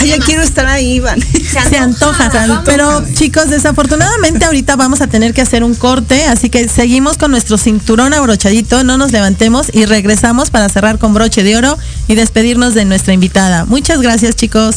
Ay, 0.00 0.08
ya 0.08 0.18
quiero 0.18 0.42
estar 0.42 0.66
ahí, 0.66 0.94
Iván. 0.94 1.20
Se 1.20 1.58
antoja, 1.78 2.28
vamos. 2.28 2.60
pero 2.64 3.02
chicos, 3.14 3.50
desafortunadamente 3.50 4.44
ahorita 4.44 4.76
vamos 4.76 5.00
a 5.00 5.06
tener 5.06 5.34
que 5.34 5.40
hacer 5.40 5.64
un 5.64 5.74
corte, 5.74 6.24
así 6.24 6.50
que 6.50 6.68
seguimos 6.68 7.18
con 7.18 7.30
nuestro 7.30 7.58
cinturón 7.58 8.14
abrochadito, 8.14 8.84
no 8.84 8.98
nos 8.98 9.12
levantemos 9.12 9.70
y 9.72 9.86
regresamos 9.86 10.50
para 10.50 10.68
cerrar 10.68 10.98
con 10.98 11.14
broche 11.14 11.42
de 11.42 11.56
oro 11.56 11.78
y 12.06 12.14
despedirnos 12.14 12.74
de 12.74 12.84
nuestra 12.84 13.12
invitada. 13.12 13.64
Muchas 13.64 14.00
gracias 14.00 14.36
chicos. 14.36 14.76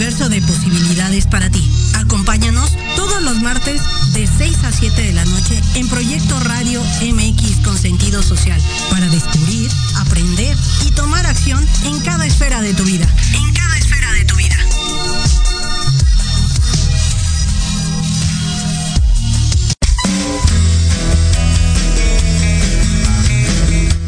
Universo 0.00 0.30
de 0.30 0.40
posibilidades 0.40 1.26
para 1.26 1.50
ti. 1.50 1.62
Acompáñanos 1.96 2.74
todos 2.96 3.22
los 3.22 3.42
martes 3.42 3.82
de 4.14 4.26
6 4.26 4.56
a 4.64 4.72
7 4.72 5.02
de 5.02 5.12
la 5.12 5.26
noche 5.26 5.60
en 5.74 5.86
Proyecto 5.90 6.40
Radio 6.40 6.82
MX 7.02 7.58
con 7.62 7.76
sentido 7.76 8.22
social 8.22 8.58
para 8.88 9.06
descubrir, 9.08 9.70
aprender 9.96 10.56
y 10.86 10.90
tomar 10.92 11.26
acción 11.26 11.62
en 11.84 12.00
cada 12.00 12.24
esfera 12.24 12.62
de 12.62 12.72
tu 12.72 12.82
vida. 12.84 13.06
En 13.34 13.52
cada 13.52 13.76
esfera 13.76 14.10
de 14.12 14.24
tu 14.24 14.36
vida. 14.36 14.56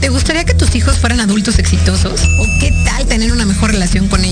¿Te 0.00 0.08
gustaría 0.08 0.44
que 0.44 0.54
tus 0.54 0.74
hijos 0.74 0.98
fueran 0.98 1.20
adultos 1.20 1.58
exitosos? 1.58 2.18
¿O 2.38 2.46
qué 2.60 2.72
tal 2.86 3.06
tener 3.08 3.30
una 3.30 3.44
mejor 3.44 3.72
relación 3.72 4.08
con 4.08 4.24
ellos? 4.24 4.31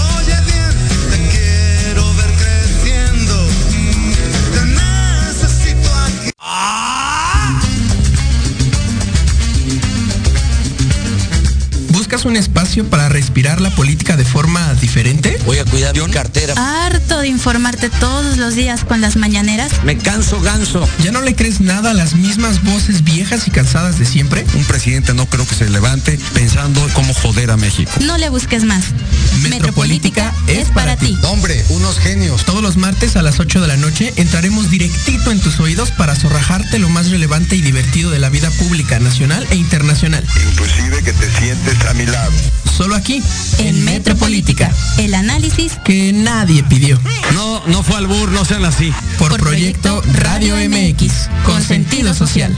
¿Buscas 12.21 12.29
un 12.29 12.37
espacio 12.37 12.87
para 12.87 13.09
respirar 13.09 13.61
la 13.61 13.71
política 13.71 14.15
de 14.15 14.25
forma 14.25 14.75
diferente? 14.75 15.39
Voy 15.43 15.57
a 15.57 15.65
cuidar 15.65 15.97
mi 15.97 16.11
cartera. 16.11 16.53
Harto 16.55 17.19
de 17.19 17.27
informarte 17.27 17.89
todos 17.89 18.37
los 18.37 18.53
días 18.53 18.83
con 18.83 19.01
las 19.01 19.15
mañaneras. 19.15 19.71
Me 19.83 19.97
canso 19.97 20.39
ganso. 20.39 20.87
¿Ya 21.01 21.11
no 21.11 21.21
le 21.21 21.35
crees 21.35 21.61
nada 21.61 21.91
a 21.91 21.93
las 21.95 22.13
mismas 22.13 22.63
voces 22.63 23.03
viejas 23.03 23.47
y 23.47 23.51
cansadas 23.51 23.97
de 23.97 24.05
siempre? 24.05 24.45
Un 24.53 24.65
presidente 24.65 25.15
no 25.15 25.25
creo 25.25 25.47
que 25.47 25.55
se 25.55 25.67
levante 25.69 26.19
pensando 26.33 26.87
cómo 26.93 27.11
joder 27.15 27.49
a 27.49 27.57
México. 27.57 27.91
No 28.01 28.19
le 28.19 28.29
busques 28.29 28.65
más. 28.65 28.83
Metropolítica 29.41 30.33
es 30.47 30.69
para 30.69 30.97
ti. 30.97 31.17
Hombre, 31.23 31.63
unos 31.69 31.99
genios. 31.99 32.45
Todos 32.45 32.61
los 32.61 32.77
martes 32.77 33.15
a 33.15 33.21
las 33.21 33.39
8 33.39 33.61
de 33.61 33.67
la 33.67 33.77
noche 33.77 34.13
entraremos 34.17 34.69
directito 34.69 35.31
en 35.31 35.39
tus 35.39 35.59
oídos 35.59 35.91
para 35.91 36.15
zorrajarte 36.15 36.79
lo 36.79 36.89
más 36.89 37.09
relevante 37.09 37.55
y 37.55 37.61
divertido 37.61 38.11
de 38.11 38.19
la 38.19 38.29
vida 38.29 38.49
pública 38.51 38.99
nacional 38.99 39.45
e 39.49 39.55
internacional. 39.55 40.25
Inclusive 40.51 41.03
que 41.03 41.13
te 41.13 41.31
sientes 41.39 41.85
a 41.85 41.93
mi 41.93 42.05
lado. 42.05 42.31
Solo 42.75 42.95
aquí, 42.95 43.21
En 43.59 43.83
Metropolítica, 43.85 44.71
el 44.97 45.13
análisis 45.13 45.73
que 45.83 46.13
nadie 46.13 46.63
pidió. 46.63 46.99
No, 47.33 47.63
no 47.67 47.83
fue 47.83 47.97
albur, 47.97 48.29
no 48.29 48.45
sean 48.45 48.65
así. 48.65 48.93
Por, 49.17 49.29
Por 49.29 49.39
Proyecto 49.39 50.01
Proyecto 50.01 50.19
Radio 50.23 50.41
Radio 50.41 50.69
MX, 50.69 51.29
con 51.45 51.61
sentido 51.61 52.15
social. 52.15 52.51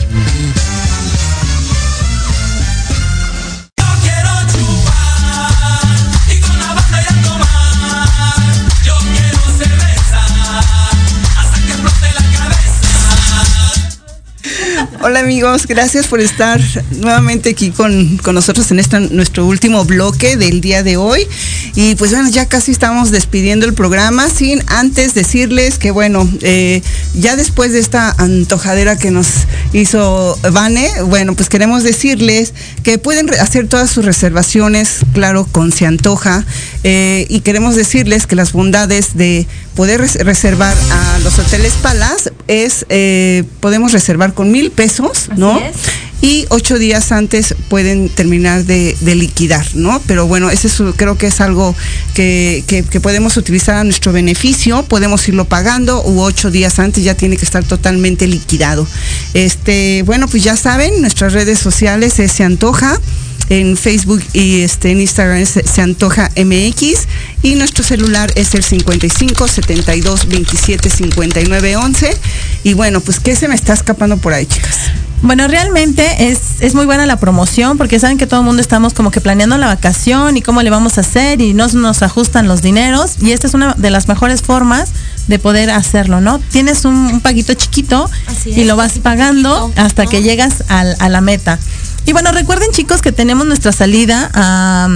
Hola 15.06 15.20
amigos, 15.20 15.68
gracias 15.68 16.08
por 16.08 16.22
estar 16.22 16.62
nuevamente 16.92 17.50
aquí 17.50 17.72
con, 17.72 18.16
con 18.20 18.36
nosotros 18.36 18.72
en 18.72 18.80
este 18.80 19.02
nuestro 19.02 19.46
último 19.46 19.84
bloque 19.84 20.38
del 20.38 20.62
día 20.62 20.82
de 20.82 20.96
hoy. 20.96 21.28
Y 21.76 21.96
pues 21.96 22.12
bueno, 22.12 22.30
ya 22.30 22.46
casi 22.46 22.72
estamos 22.72 23.12
despidiendo 23.12 23.66
el 23.66 23.74
programa 23.74 24.30
sin 24.30 24.64
antes 24.68 25.14
decirles 25.14 25.78
que 25.78 25.92
bueno, 25.92 26.30
eh, 26.42 26.82
ya 27.16 27.36
después 27.36 27.74
de 27.74 27.80
esta 27.80 28.12
antojadera 28.18 28.98
que 28.98 29.12
nos 29.12 29.28
hizo 29.74 30.40
Vane, 30.54 30.90
bueno, 31.04 31.36
pues 31.36 31.50
queremos 31.50 31.84
decirles 31.84 32.54
que 32.84 32.98
pueden 32.98 33.30
hacer 33.34 33.68
todas 33.68 33.90
sus 33.90 34.06
reservaciones, 34.06 35.00
claro, 35.14 35.46
con 35.52 35.74
Se 35.74 35.86
Antoja. 35.86 36.46
eh, 36.86 37.26
y 37.30 37.42
queremos 37.42 37.76
decirles 37.76 38.26
que 38.26 38.38
las 38.38 38.54
bondades 38.54 39.18
de 39.18 39.48
poder 39.76 40.00
res- 40.02 40.16
reservar 40.16 40.78
a 40.92 41.20
los 41.20 41.38
hoteles 41.40 41.74
Palas 41.82 42.32
es, 42.48 42.86
eh, 42.90 43.44
podemos 43.60 43.92
reservar 43.92 44.34
con 44.34 44.52
mil 44.52 44.70
pesos, 44.72 44.93
¿no? 45.36 45.58
es. 45.58 45.76
Y 46.24 46.46
ocho 46.48 46.80
días 46.80 47.12
antes 47.12 47.54
pueden 47.68 48.08
terminar 48.08 48.64
de, 48.64 48.96
liquidar, 49.02 49.68
¿no? 49.76 50.02
Pero 50.08 50.26
bueno, 50.26 50.50
ese 50.50 50.68
es, 50.68 50.82
creo 50.96 51.18
que 51.18 51.28
es 51.28 51.42
algo 51.42 51.76
que, 52.14 52.64
que- 52.66 53.02
podemos 53.02 53.36
utilizar 53.36 53.76
a 53.76 53.84
nuestro 53.84 54.14
beneficio, 54.14 54.84
podemos 54.84 55.28
irlo 55.28 55.44
pagando 55.44 56.02
u 56.06 56.22
ocho 56.22 56.50
días 56.50 56.80
antes 56.80 57.04
ya 57.04 57.16
tiene 57.16 57.36
que 57.36 57.44
estar 57.44 57.66
totalmente 57.66 58.26
liquidado. 58.26 58.88
Este, 59.34 60.04
bueno, 60.06 60.30
pues 60.30 60.46
ya 60.46 60.56
saben, 60.56 61.02
nuestras 61.02 61.34
redes 61.34 61.60
sociales 61.60 62.18
es 62.20 62.32
Se 62.32 62.46
Antoja 62.46 63.02
en 63.50 63.76
Facebook 63.76 64.24
y 64.32 64.62
este, 64.62 64.92
en 64.92 65.02
Instagram 65.02 65.40
es 65.40 65.60
se 65.66 65.82
antoja 65.82 66.32
MX 66.38 67.06
y 67.42 67.56
nuestro 67.56 67.84
celular 67.84 68.32
es 68.36 68.56
el 68.56 68.64
55 68.64 69.46
72 69.50 70.28
27 70.30 70.90
59 70.90 71.76
11 71.76 72.18
y 72.64 72.74
bueno 72.74 73.02
pues 73.02 73.20
qué 73.20 73.36
se 73.36 73.50
me 73.50 73.56
está 73.56 73.74
escapando 73.74 74.16
por 74.16 74.32
ahí 74.32 74.46
chicas 74.46 74.78
Bueno, 75.24 75.48
realmente 75.48 76.30
es, 76.30 76.40
es 76.60 76.76
muy 76.76 76.86
buena 76.86 77.06
la 77.06 77.16
promoción 77.18 77.78
porque 77.78 77.98
saben 77.98 78.18
que 78.18 78.28
todo 78.28 78.42
el 78.42 78.46
mundo 78.46 78.62
estamos 78.62 78.94
como 78.94 79.10
que 79.10 79.22
planeando 79.22 79.58
la 79.58 79.68
vacación 79.68 80.36
y 80.36 80.42
cómo 80.42 80.62
le 80.62 80.70
vamos 80.70 80.98
a 80.98 81.02
hacer 81.02 81.40
y 81.40 81.54
no 81.54 81.66
nos 81.70 82.02
ajustan 82.04 82.48
los 82.50 82.62
dineros 82.62 83.14
y 83.22 83.32
esta 83.32 83.48
es 83.48 83.54
una 83.54 83.74
de 83.78 83.90
las 83.90 84.10
mejores 84.10 84.42
formas 84.42 84.90
de 85.28 85.40
poder 85.40 85.70
hacerlo, 85.70 86.20
¿no? 86.20 86.40
Tienes 86.52 86.84
un, 86.84 86.94
un 86.96 87.22
paguito 87.22 87.54
chiquito 87.54 88.12
y 88.52 88.66
lo 88.66 88.76
vas 88.76 89.00
pagando 89.00 89.72
hasta 89.78 90.04
¿no? 90.04 90.10
que 90.10 90.22
llegas 90.24 90.66
al- 90.68 90.98
a 91.00 91.08
la 91.08 91.22
meta. 91.22 91.58
Y 92.06 92.12
bueno, 92.12 92.34
recuerden 92.34 92.70
chicos 92.74 93.02
que 93.02 93.14
tenemos 93.14 93.48
nuestra 93.48 93.72
salida 93.72 94.30
a 94.34 94.90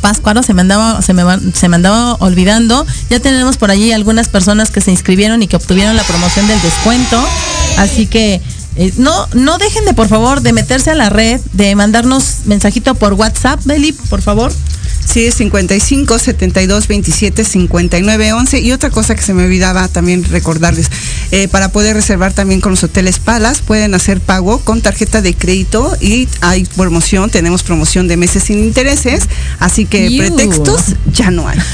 Páscuaro, 0.00 0.42
se 0.42 0.52
me 0.52 0.62
andaba, 0.62 1.00
se 1.00 1.14
me, 1.14 1.22
se 1.54 1.68
me 1.68 1.76
andaba 1.76 2.14
olvidando. 2.14 2.84
Ya 3.08 3.20
tenemos 3.20 3.56
por 3.56 3.70
allí 3.70 3.92
algunas 3.92 4.28
personas 4.28 4.72
que 4.72 4.80
se 4.80 4.90
inscribieron 4.90 5.44
y 5.44 5.46
que 5.46 5.54
obtuvieron 5.54 5.94
la 5.94 6.02
promoción 6.02 6.48
del 6.48 6.60
descuento. 6.60 7.24
Así 7.78 8.08
que 8.08 8.40
eh, 8.76 8.92
no, 8.96 9.26
no 9.34 9.58
dejen 9.58 9.84
de 9.84 9.94
por 9.94 10.08
favor 10.08 10.40
de 10.40 10.52
meterse 10.52 10.90
a 10.90 10.94
la 10.94 11.10
red, 11.10 11.40
de 11.52 11.74
mandarnos 11.74 12.46
mensajito 12.46 12.94
por 12.94 13.14
WhatsApp, 13.14 13.60
Beli, 13.64 13.92
por 13.92 14.22
favor. 14.22 14.52
Sí, 15.04 15.26
es 15.26 15.34
55 15.34 16.18
72 16.18 16.88
27 16.88 17.44
59 17.44 18.32
11. 18.32 18.60
Y 18.60 18.72
otra 18.72 18.90
cosa 18.90 19.14
que 19.14 19.22
se 19.22 19.34
me 19.34 19.44
olvidaba 19.44 19.88
también 19.88 20.24
recordarles, 20.24 20.90
eh, 21.30 21.48
para 21.48 21.70
poder 21.70 21.94
reservar 21.94 22.32
también 22.32 22.60
con 22.60 22.72
los 22.72 22.84
hoteles 22.84 23.18
Palas, 23.18 23.60
pueden 23.60 23.94
hacer 23.94 24.20
pago 24.20 24.60
con 24.60 24.80
tarjeta 24.80 25.22
de 25.22 25.34
crédito 25.34 25.96
y 26.00 26.28
hay 26.40 26.64
promoción, 26.64 27.30
tenemos 27.30 27.62
promoción 27.62 28.08
de 28.08 28.16
meses 28.16 28.44
sin 28.44 28.58
intereses, 28.58 29.28
así 29.58 29.86
que 29.86 30.08
Iu. 30.08 30.18
pretextos 30.18 30.94
ya 31.12 31.30
no 31.30 31.48
hay. 31.48 31.58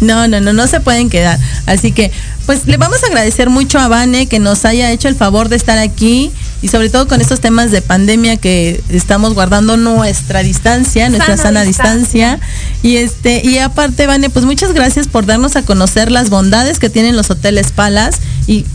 No, 0.00 0.28
no, 0.28 0.40
no, 0.40 0.52
no 0.52 0.66
se 0.66 0.80
pueden 0.80 1.10
quedar. 1.10 1.38
Así 1.66 1.92
que, 1.92 2.10
pues 2.46 2.66
le 2.66 2.76
vamos 2.76 3.02
a 3.02 3.06
agradecer 3.06 3.50
mucho 3.50 3.78
a 3.78 3.88
Vane 3.88 4.26
que 4.26 4.38
nos 4.38 4.64
haya 4.64 4.90
hecho 4.90 5.08
el 5.08 5.14
favor 5.14 5.48
de 5.48 5.56
estar 5.56 5.78
aquí 5.78 6.32
y 6.62 6.68
sobre 6.68 6.90
todo 6.90 7.08
con 7.08 7.20
estos 7.20 7.40
temas 7.40 7.70
de 7.70 7.82
pandemia 7.82 8.36
que 8.36 8.82
estamos 8.90 9.34
guardando 9.34 9.76
nuestra 9.76 10.42
distancia, 10.42 11.08
nuestra 11.08 11.36
Sana 11.36 11.60
sana 11.60 11.62
distancia. 11.62 12.40
Y 12.82 12.96
este, 12.96 13.40
y 13.44 13.58
aparte, 13.58 14.06
Vane, 14.06 14.30
pues 14.30 14.44
muchas 14.44 14.72
gracias 14.72 15.08
por 15.08 15.26
darnos 15.26 15.56
a 15.56 15.62
conocer 15.62 16.10
las 16.10 16.28
bondades 16.30 16.78
que 16.78 16.90
tienen 16.90 17.16
los 17.16 17.30
hoteles 17.30 17.72
Palas 17.72 18.16
y 18.46 18.66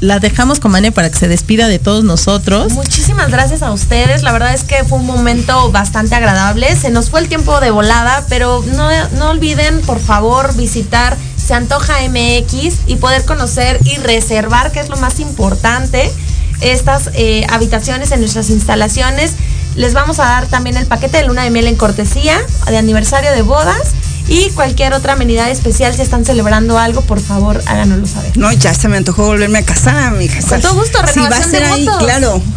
la 0.00 0.18
dejamos 0.18 0.58
con 0.58 0.72
Vane 0.72 0.90
para 0.90 1.10
que 1.10 1.18
se 1.18 1.28
despida 1.28 1.68
de 1.68 1.78
todos 1.78 2.02
nosotros. 2.02 2.72
Muchísimas 2.72 3.30
gracias 3.30 3.62
a 3.62 3.70
ustedes. 3.72 4.22
La 4.22 4.32
verdad 4.32 4.52
es 4.52 4.64
que 4.64 4.82
fue 4.82 4.98
un 4.98 5.06
momento 5.06 5.70
bastante 5.70 6.14
agradable. 6.14 6.74
Se 6.76 6.90
nos 6.90 7.08
fue 7.08 7.20
el 7.20 7.28
tiempo 7.28 7.60
de 7.60 7.70
volada, 7.70 8.24
pero 8.28 8.64
no, 8.74 8.88
no 9.18 9.30
olviden, 9.30 9.80
por 9.82 10.00
favor, 10.00 10.56
visitar 10.56 11.16
Se 11.36 11.54
Antoja 11.54 11.94
MX 12.08 12.88
y 12.88 12.96
poder 12.96 13.24
conocer 13.24 13.78
y 13.84 13.96
reservar, 13.98 14.72
que 14.72 14.80
es 14.80 14.88
lo 14.88 14.96
más 14.96 15.20
importante, 15.20 16.10
estas 16.62 17.10
eh, 17.14 17.46
habitaciones 17.50 18.12
en 18.12 18.20
nuestras 18.20 18.50
instalaciones. 18.50 19.34
Les 19.74 19.94
vamos 19.94 20.20
a 20.20 20.24
dar 20.24 20.46
también 20.46 20.76
el 20.76 20.86
paquete 20.86 21.18
de 21.18 21.24
luna 21.24 21.44
de 21.44 21.50
miel 21.50 21.66
en 21.66 21.76
cortesía, 21.76 22.38
de 22.68 22.76
aniversario 22.76 23.32
de 23.32 23.42
bodas. 23.42 23.94
Y 24.28 24.50
cualquier 24.50 24.94
otra 24.94 25.12
amenidad 25.14 25.50
especial, 25.50 25.94
si 25.94 26.02
están 26.02 26.24
celebrando 26.24 26.78
algo, 26.78 27.02
por 27.02 27.20
favor, 27.20 27.60
háganoslo 27.66 28.06
saber. 28.06 28.36
No, 28.36 28.50
ya 28.52 28.72
se 28.72 28.88
me 28.88 28.96
antojó 28.96 29.26
volverme 29.26 29.58
a 29.58 29.64
casar, 29.64 30.12
mi 30.12 30.28
Con 30.28 30.60
todo 30.60 30.74
gusto, 30.74 30.98
Si 31.12 31.20
va 31.20 31.26
a 31.26 31.30
renovación 31.30 31.50
ser 31.50 31.60
de 31.62 31.66
ahí, 31.66 31.84
votos. 31.86 32.02
claro. 32.04 32.42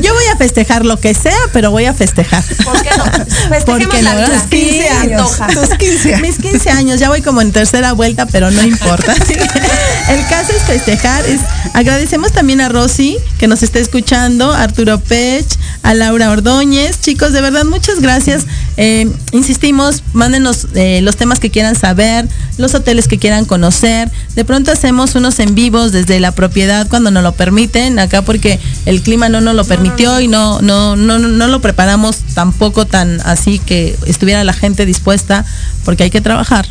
Yo 0.00 0.12
voy 0.12 0.24
a 0.32 0.36
festejar 0.36 0.84
lo 0.84 0.98
que 0.98 1.14
sea, 1.14 1.36
pero 1.52 1.70
voy 1.70 1.86
a 1.86 1.94
festejar. 1.94 2.42
¿Por 2.64 2.82
qué 2.82 2.90
no? 2.96 3.04
Festejemos 3.48 3.64
Porque 3.64 4.02
la 4.02 4.14
no, 4.14 4.20
vida. 4.20 4.40
tus 4.40 4.42
15 4.48 4.70
Sí, 4.70 4.86
años. 4.88 5.30
Tus 5.52 5.68
15 5.78 6.14
años. 6.14 6.20
Mis 6.20 6.38
15 6.38 6.70
años, 6.70 7.00
ya 7.00 7.08
voy 7.08 7.22
como 7.22 7.40
en 7.40 7.52
tercera 7.52 7.92
vuelta, 7.92 8.26
pero 8.26 8.50
no 8.50 8.62
importa. 8.62 9.14
El 10.08 10.26
caso 10.28 10.52
es 10.52 10.62
festejar. 10.64 11.24
Es, 11.26 11.40
agradecemos 11.74 12.32
también 12.32 12.60
a 12.60 12.68
Rosy, 12.68 13.18
que 13.38 13.46
nos 13.46 13.62
está 13.62 13.78
escuchando, 13.78 14.52
a 14.52 14.62
Arturo 14.62 14.98
Pech, 15.00 15.46
a 15.82 15.94
Laura 15.94 16.30
Ordóñez. 16.30 17.00
Chicos, 17.00 17.32
de 17.32 17.40
verdad, 17.40 17.64
muchas 17.64 18.00
gracias. 18.00 18.46
Eh, 18.76 19.08
insistimos, 19.32 20.02
mándenos 20.36 20.66
eh, 20.74 21.00
los 21.02 21.16
temas 21.16 21.40
que 21.40 21.50
quieran 21.50 21.74
saber, 21.74 22.28
los 22.58 22.74
hoteles 22.74 23.08
que 23.08 23.18
quieran 23.18 23.46
conocer. 23.46 24.10
De 24.34 24.44
pronto 24.44 24.70
hacemos 24.70 25.14
unos 25.14 25.38
en 25.38 25.54
vivos 25.54 25.92
desde 25.92 26.20
la 26.20 26.32
propiedad 26.32 26.86
cuando 26.88 27.10
nos 27.10 27.22
lo 27.22 27.32
permiten, 27.32 27.98
acá 27.98 28.22
porque 28.22 28.60
el 28.84 29.00
clima 29.00 29.28
no 29.28 29.40
nos 29.40 29.54
lo 29.54 29.64
permitió 29.64 30.20
y 30.20 30.28
no, 30.28 30.60
no, 30.60 30.94
no, 30.94 31.18
no, 31.18 31.28
no 31.28 31.46
lo 31.48 31.60
preparamos 31.60 32.18
tampoco 32.34 32.86
tan 32.86 33.20
así 33.22 33.58
que 33.58 33.96
estuviera 34.06 34.44
la 34.44 34.52
gente 34.52 34.84
dispuesta, 34.84 35.44
porque 35.84 36.04
hay 36.04 36.10
que 36.10 36.20
trabajar, 36.20 36.66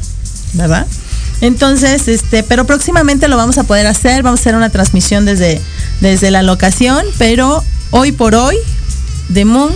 ¿verdad? 0.53 0.85
Entonces, 1.41 2.07
este, 2.07 2.43
pero 2.43 2.65
próximamente 2.65 3.27
lo 3.27 3.35
vamos 3.35 3.57
a 3.57 3.63
poder 3.63 3.87
hacer, 3.87 4.21
vamos 4.21 4.39
a 4.39 4.41
hacer 4.41 4.55
una 4.55 4.69
transmisión 4.69 5.25
desde, 5.25 5.59
desde 6.01 6.29
la 6.29 6.43
locación, 6.43 7.03
pero 7.17 7.63
hoy 7.91 8.11
por 8.11 8.35
hoy, 8.35 8.55
The 9.33 9.43
Moon 9.43 9.73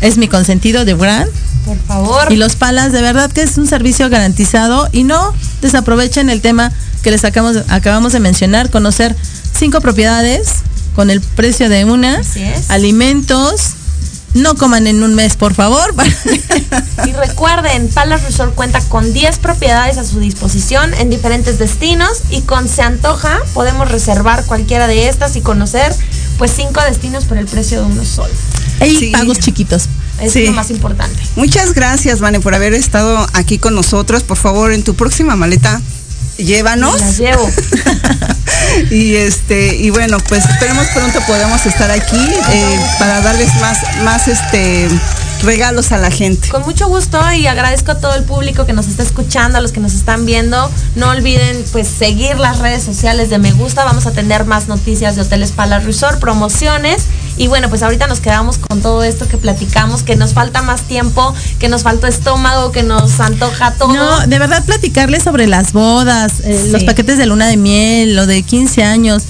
es 0.00 0.18
mi 0.18 0.28
consentido 0.28 0.84
de 0.84 0.94
Brand. 0.94 1.30
Por 1.68 1.78
favor. 1.86 2.32
Y 2.32 2.36
los 2.36 2.56
palas, 2.56 2.92
de 2.92 3.02
verdad 3.02 3.30
que 3.30 3.42
es 3.42 3.58
un 3.58 3.66
servicio 3.66 4.08
garantizado 4.08 4.88
y 4.90 5.04
no 5.04 5.34
desaprovechen 5.60 6.30
el 6.30 6.40
tema 6.40 6.72
que 7.02 7.10
les 7.10 7.26
acabamos, 7.26 7.62
acabamos 7.68 8.14
de 8.14 8.20
mencionar, 8.20 8.70
conocer 8.70 9.14
cinco 9.54 9.82
propiedades 9.82 10.48
con 10.94 11.10
el 11.10 11.20
precio 11.20 11.68
de 11.68 11.84
una, 11.84 12.20
Así 12.20 12.42
es. 12.42 12.70
alimentos, 12.70 13.74
no 14.32 14.54
coman 14.54 14.86
en 14.86 15.02
un 15.02 15.14
mes, 15.14 15.36
por 15.36 15.52
favor. 15.52 15.94
Y 17.06 17.12
recuerden, 17.12 17.88
Palace 17.88 18.26
Resort 18.26 18.54
cuenta 18.54 18.80
con 18.80 19.12
10 19.12 19.38
propiedades 19.38 19.98
a 19.98 20.04
su 20.04 20.20
disposición 20.20 20.92
en 20.94 21.10
diferentes 21.10 21.58
destinos 21.58 22.10
y 22.30 22.40
con 22.42 22.68
Se 22.68 22.82
Antoja 22.82 23.38
podemos 23.54 23.90
reservar 23.90 24.44
cualquiera 24.46 24.86
de 24.86 25.08
estas 25.08 25.36
y 25.36 25.40
conocer 25.40 25.94
pues 26.38 26.50
cinco 26.54 26.80
destinos 26.82 27.24
por 27.24 27.38
el 27.38 27.46
precio 27.46 27.80
de 27.80 27.86
uno 27.86 28.04
solo. 28.04 28.32
Sí. 28.80 29.10
pagos 29.12 29.38
chiquitos. 29.38 29.88
Es 30.20 30.32
Sí. 30.32 30.46
lo 30.46 30.52
más 30.52 30.70
importante. 30.70 31.20
Muchas 31.36 31.74
gracias, 31.74 32.20
Vane, 32.20 32.40
por 32.40 32.54
haber 32.54 32.74
estado 32.74 33.26
aquí 33.34 33.58
con 33.58 33.74
nosotros. 33.74 34.22
Por 34.24 34.36
favor, 34.36 34.72
en 34.72 34.82
tu 34.82 34.94
próxima 34.94 35.36
maleta, 35.36 35.80
llévanos. 36.36 37.00
Las 37.00 37.18
llevo. 37.18 37.48
y 38.90 39.14
este 39.14 39.76
y 39.76 39.90
bueno 39.90 40.18
pues 40.28 40.44
esperemos 40.44 40.86
pronto 40.88 41.20
podamos 41.26 41.64
estar 41.66 41.90
aquí 41.90 42.18
eh, 42.52 42.80
para 42.98 43.20
darles 43.22 43.48
más 43.60 43.78
más 44.04 44.28
este 44.28 44.88
regalos 45.42 45.92
a 45.92 45.98
la 45.98 46.10
gente 46.10 46.48
Con 46.48 46.62
mucho 46.62 46.88
gusto 46.88 47.18
y 47.32 47.46
agradezco 47.46 47.92
a 47.92 47.98
todo 47.98 48.14
el 48.14 48.24
público 48.24 48.66
que 48.66 48.72
nos 48.72 48.88
está 48.88 49.02
escuchando, 49.02 49.58
a 49.58 49.60
los 49.60 49.72
que 49.72 49.80
nos 49.80 49.94
están 49.94 50.26
viendo. 50.26 50.70
No 50.96 51.10
olviden 51.10 51.64
pues 51.72 51.88
seguir 51.88 52.38
las 52.38 52.58
redes 52.58 52.82
sociales 52.82 53.30
de 53.30 53.38
Me 53.38 53.52
Gusta. 53.52 53.84
Vamos 53.84 54.06
a 54.06 54.12
tener 54.12 54.44
más 54.44 54.68
noticias 54.68 55.16
de 55.16 55.22
Hoteles 55.22 55.52
Palace 55.52 55.86
Resort, 55.86 56.18
promociones. 56.20 57.04
Y 57.36 57.46
bueno, 57.46 57.68
pues 57.68 57.82
ahorita 57.82 58.06
nos 58.08 58.20
quedamos 58.20 58.58
con 58.58 58.80
todo 58.82 59.04
esto 59.04 59.28
que 59.28 59.36
platicamos, 59.36 60.02
que 60.02 60.16
nos 60.16 60.32
falta 60.34 60.62
más 60.62 60.82
tiempo, 60.82 61.34
que 61.58 61.68
nos 61.68 61.82
faltó 61.82 62.06
estómago, 62.06 62.72
que 62.72 62.82
nos 62.82 63.20
antoja 63.20 63.72
todo. 63.74 63.92
No, 63.94 64.26
de 64.26 64.38
verdad 64.38 64.64
platicarles 64.64 65.22
sobre 65.22 65.46
las 65.46 65.72
bodas, 65.72 66.40
eh, 66.44 66.60
Sí. 66.64 66.70
los 66.70 66.82
paquetes 66.84 67.16
de 67.18 67.26
luna 67.26 67.46
de 67.46 67.56
miel, 67.56 68.16
lo 68.16 68.26
de 68.26 68.42
15 68.42 68.82
años. 68.82 69.24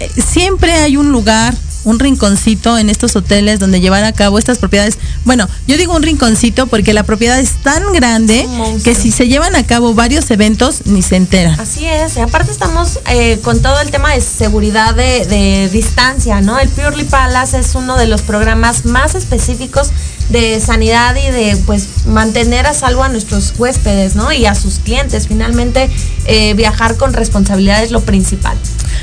Eh, 0.00 0.10
siempre 0.20 0.72
hay 0.72 0.96
un 0.96 1.10
lugar 1.10 1.54
un 1.84 1.98
rinconcito 1.98 2.76
en 2.78 2.90
estos 2.90 3.14
hoteles 3.16 3.60
donde 3.60 3.80
llevar 3.80 4.04
a 4.04 4.12
cabo 4.12 4.38
estas 4.38 4.58
propiedades. 4.58 4.98
Bueno, 5.24 5.48
yo 5.66 5.76
digo 5.76 5.94
un 5.94 6.02
rinconcito 6.02 6.66
porque 6.66 6.92
la 6.92 7.02
propiedad 7.02 7.38
es 7.38 7.62
tan 7.62 7.92
grande 7.92 8.48
que 8.82 8.94
si 8.94 9.10
se 9.10 9.28
llevan 9.28 9.54
a 9.56 9.64
cabo 9.64 9.94
varios 9.94 10.30
eventos 10.30 10.86
ni 10.86 11.02
se 11.02 11.16
entera. 11.16 11.56
Así 11.58 11.86
es, 11.86 12.16
y 12.16 12.20
aparte 12.20 12.50
estamos 12.50 13.00
eh, 13.08 13.38
con 13.42 13.60
todo 13.60 13.80
el 13.80 13.90
tema 13.90 14.12
de 14.14 14.20
seguridad 14.20 14.94
de, 14.94 15.26
de 15.26 15.68
distancia, 15.70 16.40
¿no? 16.40 16.58
El 16.58 16.68
Purely 16.68 17.04
Palace 17.04 17.58
es 17.58 17.74
uno 17.74 17.96
de 17.96 18.06
los 18.06 18.22
programas 18.22 18.84
más 18.84 19.14
específicos 19.14 19.90
de 20.30 20.60
sanidad 20.60 21.14
y 21.16 21.30
de 21.30 21.56
pues 21.66 22.06
mantener 22.06 22.66
a 22.66 22.74
salvo 22.74 23.02
a 23.02 23.08
nuestros 23.08 23.54
huéspedes, 23.58 24.14
¿no? 24.14 24.32
Y 24.32 24.46
a 24.46 24.54
sus 24.54 24.78
clientes. 24.78 25.28
Finalmente, 25.28 25.90
eh, 26.26 26.54
viajar 26.54 26.96
con 26.96 27.12
responsabilidad 27.12 27.82
es 27.82 27.90
lo 27.90 28.00
principal. 28.00 28.56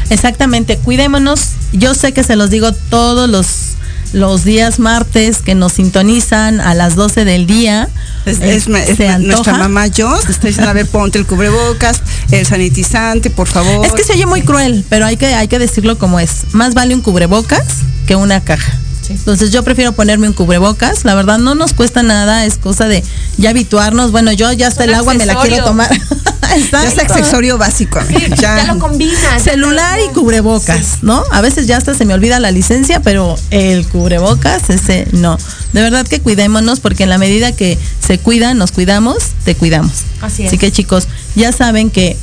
Exactamente, 0.10 0.78
cuidémonos. 0.78 1.52
Yo 1.74 1.94
sé 1.94 2.12
que 2.14 2.24
se 2.24 2.36
los 2.36 2.50
digo 2.50 2.72
todos 2.90 3.30
los, 3.30 3.48
los 4.14 4.44
días 4.44 4.80
martes 4.80 5.38
que 5.40 5.56
nos 5.56 5.74
sintonizan 5.74 6.60
a 6.60 6.74
las 6.74 6.96
12 6.96 7.24
del 7.26 7.48
día. 7.48 7.88
Es, 8.26 8.40
Eh, 8.40 8.56
es- 8.56 8.68
es 8.68 8.98
¿se 8.98 9.18
nuestra 9.20 9.58
mamá 9.58 9.86
Joss, 9.96 10.26
te 10.26 10.32
está 10.32 10.48
diciendo, 10.48 10.70
a 10.70 10.74
ver, 10.74 10.86
ponte 10.88 11.18
el 11.18 11.26
cubrebocas, 11.26 12.02
el 12.32 12.46
sanitizante, 12.46 13.30
por 13.30 13.48
favor. 13.48 13.86
Es 13.86 13.94
que 13.94 14.04
se 14.04 14.14
oye 14.14 14.26
muy 14.26 14.42
cruel, 14.44 14.86
pero 14.90 15.06
hay 15.06 15.18
que, 15.18 15.28
hay 15.28 15.48
que 15.48 15.60
decirlo 15.60 15.98
como 15.98 16.20
es. 16.20 16.44
Más 16.52 16.74
vale 16.74 16.94
un 16.94 17.02
cubrebocas 17.02 17.64
que 18.06 18.16
una 18.16 18.42
caja. 18.42 18.74
Entonces 19.10 19.52
yo 19.52 19.64
prefiero 19.64 19.92
ponerme 19.92 20.28
un 20.28 20.34
cubrebocas. 20.34 21.06
La 21.06 21.16
verdad 21.16 21.38
no 21.38 21.56
nos 21.56 21.74
cuesta 21.74 22.04
nada, 22.04 22.46
es 22.46 22.58
cosa 22.58 22.88
de 22.88 23.04
ya 23.38 23.50
habituarnos. 23.50 24.12
Bueno, 24.12 24.32
yo 24.32 24.52
ya 24.54 24.68
hasta 24.68 24.84
un 24.84 24.90
el 24.90 24.96
agua 24.96 25.14
me 25.14 25.26
la 25.26 25.36
quiero 25.36 25.64
tomar. 25.66 25.90
Ya 26.72 26.86
es 26.86 26.98
accesorio 26.98 27.58
básico. 27.58 27.98
amiga, 28.00 28.36
Ya, 28.36 28.66
lo 28.66 28.78
combinas. 28.78 29.42
Celular 29.42 30.00
y 30.06 30.10
cubrebocas, 30.14 31.02
¿no? 31.02 31.24
A 31.32 31.40
veces 31.40 31.66
ya 31.66 31.78
hasta 31.78 31.94
se 31.96 32.04
me 32.04 32.14
olvida 32.14 32.42
la 32.42 32.52
licencia, 32.52 33.00
pero 33.00 33.38
el 33.52 33.88
cubrebocas, 33.88 34.70
ese 34.70 35.08
no. 35.14 35.38
De 35.72 35.82
verdad 35.82 36.06
que 36.06 36.20
cuidémonos 36.20 36.82
porque 36.82 37.04
en 37.04 37.10
la 37.10 37.18
medida 37.18 37.54
que 37.54 37.80
se 38.06 38.18
cuidan, 38.18 38.58
nos 38.58 38.74
cuidamos, 38.74 39.18
te 39.46 39.56
cuidamos. 39.56 39.92
Así 40.22 40.44
es. 40.44 40.50
Así 40.50 40.58
que 40.58 40.74
chicos, 40.74 41.08
ya 41.36 41.54
saben 41.54 41.90
que 41.90 42.18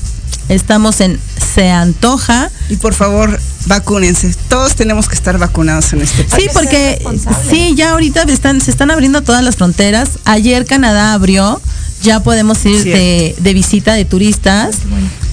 estamos 0.51 1.01
en 1.01 1.19
Se 1.55 1.71
Antoja. 1.71 2.51
Y 2.69 2.77
por 2.77 2.95
favor, 2.95 3.41
vacúnense. 3.69 4.35
Todos 4.49 4.75
tenemos 4.75 5.09
que 5.09 5.15
estar 5.15 5.39
vacunados 5.39 5.93
en 5.93 6.03
este 6.03 6.25
país. 6.25 6.45
Sí, 6.45 6.51
porque 6.53 7.01
sí, 7.49 7.75
ya 7.77 7.93
ahorita 7.93 8.23
están, 8.23 8.61
se 8.61 8.71
están 8.71 8.91
abriendo 8.91 9.23
todas 9.23 9.45
las 9.45 9.57
fronteras. 9.57 10.11
Ayer 10.25 10.65
Canadá 10.65 11.13
abrió, 11.13 11.61
ya 12.03 12.21
podemos 12.21 12.65
ir 12.67 12.83
de, 12.83 13.37
de 13.39 13.55
visita 13.55 13.95
de 13.95 14.05
turistas, 14.05 14.79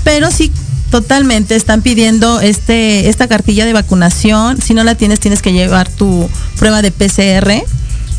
pero 0.03 0.29
sí 0.29 0.51
totalmente 0.91 1.55
están 1.55 1.81
pidiendo 1.81 2.39
este 2.39 3.09
esta 3.09 3.27
cartilla 3.27 3.65
de 3.65 3.73
vacunación. 3.73 4.61
Si 4.61 4.73
no 4.73 4.83
la 4.83 4.95
tienes, 4.95 5.19
tienes 5.19 5.41
que 5.41 5.51
llevar 5.51 5.89
tu 5.89 6.29
prueba 6.57 6.81
de 6.81 6.91
PCR. 6.91 7.63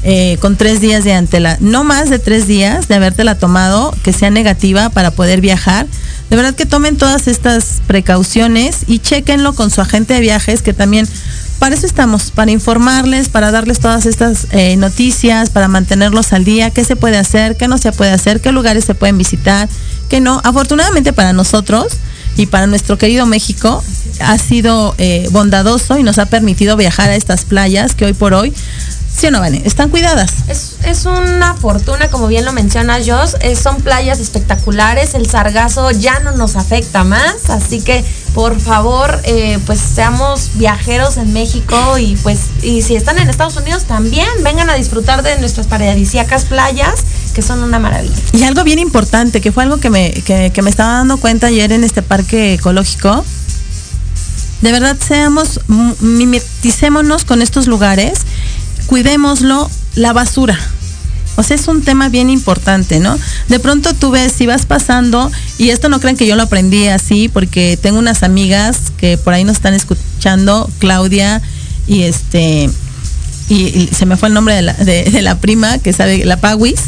Eh, 0.09 0.39
con 0.41 0.55
tres 0.55 0.81
días 0.81 1.03
de 1.03 1.15
antela, 1.15 1.57
no 1.59 1.83
más 1.83 2.11
de 2.11 2.21
tres 2.21 2.47
días 2.47 2.87
de 2.87 2.95
habértela 2.95 3.35
tomado, 3.35 3.93
que 4.05 4.13
sea 4.13 4.31
negativa 4.31 4.89
para 4.89 5.11
poder 5.11 5.41
viajar. 5.41 5.89
De 6.31 6.37
verdad 6.37 6.55
que 6.55 6.65
tomen 6.65 6.97
todas 6.97 7.27
estas 7.27 7.83
precauciones 7.89 8.85
y 8.87 9.01
chequenlo 9.01 9.53
con 9.57 9.69
su 9.69 9.81
agente 9.81 10.15
de 10.15 10.21
viajes, 10.21 10.63
que 10.63 10.73
también 10.73 11.09
para 11.59 11.75
eso 11.75 11.87
estamos, 11.87 12.31
para 12.31 12.53
informarles, 12.53 13.29
para 13.29 13.51
darles 13.51 13.81
todas 13.81 14.07
estas 14.07 14.47
eh, 14.53 14.77
noticias, 14.77 15.51
para 15.51 15.67
mantenerlos 15.67 16.33
al 16.33 16.45
día, 16.45 16.71
qué 16.71 16.85
se 16.85 16.95
puede 16.95 17.17
hacer, 17.17 17.57
qué 17.57 17.67
no 17.67 17.77
se 17.77 17.91
puede 17.91 18.13
hacer, 18.13 18.41
qué 18.41 18.53
lugares 18.53 18.85
se 18.85 18.95
pueden 18.95 19.19
visitar, 19.19 19.69
qué 20.09 20.21
no. 20.21 20.41
Afortunadamente 20.45 21.13
para 21.13 21.33
nosotros 21.33 21.95
y 22.37 22.47
para 22.47 22.69
nuestro 22.69 22.97
querido 22.97 23.27
México 23.27 23.83
ha 24.21 24.39
sido 24.39 24.95
eh, 24.99 25.29
bondadoso 25.33 25.99
y 25.99 26.05
nos 26.05 26.19
ha 26.19 26.27
permitido 26.27 26.77
viajar 26.77 27.11
a 27.11 27.17
estas 27.17 27.45
playas 27.45 27.97
que 27.97 28.05
hoy 28.05 28.13
por 28.13 28.35
hoy, 28.35 28.53
sí 29.17 29.27
o 29.27 29.31
no, 29.31 29.41
Vane, 29.41 29.63
están 29.65 29.89
cuidadas. 29.89 30.33
Es, 30.49 30.77
es 30.85 31.07
una 31.07 31.55
fortuna, 31.55 32.09
como 32.09 32.27
bien 32.27 32.45
lo 32.45 32.53
menciona 32.53 32.99
Joss. 33.05 33.37
son 33.61 33.81
playas 33.81 34.21
espectaculares. 34.21 35.15
El 35.15 35.29
sargazo 35.29 35.91
ya 35.91 36.21
no 36.21 36.33
nos 36.33 36.57
afecta 36.57 37.05
más. 37.05 37.49
Así 37.49 37.81
que, 37.81 38.05
por 38.35 38.61
favor, 38.61 39.21
eh, 39.25 39.59
pues 39.67 39.81
seamos 39.81 40.51
viajeros 40.55 41.17
en 41.17 41.33
México 41.33 41.99
y 41.99 42.17
pues, 42.17 42.41
y 42.63 42.83
si 42.83 42.97
están 42.97 43.19
en 43.19 43.31
Estados 43.31 43.57
Unidos 43.57 43.85
también, 43.85 44.29
vengan 44.45 44.69
a 44.69 44.75
disfrutar 44.75 45.23
de 45.23 45.39
nuestras 45.39 45.67
paradisíacas 45.67 46.45
playas, 46.45 47.05
que 47.35 47.43
son 47.43 47.63
una 47.63 47.79
maravilla. 47.79 48.15
Y 48.33 48.43
algo 48.43 48.65
bien 48.65 48.79
importante, 48.79 49.41
que 49.41 49.53
fue 49.53 49.63
algo 49.63 49.79
que 49.79 49.91
me, 49.91 50.13
que, 50.13 50.51
que 50.53 50.63
me 50.63 50.71
estaba 50.71 50.93
dando 50.93 51.17
cuenta 51.17 51.47
ayer 51.47 51.73
en 51.73 51.85
este 51.85 52.03
parque 52.03 52.55
ecológico. 52.55 53.25
De 54.63 54.73
verdad, 54.73 54.97
seamos, 54.99 55.61
mimeticémonos 56.01 57.25
con 57.25 57.43
estos 57.43 57.67
lugares, 57.67 58.21
cuidémoslo, 58.87 59.71
la 59.95 60.13
basura. 60.13 60.59
O 61.37 61.43
sea, 61.43 61.55
es 61.55 61.69
un 61.69 61.83
tema 61.83 62.09
bien 62.09 62.31
importante, 62.31 62.99
¿no? 62.99 63.19
De 63.49 63.59
pronto 63.59 63.93
tú 63.95 64.11
ves, 64.11 64.33
si 64.33 64.47
vas 64.47 64.65
pasando, 64.65 65.31
y 65.59 65.69
esto 65.69 65.89
no 65.89 66.01
crean 66.01 66.17
que 66.17 66.27
yo 66.27 66.35
lo 66.35 66.45
aprendí 66.45 66.87
así, 66.89 67.29
porque 67.29 67.79
tengo 67.81 67.99
unas 67.99 68.23
amigas 68.23 68.79
que 68.97 69.19
por 69.19 69.35
ahí 69.35 69.45
nos 69.45 69.57
están 69.57 69.75
escuchando, 69.75 70.71
Claudia 70.79 71.43
y 71.87 72.03
este, 72.03 72.71
y, 73.49 73.89
se 73.93 74.07
me 74.07 74.17
fue 74.17 74.29
el 74.29 74.35
nombre 74.35 74.55
de 74.55 74.63
la, 74.63 74.73
de, 74.73 75.05
de 75.05 75.23
la 75.23 75.39
prima 75.39 75.79
que 75.79 75.93
sabe, 75.93 76.25
la 76.25 76.39
Pawis, 76.39 76.81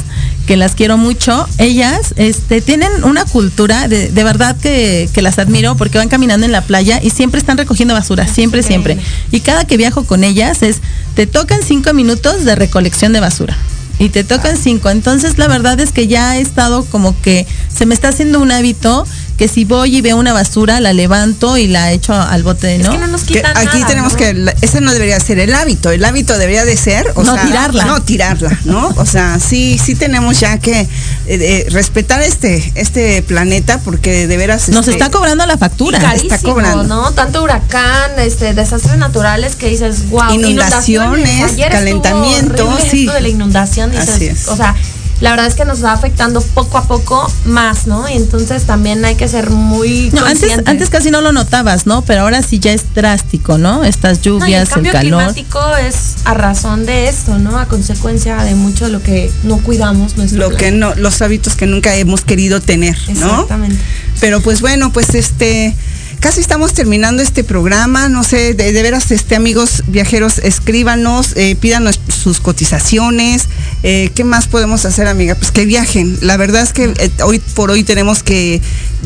que 0.49 0.57
las 0.57 0.75
quiero 0.75 0.97
mucho. 0.97 1.47
Ellas 1.59 2.15
este, 2.17 2.63
tienen 2.63 3.05
una 3.05 3.27
cultura 3.27 3.87
de, 3.87 4.09
de 4.09 4.25
verdad 4.25 4.57
que, 4.57 5.07
que 5.13 5.21
las 5.21 5.39
admiro 5.39 5.77
porque 5.77 5.99
van 5.99 6.09
caminando 6.09 6.47
en 6.47 6.53
la 6.53 6.63
playa 6.63 7.01
y 7.03 7.11
siempre 7.11 7.39
están 7.39 7.59
recogiendo 7.59 7.93
basura, 7.93 8.27
siempre, 8.27 8.63
siempre. 8.63 8.97
Y 9.31 9.41
cada 9.41 9.67
que 9.67 9.77
viajo 9.77 10.05
con 10.05 10.25
ellas 10.25 10.63
es, 10.63 10.79
te 11.15 11.27
tocan 11.27 11.61
cinco 11.63 11.93
minutos 11.93 12.47
de 12.47 12.55
recolección 12.55 13.13
de 13.13 13.21
basura. 13.21 13.59
Y 13.99 14.09
te 14.09 14.25
tocan 14.25 14.57
cinco. 14.57 14.89
Entonces 14.89 15.37
la 15.37 15.49
verdad 15.49 15.79
es 15.81 15.93
que 15.93 16.07
ya 16.07 16.39
he 16.39 16.41
estado 16.41 16.83
como 16.87 17.21
que 17.21 17.47
se 17.69 17.85
me 17.85 17.93
está 17.93 18.09
haciendo 18.09 18.41
un 18.41 18.51
hábito 18.51 19.07
que 19.39 19.47
si 19.47 19.65
voy 19.65 19.99
y 19.99 20.01
veo 20.01 20.17
una 20.17 20.33
basura, 20.33 20.81
la 20.81 20.93
levanto 20.93 21.57
y 21.57 21.69
la 21.69 21.93
echo 21.93 22.13
al 22.13 22.43
bote, 22.43 22.77
¿no? 22.79 22.91
Que 23.25 23.41
aquí 23.55 23.85
tenemos 23.87 24.17
que, 24.17 24.53
ese 24.63 24.81
no 24.81 24.93
debería 24.93 25.19
ser 25.21 25.39
el 25.39 25.55
hábito, 25.55 25.93
el 25.93 26.05
hábito 26.05 26.37
debería 26.37 26.65
de 26.65 26.77
ser, 26.77 27.13
o 27.15 27.23
No 27.23 27.35
sea, 27.35 27.47
tirarla. 27.47 27.85
no 27.85 28.03
tirarla, 28.03 28.59
¿no? 28.65 28.89
O 28.97 29.07
sea, 29.07 29.39
sí, 29.39 29.79
sí 29.83 29.95
tenemos 29.95 30.41
ya 30.41 30.59
que 30.59 30.81
eh, 30.81 30.89
eh, 31.27 31.67
respetar 31.71 32.21
este, 32.21 32.73
este 32.75 33.23
planeta 33.23 33.79
porque 33.85 34.27
de 34.27 34.37
veras 34.37 34.69
Nos 34.71 34.89
este, 34.89 34.93
está 34.99 35.11
cobrando 35.13 35.47
la 35.47 35.57
factura. 35.57 36.01
Carísimo, 36.01 36.35
está 36.35 36.45
cobrando. 36.45 36.83
¿no? 36.83 37.13
Tanto 37.13 37.43
huracán, 37.45 38.19
este, 38.19 38.55
desastres 38.55 38.97
naturales 38.99 39.55
que 39.55 39.69
dices, 39.69 40.11
wow, 40.11 40.33
Inundaciones, 40.33 41.53
calentamiento, 41.71 42.77
sí. 42.91 43.03
Esto 43.03 43.13
de 43.13 43.21
la 43.21 43.29
inundación, 43.29 43.93
dices, 43.93 44.09
Así 44.09 44.27
es. 44.27 44.49
o 44.49 44.57
sea, 44.57 44.75
la 45.21 45.31
verdad 45.31 45.47
es 45.47 45.55
que 45.55 45.65
nos 45.65 45.83
va 45.83 45.93
afectando 45.93 46.41
poco 46.41 46.79
a 46.79 46.85
poco 46.85 47.31
más, 47.45 47.87
¿no? 47.87 48.09
Y 48.09 48.13
entonces 48.13 48.65
también 48.65 49.05
hay 49.05 49.17
que 49.17 49.27
ser 49.27 49.51
muy 49.51 50.11
No, 50.13 50.25
antes, 50.25 50.61
antes 50.65 50.91
casi 50.91 51.11
no 51.11 51.21
lo 51.21 51.33
notabas, 51.33 51.87
¿no? 51.87 52.03
Pero 52.03 52.23
ahora 52.23 52.43
sí 52.43 52.59
ya 52.59 52.73
es 52.73 52.95
drástico, 52.95 53.59
¿no? 53.59 53.85
Estas 53.85 54.25
No, 54.25 54.25
y 54.25 54.29
el 54.29 54.41
lluvias, 54.41 54.69
el, 54.69 54.75
cambio 54.75 54.93
calor. 54.93 55.21
climático 55.25 55.77
es 55.77 56.17
a 56.25 56.35
razón 56.35 56.87
de 56.87 57.09
esto, 57.09 57.39
¿no? 57.39 57.59
A 57.59 57.67
consecuencia 57.67 58.37
de 58.45 58.55
mucho 58.55 58.87
de 58.87 58.93
lo 58.93 59.03
que 59.03 59.31
no 59.43 59.59
cuidamos 59.59 60.17
nuestro 60.17 60.39
lo 60.39 60.57
que 60.57 60.71
no, 60.71 60.95
los 60.95 61.21
hábitos 61.21 61.57
que 61.57 61.67
nunca 61.67 61.95
hemos 61.97 62.23
querido 62.23 62.61
tener, 62.61 62.97
¿no? 63.09 63.13
Exactamente. 63.13 63.83
Pero 64.21 64.41
pues 64.41 64.61
bueno, 64.61 64.93
pues 64.93 65.15
este 65.15 65.75
casi 66.21 66.41
estamos 66.41 66.73
terminando 66.73 67.23
este 67.23 67.45
programa, 67.45 68.09
no 68.09 68.25
sé, 68.25 68.55
de, 68.55 68.73
veras, 68.83 69.11
este 69.11 69.37
amigos 69.37 69.85
viajeros, 69.87 70.39
escríbanos, 70.39 71.37
eh, 71.37 71.57
pídanos 71.57 72.01
sus 72.09 72.41
cotizaciones, 72.41 73.49
eh, 73.83 74.11
¿qué 74.15 74.25
más 74.25 74.49
podemos 74.49 74.85
hacer, 74.85 75.07
amiga? 75.07 75.35
Pues 75.35 75.51
que 75.51 75.67
viajen. 75.67 76.19
La 76.21 76.37
verdad 76.37 76.63
es 76.63 76.73
que 76.73 76.85
eh, 76.85 77.11
hoy 77.25 77.39
por 77.39 77.71
hoy 77.71 77.85
tenemos 77.85 78.23
que, 78.23 78.61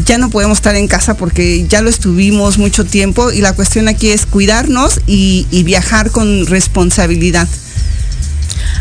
ya 0.07 0.19
no 0.19 0.31
podemos 0.31 0.59
estar 0.59 0.75
en 0.77 0.89
casa 0.89 1.15
porque 1.15 1.67
ya 1.69 1.83
lo 1.83 1.91
estuvimos 1.91 2.59
mucho 2.59 2.85
tiempo 2.85 3.31
y 3.31 3.41
la 3.41 3.53
cuestión 3.53 3.89
aquí 3.89 4.11
es 4.11 4.27
cuidarnos 4.27 5.01
y 5.07 5.63
viajar 5.65 6.11
con 6.11 6.47
responsabilidad. 6.47 7.49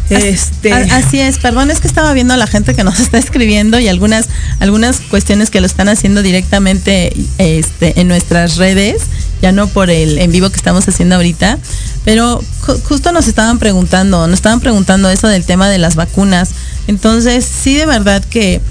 Este, 0.10 0.74
Así 0.92 1.20
es, 1.20 1.38
perdón, 1.40 1.72
es 1.72 1.80
que 1.80 1.88
estaba 1.88 2.12
viendo 2.14 2.34
a 2.34 2.38
la 2.38 2.48
gente 2.48 2.74
que 2.76 2.84
nos 2.84 3.00
está 3.02 3.18
escribiendo 3.18 3.80
y 3.80 3.88
algunas, 3.88 4.28
algunas 4.60 5.00
cuestiones 5.00 5.50
que 5.50 5.62
lo 5.62 5.68
están 5.68 5.88
haciendo 5.90 6.22
directamente 6.22 7.14
este, 7.38 8.00
en 8.00 8.08
nuestras 8.08 8.58
redes, 8.58 9.04
ya 9.42 9.52
no 9.52 9.68
por 9.68 9.90
el 9.90 10.18
en 10.20 10.32
vivo 10.32 10.50
que 10.50 10.58
estamos 10.58 10.88
haciendo 10.88 11.16
ahorita, 11.16 11.58
pero 12.06 12.42
ju- 12.62 12.82
justo 12.84 13.12
nos 13.12 13.28
estaban 13.28 13.58
preguntando, 13.60 14.28
nos 14.28 14.36
estaban 14.40 14.60
preguntando 14.60 15.10
eso 15.10 15.28
del 15.28 15.46
tema 15.46 15.70
de 15.70 15.78
las 15.78 15.96
vacunas. 15.96 16.50
Entonces, 16.88 17.46
sí, 17.46 17.76
de 17.76 17.86
verdad 17.86 18.24
que 18.24 18.62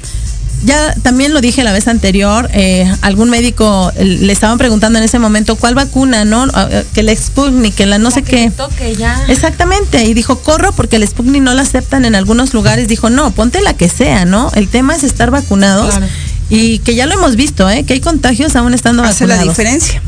ya 0.65 0.95
también 1.03 1.33
lo 1.33 1.41
dije 1.41 1.65
la 1.65 1.73
vez 1.73 1.89
anterior, 1.89 2.51
eh, 2.53 2.91
algún 3.01 3.31
médico 3.31 3.93
eh, 3.97 4.05
le 4.05 4.33
estaban 4.33 4.59
preguntando 4.59 4.99
en 4.99 5.05
ese 5.05 5.19
momento 5.19 5.57
cuál 5.57 5.75
vacuna, 5.75 6.25
¿no? 6.25 6.47
Ah, 6.55 6.69
eh, 6.71 6.85
Que 6.93 7.03
la 7.03 7.15
Sputnik, 7.17 7.75
que 7.75 7.87
la 7.87 7.99
no 7.99 8.11
sé 8.11 8.23
qué. 8.23 8.51
toque 8.51 8.95
ya. 8.97 9.25
Exactamente, 9.29 10.05
y 10.05 10.15
dijo, 10.15 10.41
corro 10.41 10.73
porque 10.73 10.97
el 10.97 11.07
Sputnik 11.09 11.43
no 11.43 11.55
la 11.55 11.63
aceptan 11.63 12.05
en 12.05 12.15
algunos 12.15 12.53
lugares. 12.55 12.89
Dijo, 12.89 13.09
no, 13.11 13.31
ponte 13.31 13.61
la 13.63 13.75
que 13.75 13.89
sea, 13.89 14.25
¿no? 14.25 14.51
El 14.55 14.69
tema 14.69 14.95
es 14.95 15.03
estar 15.05 15.31
vacunados 15.31 15.91
Claro. 15.97 16.07
y 16.51 16.79
que 16.81 16.95
ya 16.95 17.07
lo 17.07 17.15
hemos 17.15 17.37
visto, 17.37 17.69
¿eh? 17.71 17.85
Que 17.85 17.95
hay 17.95 18.01
contagios 18.01 18.55
aún 18.57 18.75
estando 18.75 19.03
hace 19.03 19.27
la 19.27 19.37
vacunados. 19.37 19.57
diferencia. 19.57 20.03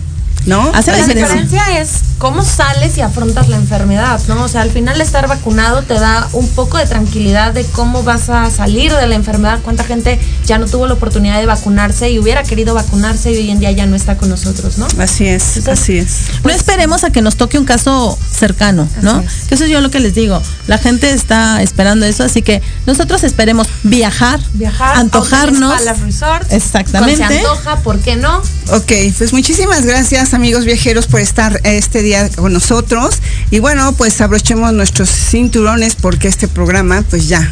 ¿No? 0.47 0.71
Hace 0.75 0.93
la 0.93 0.99
la 0.99 1.07
diferencia. 1.07 1.43
diferencia 1.43 1.81
es 1.81 2.03
cómo 2.19 2.45
sales 2.45 2.97
y 2.99 3.01
afrontas 3.01 3.49
la 3.49 3.57
enfermedad, 3.57 4.21
¿no? 4.29 4.45
O 4.45 4.49
sea, 4.49 4.63
al 4.63 4.71
final 4.71 5.01
estar 5.01 5.27
vacunado 5.27 5.83
te 5.83 5.95
da 5.95 6.29
un 6.33 6.49
poco 6.51 6.79
de 6.79 6.87
tranquilidad 6.87 7.53
de 7.53 7.65
cómo 7.65 8.03
vas 8.05 8.31
a 8.31 8.51
salir 8.51 8.95
de 8.95 9.07
la 9.07 9.15
enfermedad. 9.17 9.59
Cuánta 9.63 9.83
gente 9.85 10.21
ya 10.47 10.59
no 10.59 10.67
tuvo 10.67 10.87
la 10.87 10.95
oportunidad 10.95 11.41
de 11.41 11.47
vacunarse 11.47 12.11
y 12.11 12.19
hubiera 12.19 12.43
querido 12.45 12.75
vacunarse 12.75 13.33
y 13.33 13.37
hoy 13.37 13.51
en 13.51 13.59
día 13.59 13.73
ya 13.73 13.87
no 13.87 13.97
está 13.97 14.17
con 14.17 14.29
nosotros, 14.29 14.79
¿no? 14.79 14.87
Así 14.99 15.27
es, 15.27 15.67
así 15.67 15.99
es. 15.99 16.27
No 16.45 16.51
esperemos 16.51 17.05
a 17.05 17.11
que 17.11 17.23
nos 17.23 17.37
toque 17.37 17.59
un 17.59 17.65
caso 17.65 18.17
cercano, 18.31 18.89
¿no? 19.03 19.21
Es. 19.21 19.49
Que 19.49 19.57
eso 19.57 19.65
es 19.65 19.71
yo 19.71 19.81
lo 19.81 19.91
que 19.91 20.01
les 20.01 20.15
digo. 20.15 20.41
La 20.67 20.79
gente 20.79 21.11
está 21.11 21.63
esperando 21.63 22.07
eso, 22.07 22.25
así 22.25 22.43
que 22.43 22.63
nosotros 22.87 23.25
esperemos 23.25 23.67
viajar, 23.83 24.41
Viajar, 24.55 24.97
antojarnos. 24.97 25.73
Hoteles 25.73 25.87
Palace 25.87 26.05
Resort. 26.05 26.53
Exactamente. 26.53 27.17
Se 27.17 27.39
antoja, 27.39 27.77
¿por 27.79 27.99
qué 27.99 28.17
no? 28.17 28.39
Ok, 28.71 28.93
pues 29.19 29.33
muchísimas 29.33 29.85
gracias 29.85 30.32
amigos 30.35 30.65
viajeros 30.65 31.07
por 31.07 31.21
estar 31.21 31.61
este 31.65 32.03
día 32.03 32.29
con 32.31 32.53
nosotros 32.53 33.17
y 33.51 33.59
bueno, 33.61 33.93
pues 33.93 34.21
abrochemos 34.21 34.73
nuestros 34.73 35.09
cinturones 35.11 35.95
porque 35.97 36.29
este 36.29 36.49
programa 36.49 37.03
pues 37.09 37.29
ya 37.29 37.51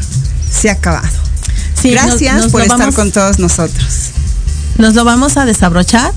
se 0.50 0.68
ha 0.70 0.74
acabado. 0.74 1.08
Sí, 1.80 1.90
gracias 1.90 2.36
nos 2.36 2.52
por 2.52 2.62
estar 2.62 2.78
vamos- 2.78 2.94
con 2.94 3.10
todos 3.12 3.38
nosotros. 3.38 3.86
Nos 4.78 4.94
lo 4.94 5.04
vamos 5.04 5.36
a 5.36 5.44
desabrochar, 5.44 6.12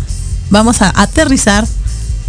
vamos 0.50 0.82
a 0.82 0.92
aterrizar 1.02 1.68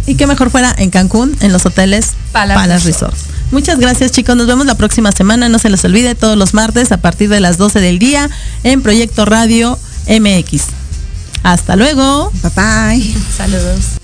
y 0.07 0.15
que 0.15 0.27
mejor 0.27 0.49
fuera 0.51 0.73
en 0.77 0.89
Cancún, 0.89 1.35
en 1.41 1.51
los 1.51 1.65
hoteles 1.65 2.11
Palace 2.31 2.59
Palace, 2.59 2.85
Resort. 2.87 3.13
Resort. 3.13 3.35
Muchas 3.51 3.79
gracias 3.79 4.11
chicos, 4.11 4.35
nos 4.35 4.47
vemos 4.47 4.65
la 4.65 4.75
próxima 4.75 5.11
semana, 5.11 5.49
no 5.49 5.59
se 5.59 5.69
les 5.69 5.83
olvide 5.85 6.15
todos 6.15 6.37
los 6.37 6.53
martes 6.53 6.91
a 6.91 6.97
partir 6.97 7.29
de 7.29 7.39
las 7.39 7.57
12 7.57 7.79
del 7.79 7.99
día 7.99 8.29
en 8.63 8.81
Proyecto 8.81 9.25
Radio 9.25 9.79
MX. 10.07 10.63
Hasta 11.45 11.75
luego. 11.75 12.31
Bye 12.41 12.51
bye. 12.55 13.15
Saludos. 13.37 13.99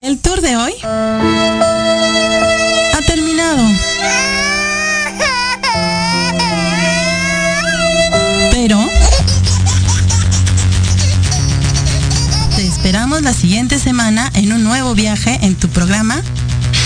El 0.00 0.20
tour 0.20 0.40
de 0.40 0.56
hoy 0.56 0.72
ha 0.84 3.00
terminado. 3.04 3.64
Pero 8.52 8.78
te 12.54 12.64
esperamos 12.64 13.22
la 13.22 13.32
siguiente 13.32 13.80
semana 13.80 14.30
en 14.34 14.52
un 14.52 14.62
nuevo 14.62 14.94
viaje 14.94 15.36
en 15.42 15.56
tu 15.56 15.68
programa 15.68 16.22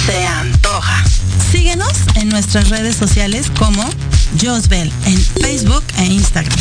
Se 0.07 0.27
Antoja. 0.27 1.05
Síguenos 1.53 1.93
en 2.15 2.31
nuestras 2.31 2.71
redes 2.71 2.97
sociales 2.97 3.53
como 3.59 3.85
Josbel 4.41 4.91
en 5.05 5.19
Facebook 5.19 5.85
e 5.99 6.07
Instagram. 6.07 6.59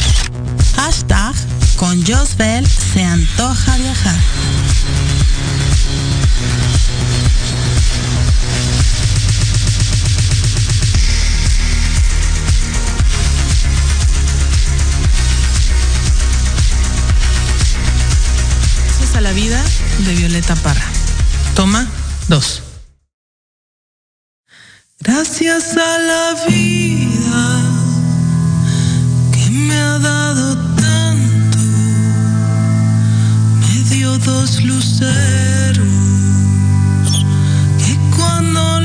Hashtag 0.83 1.35
con 1.75 2.03
Josbel 2.03 2.65
se 2.65 3.03
antoja 3.03 3.77
viajar. 3.77 4.19
Gracias 18.87 19.15
a 19.15 19.21
la 19.21 19.33
vida 19.33 19.63
de 19.99 20.15
Violeta 20.15 20.55
Parra. 20.55 20.81
Toma 21.53 21.87
dos. 22.27 22.63
Gracias 24.99 25.77
a 25.77 25.99
la 25.99 26.33
vida 26.47 27.61
que 29.31 29.49
me 29.51 29.79
ha 29.79 29.99
dado 29.99 30.70
dos 34.25 34.61
luceros. 34.63 35.87
Que 37.79 37.97
cuando 38.15 38.79